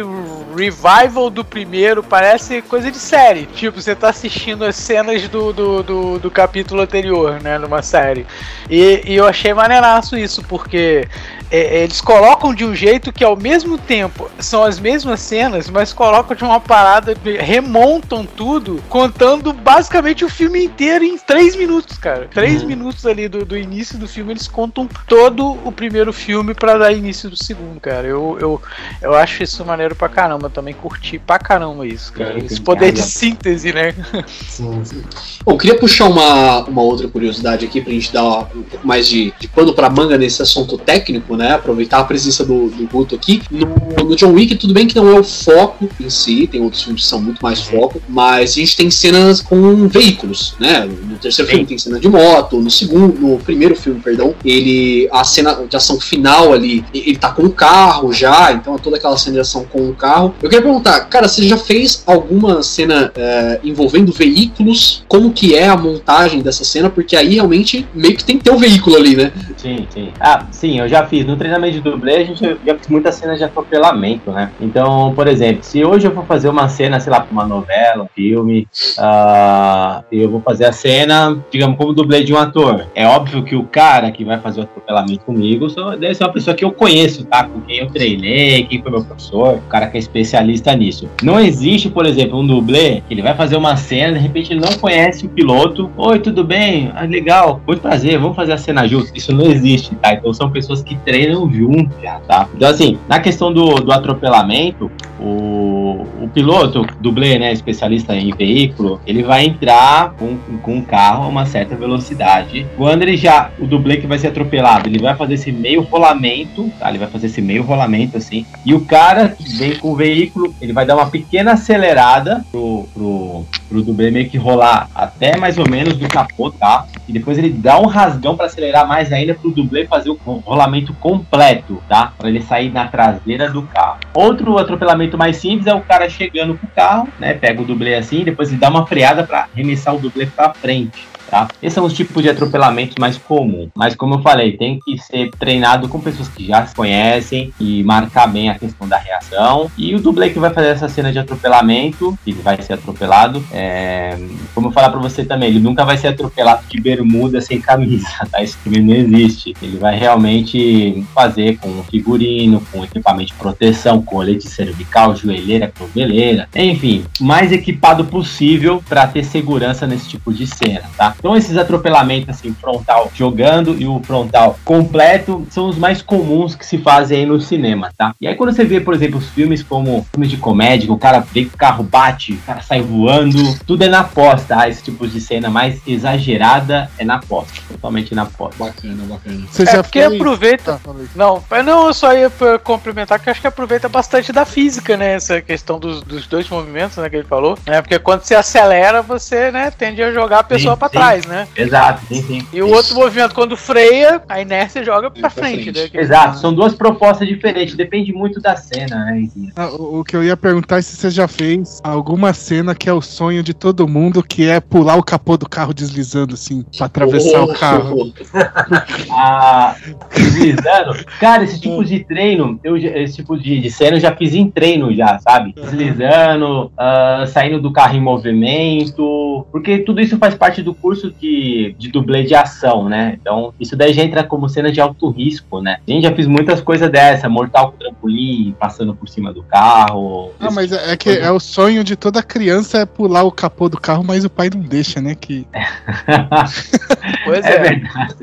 [0.55, 3.45] revival do primeiro, parece coisa de série.
[3.45, 8.25] Tipo, você tá assistindo as cenas do, do, do, do capítulo anterior, né, numa série.
[8.69, 11.07] E, e eu achei maneiraço isso, porque
[11.51, 15.91] é, eles colocam de um jeito que ao mesmo tempo são as mesmas cenas, mas
[15.91, 22.27] colocam de uma parada, remontam tudo, contando basicamente o filme inteiro em três minutos, cara.
[22.31, 26.77] Três minutos ali do, do início do filme, eles contam todo o primeiro filme pra
[26.77, 28.07] dar início do segundo, cara.
[28.07, 28.61] Eu, eu,
[29.01, 32.39] eu acho isso maneiro pra caramba, também curti pra caramba isso, cara.
[32.39, 33.11] É, Esse poder de cara.
[33.11, 33.93] síntese, né?
[34.27, 35.03] sim, sim.
[35.43, 38.23] Bom, eu queria puxar uma, uma outra curiosidade aqui pra gente dar
[38.55, 41.38] um pouco mais de, de pano pra manga nesse assunto técnico, né?
[41.53, 43.41] Aproveitar a presença do, do Guto aqui.
[43.49, 46.83] No, no John Wick, tudo bem que não é o foco em si, tem outros
[46.83, 50.85] filmes que são muito mais foco, mas a gente tem cenas com veículos, né?
[50.85, 51.55] No terceiro Sim.
[51.57, 55.07] filme tem cena de moto, no segundo, no primeiro filme, perdão, ele.
[55.11, 58.97] A cena de ação final ali, ele tá com o carro já, então é toda
[58.97, 60.33] aquela cena de ação com o carro.
[60.41, 65.03] Eu queria perguntar, cara, você já fez alguma cena é, envolvendo veículos?
[65.07, 66.89] Como que é a montagem dessa cena?
[66.89, 69.31] Porque aí realmente meio que tem que ter um veículo ali, né?
[69.57, 70.09] Sim, sim.
[70.19, 73.37] Ah, sim, eu já fiz no treinamento de dublê a gente já fez muitas cenas
[73.37, 74.51] de atropelamento, né?
[74.59, 78.03] Então, por exemplo, se hoje eu vou fazer uma cena, sei lá, pra uma novela,
[78.03, 78.67] um filme,
[78.97, 82.87] uh, eu vou fazer a cena, digamos, como dublê de um ator.
[82.95, 86.33] É óbvio que o cara que vai fazer o atropelamento comigo só, deve ser uma
[86.33, 87.43] pessoa que eu conheço, tá?
[87.43, 91.07] Com quem eu treinei, quem foi meu professor, o cara que é especialista nisso.
[91.21, 94.61] Não existe, por exemplo, um dublê que ele vai fazer uma cena, de repente ele
[94.61, 95.91] não conhece o piloto.
[95.95, 96.91] Oi, tudo bem?
[96.95, 99.11] Ah, legal, muito prazer, vamos fazer a cena juntos.
[99.13, 100.13] Isso não existe, tá?
[100.13, 101.18] Então são pessoas que treinam
[101.51, 102.47] junto já, tá?
[102.53, 109.01] Então, assim, na questão do, do atropelamento, o, o piloto, dublê, né, especialista em veículo,
[109.05, 112.65] ele vai entrar com, com um carro a uma certa velocidade.
[112.77, 116.71] Quando ele já, o dublê que vai ser atropelado, ele vai fazer esse meio rolamento,
[116.79, 116.89] tá?
[116.89, 118.45] Ele vai fazer esse meio rolamento assim.
[118.65, 122.87] E o cara que vem com o veículo, ele vai dar uma pequena acelerada pro,
[122.93, 126.85] pro, pro dublê meio que rolar até mais ou menos do capô, tá?
[127.07, 130.93] E depois ele dá um rasgão para acelerar mais ainda pro dublê fazer o rolamento
[130.93, 132.13] completo, tá?
[132.17, 133.99] Para ele sair na traseira do carro.
[134.13, 137.33] Outro atropelamento mais simples é o cara chegando com o carro, né?
[137.33, 141.07] Pega o dublê assim, depois ele dá uma freada para remessar o dublê para frente.
[141.29, 141.47] Tá?
[141.61, 143.69] Esses são os tipos de atropelamentos mais comuns.
[143.75, 147.83] Mas como eu falei, tem que ser treinado com pessoas que já se conhecem e
[147.83, 149.69] marcar bem a questão da reação.
[149.77, 154.17] E o dublê que vai fazer essa cena de atropelamento, que vai ser atropelado, é...
[154.55, 158.07] como eu falar para você também, ele nunca vai ser atropelado de bermuda sem camisa,
[158.31, 158.41] tá?
[158.41, 159.53] Isso também não existe.
[159.61, 167.05] Ele vai realmente fazer com figurino, com equipamento de proteção, colete cervical, joelheira, croveleira, enfim,
[167.19, 171.15] mais equipado possível para ter segurança nesse tipo de cena, tá?
[171.19, 176.65] Então esses atropelamentos assim, frontal jogando e o frontal completo são os mais comuns que
[176.65, 178.13] se fazem aí no cinema, tá?
[178.19, 180.97] E aí quando você vê, por exemplo, os filmes como filmes de comédia, que o
[180.97, 184.67] cara vê que o carro bate, o cara sai voando, tudo é na pós, tá?
[184.67, 188.55] Esse tipo de cena mais exagerada é na pós, totalmente na pós.
[188.55, 189.45] Bacana, bacana.
[189.51, 190.73] Você É porque aproveita.
[190.73, 191.07] Tá, falei.
[191.15, 194.45] Não, mas não, eu só ia pra complementar que eu acho que aproveita bastante da
[194.45, 195.13] física, né?
[195.13, 197.57] Essa questão dos, dos dois movimentos, né, que ele falou.
[197.65, 197.81] Né?
[197.81, 200.97] Porque quando você acelera, você, né, tende a jogar a pessoa Sim, pra sim.
[201.09, 201.47] Trás, né?
[201.55, 202.47] Exato, sim, sim.
[202.53, 205.79] E o outro movimento, quando freia, a inércia joga pra Pra frente, frente.
[205.79, 205.87] né?
[205.89, 209.27] Que- Exato, são duas propostas diferentes, depende muito da cena, né?
[209.55, 212.89] Ah, o, o que eu ia perguntar é se você já fez alguma cena que
[212.89, 216.63] é o sonho de todo mundo, que é pular o capô do carro deslizando, assim,
[216.77, 218.13] pra atravessar o carro.
[219.11, 219.75] Ah,
[220.15, 220.93] deslizando.
[221.19, 224.33] Cara, esse tipo de treino, eu, já- esse tipo de, de cena eu já fiz
[224.33, 225.53] em treino já, sabe?
[225.53, 231.75] Deslizando, ah, saindo do carro em movimento, porque tudo isso faz parte do curso de,
[231.77, 233.17] de dublê de ação, né?
[233.21, 235.77] Então, isso daí já entra como cena de alto risco, né?
[235.87, 240.31] A gente já fiz muitas coisas dessa, mortal com trampolim, passando por cima do carro.
[240.39, 241.25] Ah, mas tipo é, é que coisa.
[241.27, 244.49] é o sonho de toda criança é pular o capô do carro, mas o pai
[244.53, 245.15] não deixa, né?
[245.15, 245.47] Que
[247.25, 247.59] Pois É é.
[247.59, 248.15] verdade.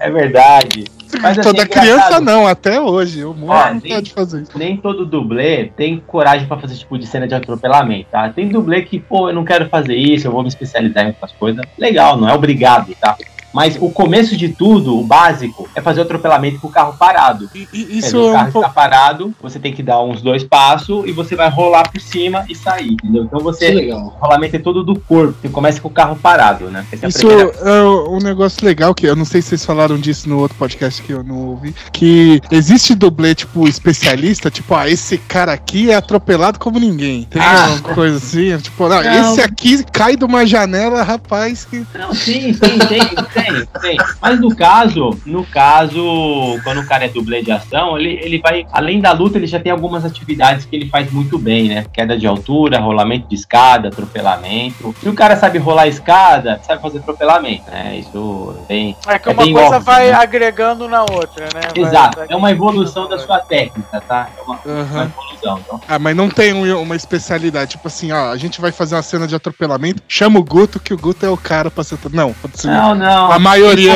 [0.00, 0.84] É verdade.
[1.24, 3.24] Mas, assim, toda é criança não, até hoje.
[3.24, 3.34] Ó,
[3.82, 4.58] nem- fazer isso.
[4.58, 8.28] nem todo dublê tem coragem pra fazer tipo de cena de atropelamento, tá?
[8.28, 11.32] Tem dublê que, pô, eu não quero fazer isso, eu vou me especializar em outras
[11.32, 11.64] coisas.
[11.78, 13.16] Legal, não é obrigado, tá?
[13.54, 17.48] Mas o começo de tudo, o básico, é fazer o atropelamento com o carro parado.
[17.54, 18.68] E- e Isso dizer, o é carro um pouco.
[18.68, 22.44] está parado, você tem que dar uns dois passos e você vai rolar por cima
[22.48, 23.24] e sair, entendeu?
[23.24, 23.68] Então você.
[23.70, 24.06] legal.
[24.20, 25.34] O rolamento é todo do corpo.
[25.40, 26.84] Você começa com o carro parado, né?
[26.92, 29.96] Essa é Isso primeira é um negócio legal que eu não sei se vocês falaram
[29.98, 31.72] disso no outro podcast que eu não ouvi.
[31.92, 37.24] Que existe dublê, tipo, especialista, tipo, ah, esse cara aqui é atropelado como ninguém.
[37.30, 37.68] Tem Ah.
[37.84, 39.32] uma coisa assim, tipo, não, Não.
[39.32, 41.84] esse aqui cai de uma janela, rapaz, que.
[41.94, 43.00] Não, sim, sim, tem,
[43.44, 43.96] tem, tem.
[44.20, 48.66] Mas no caso, no caso, quando o cara é dublê de ação, ele, ele vai,
[48.72, 51.84] além da luta, ele já tem algumas atividades que ele faz muito bem, né?
[51.92, 54.94] Queda de altura, rolamento de escada, atropelamento.
[55.00, 57.96] Se o cara sabe rolar escada, sabe fazer atropelamento, né?
[57.98, 58.96] Isso tem.
[59.06, 60.12] É que É uma bem coisa óbvio, vai né?
[60.14, 61.60] agregando na outra, né?
[61.74, 64.28] Vai- Exato, vai- é uma evolução da sua técnica, tá?
[64.36, 65.02] É uma, uma Aham.
[65.04, 65.24] evolução.
[65.44, 67.72] Então, Ah, mas não tem um- uma especialidade.
[67.72, 70.94] Tipo assim, ó, a gente vai fazer uma cena de atropelamento, chama o Guto, que
[70.94, 71.98] o Guto é o cara pra ser.
[72.12, 72.68] Não, pode ser.
[72.68, 73.28] não, não.
[73.34, 73.92] A maioria.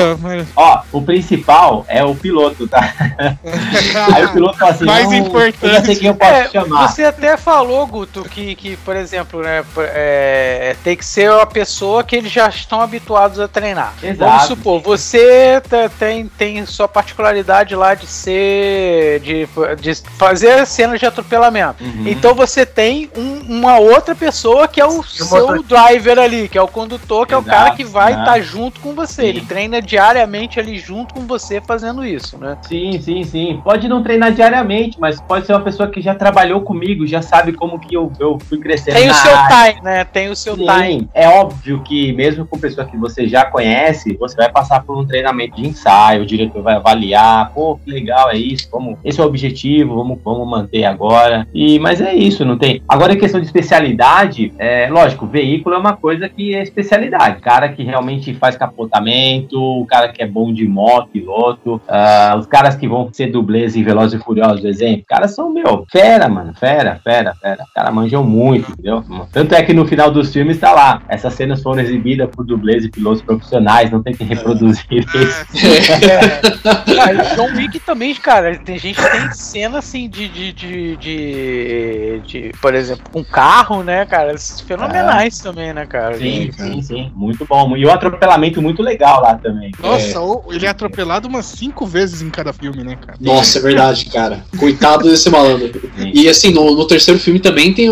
[0.56, 2.93] Ó, o principal é o piloto, tá?
[4.15, 5.59] Aí o piloto fala assim, Mais importante.
[5.62, 6.89] eu já sei quem eu posso É, chamar.
[6.89, 12.02] você até falou, Guto, que, que por exemplo, né, é, tem que ser a pessoa
[12.05, 13.94] que eles já estão habituados a treinar.
[14.02, 14.31] Exato.
[14.31, 19.20] Vamos supor, você tá- tem, tem sua particularidade lá de ser.
[19.20, 19.48] de,
[19.81, 21.82] de fazer cenas de atropelamento.
[21.82, 22.05] Uhum.
[22.06, 26.48] Então você tem um- uma outra pessoa que é o E seu motor- driver ali,
[26.48, 28.20] que é o condutor, que é o Exato, cara que vai né?
[28.20, 29.27] estar junto com você.
[29.28, 32.56] Ele treina diariamente ali junto com você fazendo isso, né?
[32.62, 33.60] Sim, sim, sim.
[33.62, 37.52] Pode não treinar diariamente, mas pode ser uma pessoa que já trabalhou comigo, já sabe
[37.52, 38.94] como que eu, eu fui crescendo.
[38.96, 39.72] Tem o seu área.
[39.72, 40.05] time, né?
[40.05, 41.09] Tem o seu Sim, time.
[41.14, 45.06] é óbvio que mesmo com pessoa que você já conhece, você vai passar por um
[45.06, 49.24] treinamento de ensaio, o diretor vai avaliar, pô, que legal é isso, vamos, esse é
[49.24, 51.46] o objetivo, vamos, vamos manter agora.
[51.55, 52.82] E mas é isso, não tem.
[52.88, 57.40] Agora em questão de especialidade, é lógico, veículo é uma coisa que é especialidade.
[57.40, 59.18] Cara que realmente faz capotamento,
[59.53, 63.77] o cara que é bom de moto, piloto, ah, os caras que vão ser dublês
[63.77, 67.65] em Velozes e Furiosos, exemplo, os caras são, meu, fera, mano, fera, fera, fera.
[67.65, 69.05] Os caras manjam muito, entendeu?
[69.32, 72.85] Tanto é que no final dos filmes tá lá, essas cenas foram exibidas por dublês
[72.85, 76.05] e pilotos profissionais, não tem que reproduzir isso.
[76.05, 76.39] É.
[77.01, 80.53] Ah, e o John Wick também, cara, tem gente que tem cena assim de, de,
[80.53, 84.35] de, de, de, por exemplo, com carro, né, cara?
[84.66, 86.16] Fenomenais também, né, cara?
[86.16, 87.77] Sim, sim, sim, muito bom.
[87.77, 89.70] E o atropelamento muito legal lá também.
[89.80, 93.18] Nossa, o- ele é atropelado umas cinco vezes em cada filme, né, cara?
[93.20, 94.44] Nossa, é verdade, cara.
[94.58, 95.70] Coitado desse malandro.
[95.96, 96.12] Sim.
[96.14, 97.88] E assim, no, no terceiro filme também tem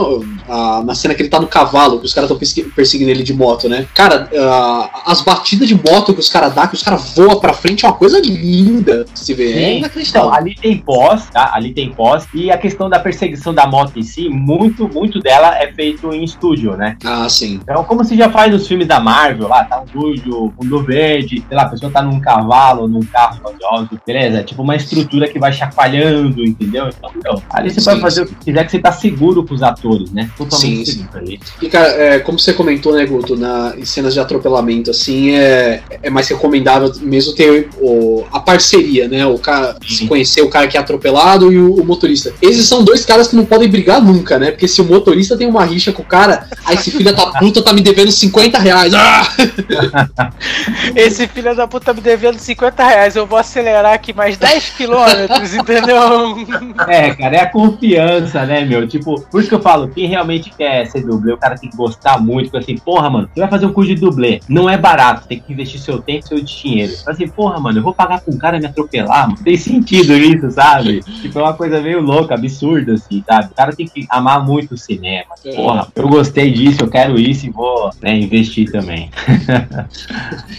[0.48, 3.34] a, na cena que ele tá no cavalo, que os caras estão perseguindo ele de
[3.34, 3.86] moto, né?
[3.94, 4.28] Cara,
[5.04, 7.88] as batidas de moto que os caras dão, que os caras voam pra frente, é
[7.88, 9.04] uma coisa linda.
[9.04, 9.52] de Se vê.
[9.52, 9.60] É Sim.
[9.66, 10.32] Então, inacreditável.
[10.34, 11.50] ali tem pós, tá?
[11.54, 12.26] Ali tem pós.
[12.34, 16.24] E a questão da perseguição da moto em si, muito, muito dela é feito em
[16.24, 16.96] estúdio, né?
[17.04, 17.60] Ah, sim.
[17.62, 21.44] Então, como se já faz nos filmes da Marvel, lá tá um estúdio, fundo verde,
[21.46, 24.38] sei lá, a pessoa tá num cavalo, num carro valioso, beleza?
[24.38, 26.88] É tipo uma estrutura que vai chacoalhando, entendeu?
[26.88, 28.32] Então, meu, ali você Sim, pode fazer sim.
[28.32, 30.30] o que quiser, que você tá seguro com os atores, né?
[30.36, 31.38] Totalmente Sim, sim.
[31.62, 35.82] E, cara, é, como você comentou, né, Guto, na, em cenas de atropelamento, assim, é,
[36.02, 39.26] é mais recomendável mesmo ter o, a parceria, né?
[39.26, 40.06] O cara se Sim.
[40.06, 42.32] conhecer o cara que é atropelado e o, o motorista.
[42.42, 44.50] Esses são dois caras que não podem brigar nunca, né?
[44.50, 47.62] Porque se o motorista tem uma rixa com o cara, aí esse filho da puta
[47.62, 48.92] tá me devendo 50 reais.
[48.94, 49.26] Ah!
[50.94, 55.54] Esse filho da puta me devendo 50 reais, eu vou acelerar aqui mais 10 quilômetros,
[55.54, 56.36] entendeu?
[56.88, 58.86] É, cara, é a confiança, né, meu?
[58.86, 60.25] Tipo, por isso que eu falo, quem realmente
[60.56, 63.48] quer ser dublê, o cara tem que gostar muito, porque assim, porra, mano, você vai
[63.48, 66.40] fazer um curso de dublê, não é barato, tem que investir seu tempo e seu
[66.40, 66.92] dinheiro.
[66.98, 69.42] Fala Assim, porra, mano, eu vou pagar pra um cara me atropelar, mano.
[69.42, 71.00] Tem sentido isso, sabe?
[71.22, 73.46] Tipo, é uma coisa meio louca, absurda, assim, sabe?
[73.52, 75.34] O cara tem que amar muito o cinema.
[75.44, 75.54] É.
[75.54, 79.10] Porra, eu gostei disso, eu quero isso e vou né, investir também.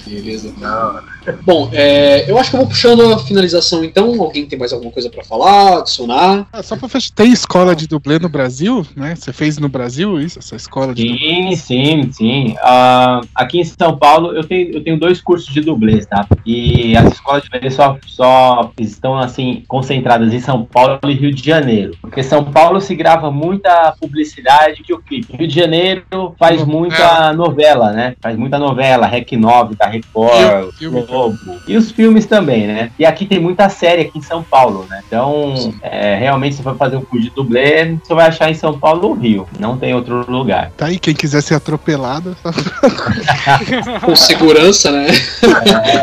[0.06, 0.52] Beleza.
[0.58, 1.04] Da hora.
[1.44, 4.22] Bom, é, eu acho que eu vou puxando a finalização então.
[4.22, 6.48] Alguém tem mais alguma coisa pra falar, adicionar?
[6.52, 9.16] Ah, só pra fechar, tem escola de dublê no Brasil, né?
[9.16, 11.02] Você fez no Brasil isso, essa escola de?
[11.02, 12.56] Sim, sim, sim.
[12.62, 16.26] Ah, aqui em São Paulo eu tenho, eu tenho dois cursos de dublês, tá?
[16.46, 21.34] E as escolas de dublês só, só estão assim concentradas em São Paulo e Rio
[21.34, 21.96] de Janeiro.
[22.02, 25.36] Porque São Paulo se grava muita publicidade que o clipe.
[25.36, 26.04] Rio de Janeiro
[26.38, 28.16] faz muita novela, né?
[28.22, 30.74] Faz muita novela, Rec 9 da Record.
[31.08, 31.38] Globo.
[31.68, 32.92] E os filmes também, né?
[32.98, 35.02] E aqui tem muita série aqui em São Paulo, né?
[35.08, 38.78] Então, é, realmente, se for fazer um curso de dublê, você vai achar em São
[38.78, 39.47] Paulo ou Rio.
[39.60, 40.72] Não tem outro lugar.
[40.78, 42.36] Tá aí, quem quiser ser atropelado,
[44.04, 45.08] Com segurança, né?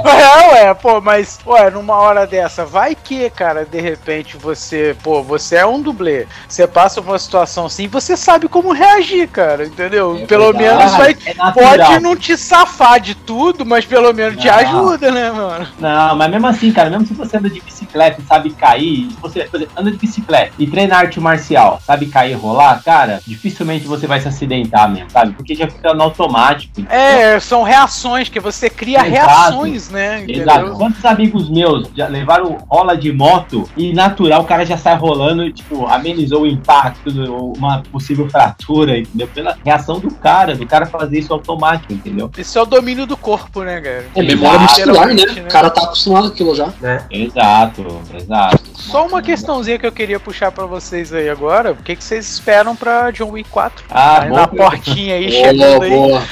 [0.05, 5.23] É, ué, pô, mas, ué, numa hora dessa, vai que, cara, de repente você, pô,
[5.23, 9.67] você é um dublê, você passa por uma situação assim, você sabe como reagir, cara,
[9.67, 10.19] entendeu?
[10.23, 10.77] É pelo verdade.
[10.79, 11.17] menos vai.
[11.25, 11.35] É.
[11.53, 14.55] Pode não te safar de tudo, mas pelo menos te Não.
[14.55, 15.67] ajuda, né, mano?
[15.79, 19.17] Não, mas mesmo assim, cara, mesmo se você anda de bicicleta e sabe cair, se
[19.21, 23.21] você, por exemplo, anda de bicicleta e treina arte marcial, sabe cair e rolar, cara,
[23.35, 25.33] dificilmente você vai se acidentar mesmo, sabe?
[25.33, 26.81] Porque já fica no automático.
[26.81, 26.97] entendeu?
[26.97, 29.11] É, são reações que você cria Exato.
[29.11, 30.25] reações, né?
[30.29, 30.59] Exato.
[30.61, 30.75] Entendeu?
[30.77, 35.45] Quantos amigos meus já levaram rola de moto e natural o cara já sai rolando
[35.45, 37.11] e, tipo, amenizou o impacto,
[37.57, 39.29] uma possível fratura, entendeu?
[39.29, 42.31] Pela reação do cara, do cara fazer isso automático, entendeu?
[42.39, 44.07] Isso é o domínio do corpo, né, cara?
[44.15, 45.15] É memória muscular, né?
[45.15, 46.73] Literalmente, O cara tá acostumado com aquilo já.
[46.81, 47.05] Né?
[47.11, 47.85] Exato,
[48.15, 48.63] exato.
[48.75, 51.73] Só uma questãozinha que eu queria puxar pra vocês aí agora.
[51.73, 53.85] O que, que vocês esperam pra John Wick 4?
[53.91, 55.91] Ah, Aí bom, na portinha aí, Boa, chegando aí.
[55.91, 56.23] boa.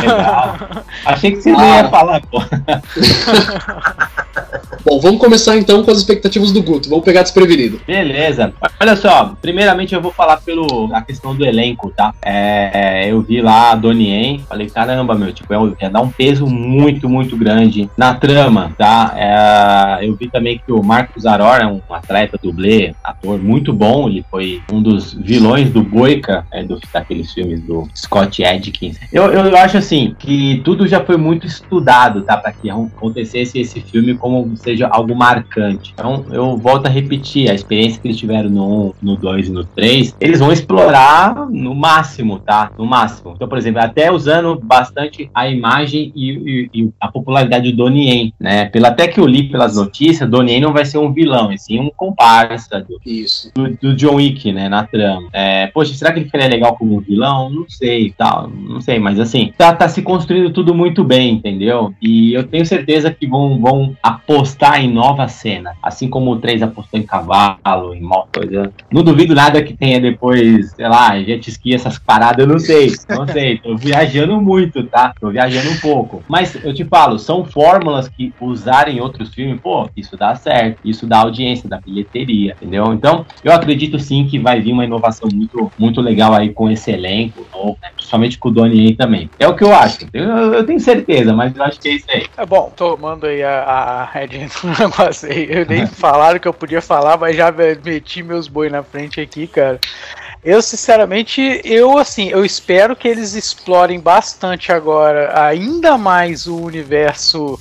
[0.00, 0.56] legal.
[1.06, 1.76] Achei que você não Ah.
[1.78, 2.42] ia falar, pô.
[4.84, 6.88] Bom, vamos começar então com as expectativas do Guto.
[6.88, 7.80] Vamos pegar desprevenido.
[7.86, 8.52] Beleza.
[8.80, 12.14] Olha só, primeiramente eu vou falar pelo a questão do elenco, tá?
[12.22, 16.08] É, eu vi lá a Donnie Yen, falei, caramba, meu, tipo, é, é dar um
[16.08, 19.12] peso muito, muito grande na trama, tá?
[20.00, 24.08] É, eu vi também que o Marcos Aror é um atleta dublê, ator muito bom,
[24.08, 25.82] ele foi um dos vilões do
[26.50, 28.98] É, do, daqueles filmes do Scott Adkins.
[29.12, 32.36] Eu, eu acho assim, que tudo já foi muito estudado, tá?
[32.36, 35.92] Pra que acontecesse esse filme como seja algo marcante.
[35.94, 39.50] Então, eu volto a repetir, a experiência que eles tiveram no 1, no 2 e
[39.52, 42.70] no 3, eles vão explorar no máximo, tá?
[42.76, 43.32] No máximo.
[43.34, 48.08] Então, por exemplo, até usando bastante a imagem e, e, e a popularidade do Donnie
[48.08, 48.66] Yen, né?
[48.66, 51.58] Pela, até que eu li pelas notícias, Donnie Yen não vai ser um vilão, e
[51.58, 53.50] sim um comparsa do, Isso.
[53.54, 55.28] do, do John Wick, né, na trama.
[55.32, 57.50] É, poxa, será que ele ficaria legal como vilão?
[57.50, 61.94] Não sei, tal, não sei, mas assim, tá, tá se construindo tudo muito bem, entendeu?
[62.00, 66.62] E eu tenho certeza que vão, vão apostar em nova cena, assim como o 3
[66.62, 68.72] apostou em cavalo, em moto, coisa.
[68.90, 72.92] Não duvido nada que tenha depois, sei lá, jet ski, essas paradas, eu não sei,
[73.08, 75.12] não sei, tô viajando muito, tá?
[75.20, 76.22] Tô viajando um pouco.
[76.28, 80.80] Mas eu te falo, são fórmulas que usarem em outros filmes, pô, isso dá certo,
[80.84, 82.92] isso dá audiência, dá bilheteria, entendeu?
[82.92, 86.90] Então, eu acredito sim que vai vir uma inovação muito, muito legal aí com esse
[86.90, 87.90] elenco novo, né?
[87.94, 89.30] principalmente com o Donnie também.
[89.38, 90.06] É o que eu acho.
[90.12, 92.26] Eu, eu tenho certeza, mas eu acho que é isso aí.
[92.36, 95.46] É bom, tomando aí a, a do negócio aí.
[95.50, 99.46] Eu nem falaram que eu podia falar, mas já meti meus boi na frente aqui,
[99.46, 99.78] cara.
[100.44, 107.58] Eu, sinceramente, eu assim, eu espero que eles explorem bastante agora, ainda mais o universo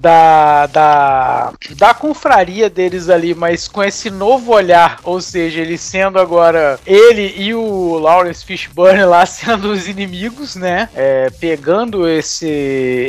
[0.00, 6.18] da, da, da confraria deles ali, mas com esse novo olhar, ou seja, ele sendo
[6.18, 10.88] agora ele e o Lawrence Fishburne lá sendo os inimigos, né?
[10.94, 12.46] É, pegando esse,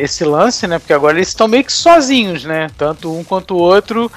[0.01, 0.79] esse lance, né?
[0.79, 2.69] Porque agora eles estão meio que sozinhos, né?
[2.77, 4.11] Tanto um quanto o outro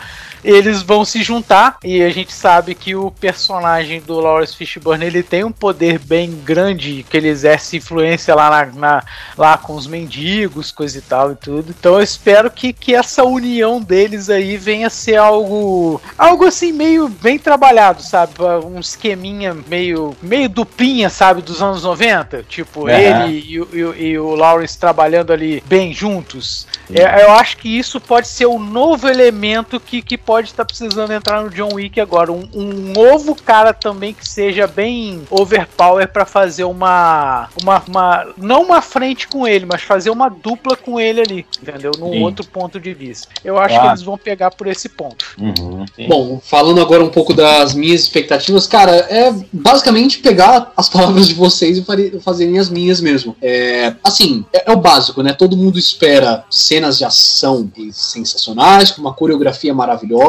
[0.44, 5.22] eles vão se juntar e a gente sabe que o personagem do Lawrence Fishburne ele
[5.22, 9.04] tem um poder bem grande que ele exerce influência lá na, na,
[9.36, 11.74] lá com os mendigos, coisa e tal e tudo.
[11.78, 16.72] Então eu espero que, que essa união deles aí venha a ser algo algo assim
[16.72, 18.32] meio bem trabalhado, sabe?
[18.64, 22.88] Um esqueminha meio meio duplinha, sabe, dos anos 90, tipo Uhum.
[22.88, 26.66] ele e, o- e o- e o Lawrence trabalhando ali bem juntos.
[26.92, 31.12] É, eu acho que isso pode ser um novo elemento que, que pode estar precisando
[31.12, 32.32] entrar no John Wick agora.
[32.32, 38.26] Um, um novo cara também que seja bem overpower pra fazer uma, uma, uma.
[38.36, 41.92] Não uma frente com ele, mas fazer uma dupla com ele ali, entendeu?
[41.98, 42.22] Num Sim.
[42.22, 43.28] outro ponto de vista.
[43.44, 43.90] Eu acho que Claro.
[43.90, 45.24] eles vão pegar por esse ponto.
[45.38, 45.84] Uhum.
[46.08, 51.34] Bom, falando agora um pouco das minhas expectativas, cara, é basicamente pegar as palavras de
[51.34, 53.36] vocês e fazerem as minhas mesmo.
[53.42, 55.32] É, assim, é, é o básico, né?
[55.32, 60.21] Todo mundo espera cenas de ação sensacionais, com uma coreografia maravilhosa.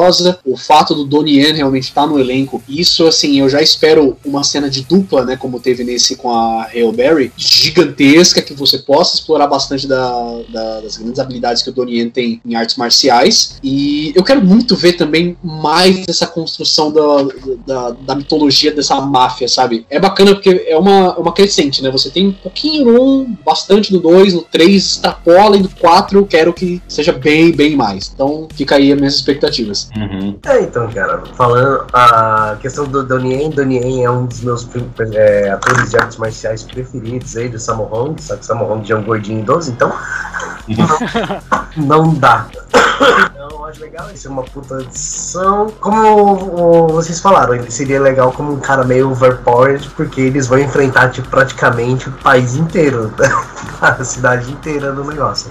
[0.44, 4.42] O fato do Donnie Yen realmente estar no elenco, isso, assim, eu já espero uma
[4.44, 5.36] cena de dupla, né?
[5.36, 10.80] Como teve nesse com a Hale Berry, gigantesca, que você possa explorar bastante da- da-
[10.80, 13.56] das grandes habilidades que o Donnie Yen tem em artes marciais.
[13.62, 17.26] E eu quero muito ver também mais essa construção da,
[17.66, 19.86] da, da mitologia dessa máfia, sabe?
[19.90, 21.90] É bacana porque é uma, é uma crescente, né?
[21.90, 26.18] Você tem um pouquinho no 1, bastante no 2, no 3, extrapola e no 4
[26.18, 28.10] eu quero que seja bem, bem mais.
[28.14, 29.83] Então fica aí as minhas expectativas.
[29.96, 30.38] Uhum.
[30.44, 34.68] É, então, cara, falando a questão do Donnie Yen, Donnie Yen é um dos meus
[35.14, 38.94] é, atores de artes marciais preferidos aí, do Sammo Hong, só que Sammo Hong já
[38.94, 39.92] é um gordinho idoso, então
[40.68, 42.46] não, não dá.
[42.50, 45.72] Então, eu acho legal isso, é uma puta adição.
[45.80, 51.10] Como vocês falaram, ele seria legal como um cara meio overpowered, porque eles vão enfrentar
[51.10, 53.12] tipo, praticamente o país inteiro,
[53.80, 55.50] a cidade inteira do negócio.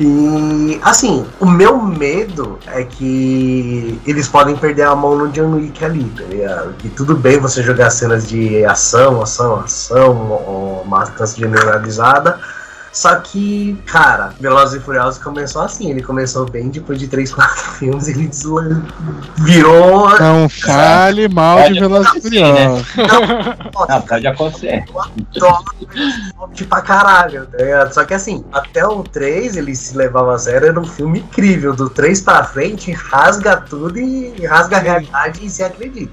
[0.00, 5.84] E assim, o meu medo é que eles podem perder a mão no John Wick
[5.84, 6.74] ali, tá ligado?
[6.74, 12.38] Que tudo bem você jogar cenas de ação, ação, ação, ação generalizada.
[12.92, 17.60] Só que, cara, Velozes e Furiosos começou assim, ele começou bem, depois de 3, 4
[17.78, 18.82] filmes ele deslan-
[19.38, 22.82] virou Não fale mal de Pode Velozes e acontecer, né?
[22.84, 22.96] Furiosos.
[23.88, 24.84] Não, pode acontecer.
[25.34, 27.92] top pra caralho, tá ligado?
[27.94, 31.74] Só que assim, até o 3 ele se levava a sério, era um filme incrível.
[31.74, 36.12] Do 3 pra frente, rasga tudo e rasga a realidade e se acredita.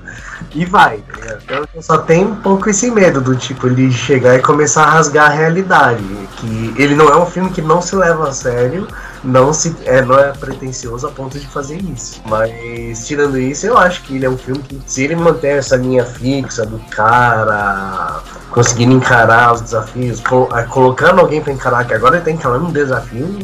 [0.54, 1.42] E vai, tá ligado?
[1.44, 4.90] Então eu só tenho um pouco esse medo do tipo, ele chegar e começar a
[4.92, 6.04] rasgar a realidade.
[6.38, 8.88] Que ele não é um filme que não se leva a sério,
[9.26, 12.22] não, se, é, não é pretencioso a ponto de fazer isso.
[12.26, 15.76] Mas tirando isso, eu acho que ele é um filme que, se ele manter essa
[15.76, 18.22] linha fixa do cara
[18.52, 22.66] conseguindo encarar os desafios, colo- eh, colocando alguém pra encarar, que agora ele tá encarando
[22.68, 23.40] um desafio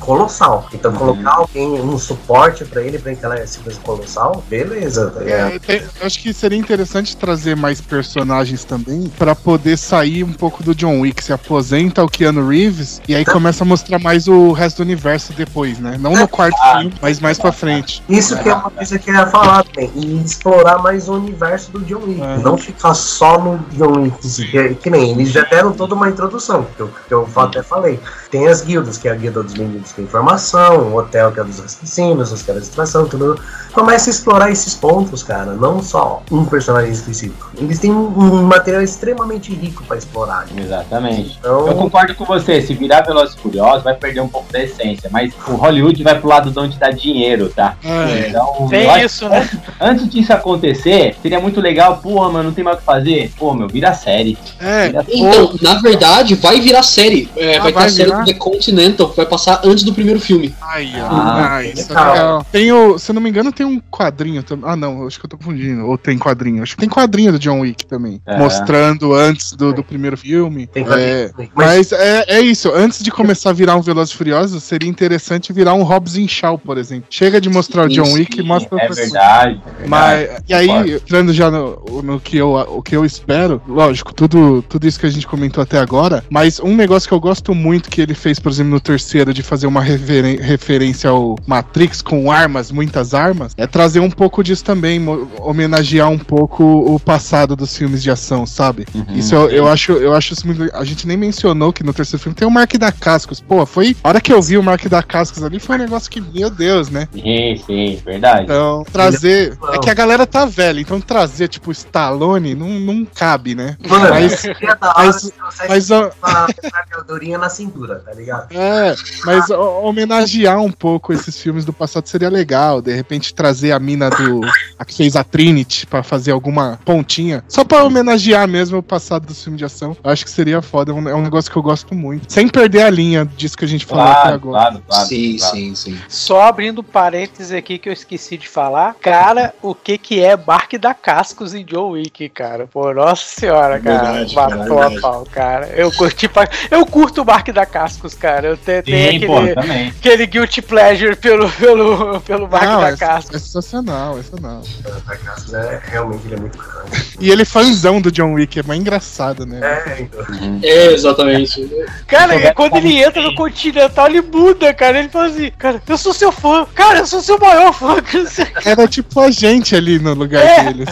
[0.00, 0.66] colossal.
[0.72, 0.96] Então Uhum.
[0.98, 5.22] colocar alguém, um suporte pra ele pra encarar esse coisa colossal, beleza, tá?
[5.22, 5.60] É,
[6.02, 11.00] acho que seria interessante trazer mais personagens também pra poder sair um pouco do John
[11.00, 11.22] Wick.
[11.22, 15.23] Se aposenta o Keanu Reeves e aí começa a mostrar mais o resto do universo
[15.32, 15.96] depois, né?
[15.98, 16.78] Não no quarto Ah.
[16.80, 18.02] filme, mas mais pra frente.
[18.08, 19.90] Isso que é uma coisa que eu ia falar também.
[19.94, 22.20] E explorar mais o universo do John Wick.
[22.20, 22.42] Uhum.
[22.42, 24.44] Não ficar só no John Wick.
[24.50, 27.98] Que, que nem eles já deram toda uma introdução, que eu, que eu até falei.
[28.30, 31.40] Tem as guildas, que é a guilda dos meninos que é informação, o hotel que
[31.40, 33.38] é dos assassinos, os caras de extração, tudo.
[33.72, 37.50] Começa a explorar esses pontos, cara, não só um personagem específico.
[37.56, 40.46] Eles têm um, um material extremamente rico pra explorar.
[40.56, 41.36] Exatamente.
[41.38, 44.62] Então, Eu concordo com você, se virar Velozes e Furiosos vai perder um pouco da
[44.62, 47.76] essência, mas o Hollywood vai pro lado de onde dá dinheiro, tá?
[47.84, 48.28] É.
[48.28, 49.48] Então, Tem isso, né?
[49.80, 53.30] Antes disso acontecer, seria muito legal, porra, mano, não tem mais o que fazer.
[53.38, 54.36] Pô, meu, vira série.
[54.60, 57.28] É, Vira Então, na verdade, vai virar série.
[57.36, 59.92] É, Ah, vai ter vai a série do The Continental, que vai passar antes do
[59.92, 60.54] primeiro filme.
[60.60, 61.06] Aí, ó.
[61.06, 62.46] Ah, Ah, isso é legal.
[62.50, 64.68] Tem o, se eu não me engano, tem um quadrinho também.
[64.68, 65.86] Ah, não, acho que eu tô confundindo.
[65.86, 66.62] Ou tem quadrinho.
[66.62, 68.20] Acho que tem quadrinho do John Wick também.
[68.26, 68.36] É.
[68.38, 70.66] Mostrando antes do, do primeiro filme.
[70.66, 71.50] Tem É, quadrinho também.
[71.54, 72.70] Mas- mas é, é isso.
[72.74, 76.26] Antes de começar a virar um Velozes e Furiosos, seria interessante virar um Hobbs e
[76.28, 77.06] Shaw, por exemplo.
[77.10, 79.60] Chega de mostrar o John Wick e mostra É verdade.
[79.66, 79.88] é verdade.
[79.88, 84.62] Mas, e aí, entrando já no, no que eu, o que eu espero, lógico, tudo,
[84.68, 87.90] tudo isso que a gente comentou até agora, mas um negócio que eu gosto muito
[87.90, 92.70] que ele fez, por exemplo, no terceiro, de fazer uma referência ao Matrix com armas,
[92.70, 95.00] muitas armas, é trazer um pouco disso também,
[95.40, 98.86] homenagear um pouco o passado dos filmes de ação, sabe?
[98.94, 99.04] Uhum.
[99.14, 100.64] Isso eu, eu acho, eu acho isso muito.
[100.74, 103.40] A gente nem mencionou que no terceiro filme tem o Mark da Cascos.
[103.40, 103.96] Pô, foi.
[104.02, 106.50] A hora que eu vi o Mark da Cascos ali, foi um negócio que, meu
[106.50, 107.08] Deus, né?
[107.12, 108.44] Sim, sim, verdade.
[108.44, 109.56] Então, trazer.
[109.72, 113.76] É que a galera tá velha, então trazer, tipo, Stallone não, não cabe, né?
[113.88, 115.32] Mano, Mas- seria da hora mas- se
[115.68, 118.48] Mas, ó, uma metralhadorinha na cintura, tá ligado?
[118.54, 118.94] é,
[119.24, 122.80] mas homenagear um pouco esses filmes do passado seria legal.
[122.80, 124.40] De repente trazer a mina do.
[124.78, 127.44] A que fez a Trinity pra fazer alguma pontinha.
[127.48, 129.96] Só pra homenagear mesmo o passado dos filmes de ação.
[130.02, 130.90] Eu acho que seria foda.
[130.92, 132.32] É um, é um negócio que eu gosto muito.
[132.32, 134.58] Sem perder a linha disso que a gente falou até Claro, agora.
[134.70, 135.06] claro, claro.
[135.06, 135.56] sim, claro.
[135.56, 135.98] sim, sim.
[136.08, 138.94] Só abrindo parênteses aqui que eu esqueci de falar.
[139.00, 142.66] Cara, o que que é Barque da Cascos em John Wick, cara?
[142.66, 144.12] Pô, nossa senhora, cara.
[144.12, 144.98] Verdade, Matou verdade.
[144.98, 145.66] a pau, cara.
[145.68, 146.48] Eu curti pra...
[146.70, 148.48] Eu curto o Barque da Cascos, cara.
[148.48, 149.88] Eu te- tenho Sim, pô, aquele, também.
[149.88, 153.36] aquele guilty pleasure pelo, pelo, pelo Barque Não, da é, Cascos.
[153.36, 154.62] é sensacional, é sensacional.
[155.06, 157.16] A Cassius é realmente ele é muito grande.
[157.20, 159.60] E ele fãzão do John Wick, é mais engraçado, né?
[159.62, 160.20] É, então.
[160.62, 161.68] É, exatamente.
[162.06, 164.98] Cara, Souber quando ele entra no Continental, ele muda, cara.
[165.00, 166.66] Ele fala assim, cara, eu sou seu fã.
[166.74, 167.96] Cara, eu sou seu maior fã.
[168.64, 170.72] Era tipo a gente ali no lugar É.
[170.72, 170.88] deles.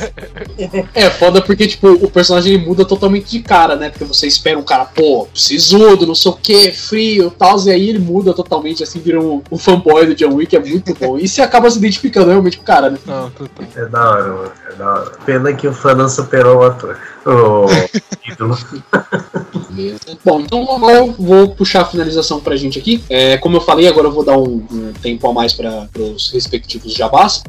[0.94, 3.88] É foda porque, tipo, o personagem ele muda totalmente de cara, né?
[3.90, 7.70] Porque você espera um cara, pô, sisudo, não sei o que, frio e tal, e
[7.70, 11.18] aí ele muda totalmente, assim, vira um, um fanboy do John Wick, é muito bom.
[11.18, 12.98] E você acaba se identificando realmente com o cara, né?
[13.06, 13.64] Não, total.
[13.76, 14.52] É da hora, mano.
[14.70, 15.12] É da hora.
[15.24, 16.98] Pena que o fã não superou o ator.
[17.24, 17.66] O
[18.28, 18.58] ídolo.
[20.24, 23.02] Bom, então agora eu vou puxar a finalização pra gente aqui.
[23.08, 26.30] É, como eu falei, agora eu vou dar um, um tempo a mais para os
[26.32, 27.42] respectivos jabás.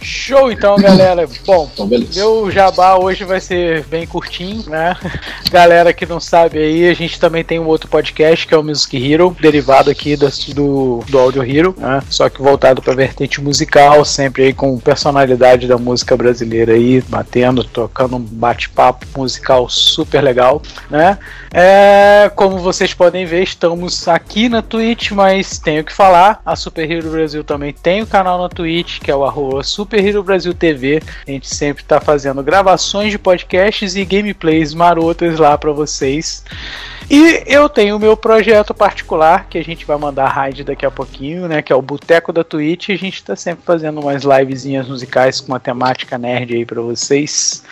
[0.00, 1.28] Show então, galera.
[1.46, 2.20] Bom, Então, beleza.
[2.20, 4.96] meu jabá hoje vai ser bem curtinho, né?
[5.50, 8.62] Galera que não sabe aí, a gente também tem um outro podcast que é o
[8.62, 12.02] Music Hero, derivado aqui do, do, do Audio Hero, né?
[12.10, 17.64] Só que voltado pra vertente musical, sempre aí com personalidade da música brasileira aí, batendo,
[17.64, 21.18] tocando um bate-papo musical super legal, né?
[21.52, 26.90] É, como vocês podem ver, estamos aqui na Twitch, mas tenho que falar, a Super
[26.90, 30.54] Hero Brasil também tem o canal na Twitch, que é o arroba Super Hero Brasil
[30.54, 31.02] TV.
[31.26, 36.44] A gente sempre está fazendo gravações de podcasts e gameplays marotas lá para vocês.
[37.10, 40.90] E eu tenho o meu projeto particular, que a gente vai mandar raid daqui a
[40.90, 41.62] pouquinho, né?
[41.62, 42.88] Que é o Boteco da Twitch.
[42.88, 46.82] E a gente tá sempre fazendo umas livezinhas musicais com uma temática nerd aí para
[46.82, 47.62] vocês.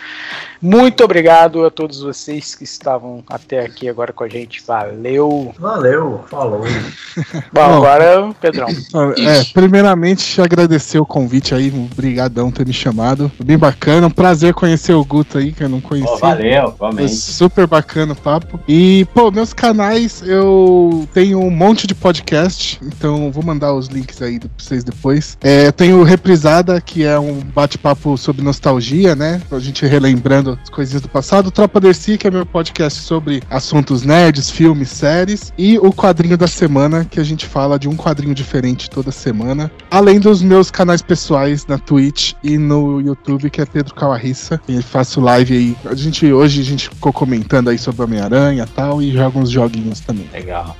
[0.59, 4.63] Muito obrigado a todos vocês que estavam até aqui agora com a gente.
[4.65, 5.53] Valeu!
[5.59, 6.61] Valeu, falou.
[6.61, 7.61] Bom, Bom.
[7.61, 8.67] agora, Pedrão.
[8.67, 13.31] É, primeiramente, agradecer o convite aí, um brigadão ter me chamado.
[13.43, 16.09] Bem bacana, um prazer conhecer o Guto aí, que eu não conhecia.
[16.11, 17.15] Pô, valeu, Foi realmente.
[17.15, 18.59] super bacana o papo.
[18.67, 24.21] E, pô, meus canais, eu tenho um monte de podcast, então vou mandar os links
[24.21, 25.37] aí pra vocês depois.
[25.41, 29.41] É, tenho Reprisada, que é um bate-papo sobre nostalgia, né?
[29.49, 31.51] Pra gente relembrando as coisinhas do passado.
[31.51, 35.51] Tropa Dercy, que é meu podcast sobre assuntos nerds, filmes, séries.
[35.57, 39.71] E o Quadrinho da Semana, que a gente fala de um quadrinho diferente toda semana.
[39.89, 44.59] Além dos meus canais pessoais na Twitch e no YouTube, que é Pedro Calarissa.
[44.67, 45.77] E faço live aí.
[45.85, 49.49] A gente, hoje a gente ficou comentando aí sobre Homem-Aranha e tal, e joga uns
[49.49, 50.29] joguinhos também.
[50.31, 50.77] Legal.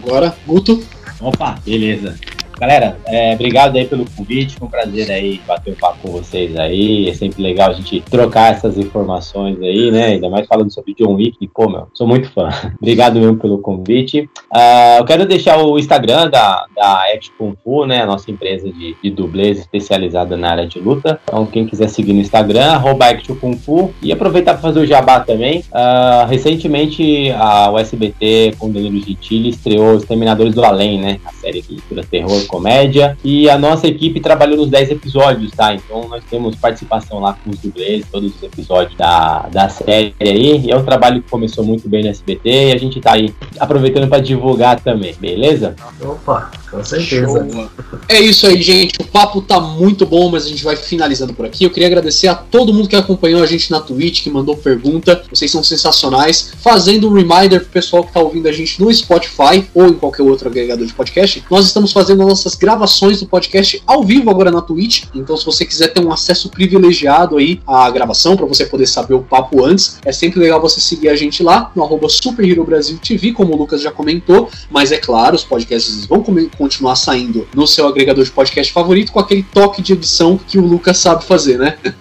[0.00, 0.84] Agora, Guto.
[1.20, 2.14] Opa, beleza.
[2.62, 4.54] Galera, é, obrigado aí pelo convite.
[4.54, 7.08] Foi um prazer aí bater um papo com vocês aí.
[7.08, 10.04] É sempre legal a gente trocar essas informações aí, né?
[10.10, 11.44] Ainda mais falando sobre John Wick.
[11.48, 12.50] Pô, meu, sou muito fã.
[12.80, 14.30] obrigado mesmo pelo convite.
[14.54, 17.02] Uh, eu quero deixar o Instagram da, da
[17.36, 18.02] Kung Fu, né?
[18.02, 21.18] A nossa empresa de, de dublês especializada na área de luta.
[21.24, 23.06] Então, quem quiser seguir no Instagram, arroba
[23.40, 23.92] Kung Fu.
[24.00, 25.64] E aproveitar para fazer o jabá também.
[25.72, 31.18] Uh, recentemente, a USBT com Danilo Gentili estreou Os Terminadores do Além, né?
[31.24, 33.16] A série mistura terror comédia.
[33.24, 35.74] E a nossa equipe trabalhou nos 10 episódios, tá?
[35.74, 40.66] Então nós temos participação lá com os dublês, todos os episódios da, da série aí.
[40.66, 43.34] E é um trabalho que começou muito bem no SBT e a gente tá aí
[43.58, 45.74] aproveitando para divulgar também, beleza?
[46.02, 47.26] Opa, com certeza.
[47.26, 47.70] Show.
[48.08, 48.98] É isso aí, gente.
[48.98, 51.64] O papo tá muito bom, mas a gente vai finalizando por aqui.
[51.64, 55.22] Eu queria agradecer a todo mundo que acompanhou a gente na Twitch, que mandou pergunta.
[55.30, 56.52] Vocês são sensacionais.
[56.62, 60.22] Fazendo um reminder pro pessoal que tá ouvindo a gente no Spotify ou em qualquer
[60.22, 64.62] outro agregador de podcast, nós estamos fazendo nossas gravações do podcast ao vivo agora na
[64.62, 65.04] Twitch.
[65.14, 69.14] Então, se você quiser ter um acesso privilegiado aí à gravação, para você poder saber
[69.14, 72.64] o papo antes, é sempre legal você seguir a gente lá no arroba Super Hero
[72.64, 74.48] Brasil TV, como o Lucas já comentou.
[74.70, 76.22] Mas é claro, os podcasts vão
[76.62, 80.64] continuar saindo no seu agregador de podcast favorito com aquele toque de edição que o
[80.64, 81.76] Lucas sabe fazer, né?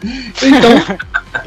[0.44, 0.72] Então,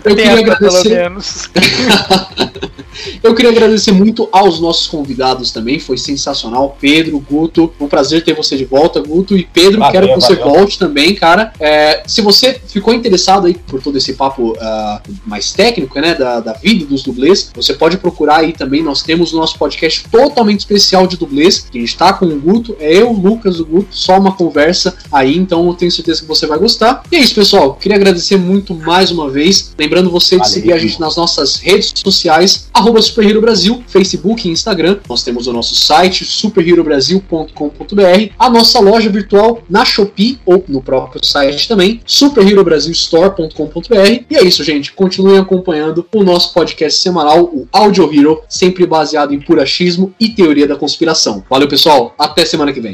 [0.05, 1.13] eu queria agradecer.
[3.23, 6.77] Eu queria agradecer muito aos nossos convidados também, foi sensacional.
[6.81, 9.37] Pedro, Guto, um prazer ter você de volta, Guto.
[9.37, 10.55] E Pedro, valeu, quero que você valeu.
[10.55, 11.53] volte também, cara.
[11.59, 16.41] É, se você ficou interessado aí por todo esse papo uh, mais técnico, né, da,
[16.41, 18.83] da vida dos dublês, você pode procurar aí também.
[18.83, 22.41] Nós temos o nosso podcast totalmente especial de dublês, que a gente tá com o
[22.41, 26.23] Guto, é eu, o Lucas, o Guto, só uma conversa aí, então eu tenho certeza
[26.23, 27.03] que você vai gostar.
[27.11, 27.75] E é isso, pessoal.
[27.75, 29.73] Queria agradecer muito mais uma vez.
[29.79, 30.53] Lembrando você de valeu.
[30.53, 34.99] seguir a gente nas nossas redes sociais, arroba Super Hero Brasil, Facebook e Instagram.
[35.09, 41.25] Nós temos o nosso site superherobrasil.com.br, a nossa loja virtual na Shopee ou no próprio
[41.25, 44.25] site também, superherobrasilstore.com.br.
[44.31, 44.93] E é isso, gente.
[44.93, 50.67] Continuem acompanhando o nosso podcast semanal, o Audio Hero, sempre baseado em purachismo e teoria
[50.67, 51.45] da conspiração.
[51.49, 52.15] Valeu, pessoal.
[52.19, 52.94] Até semana que vem.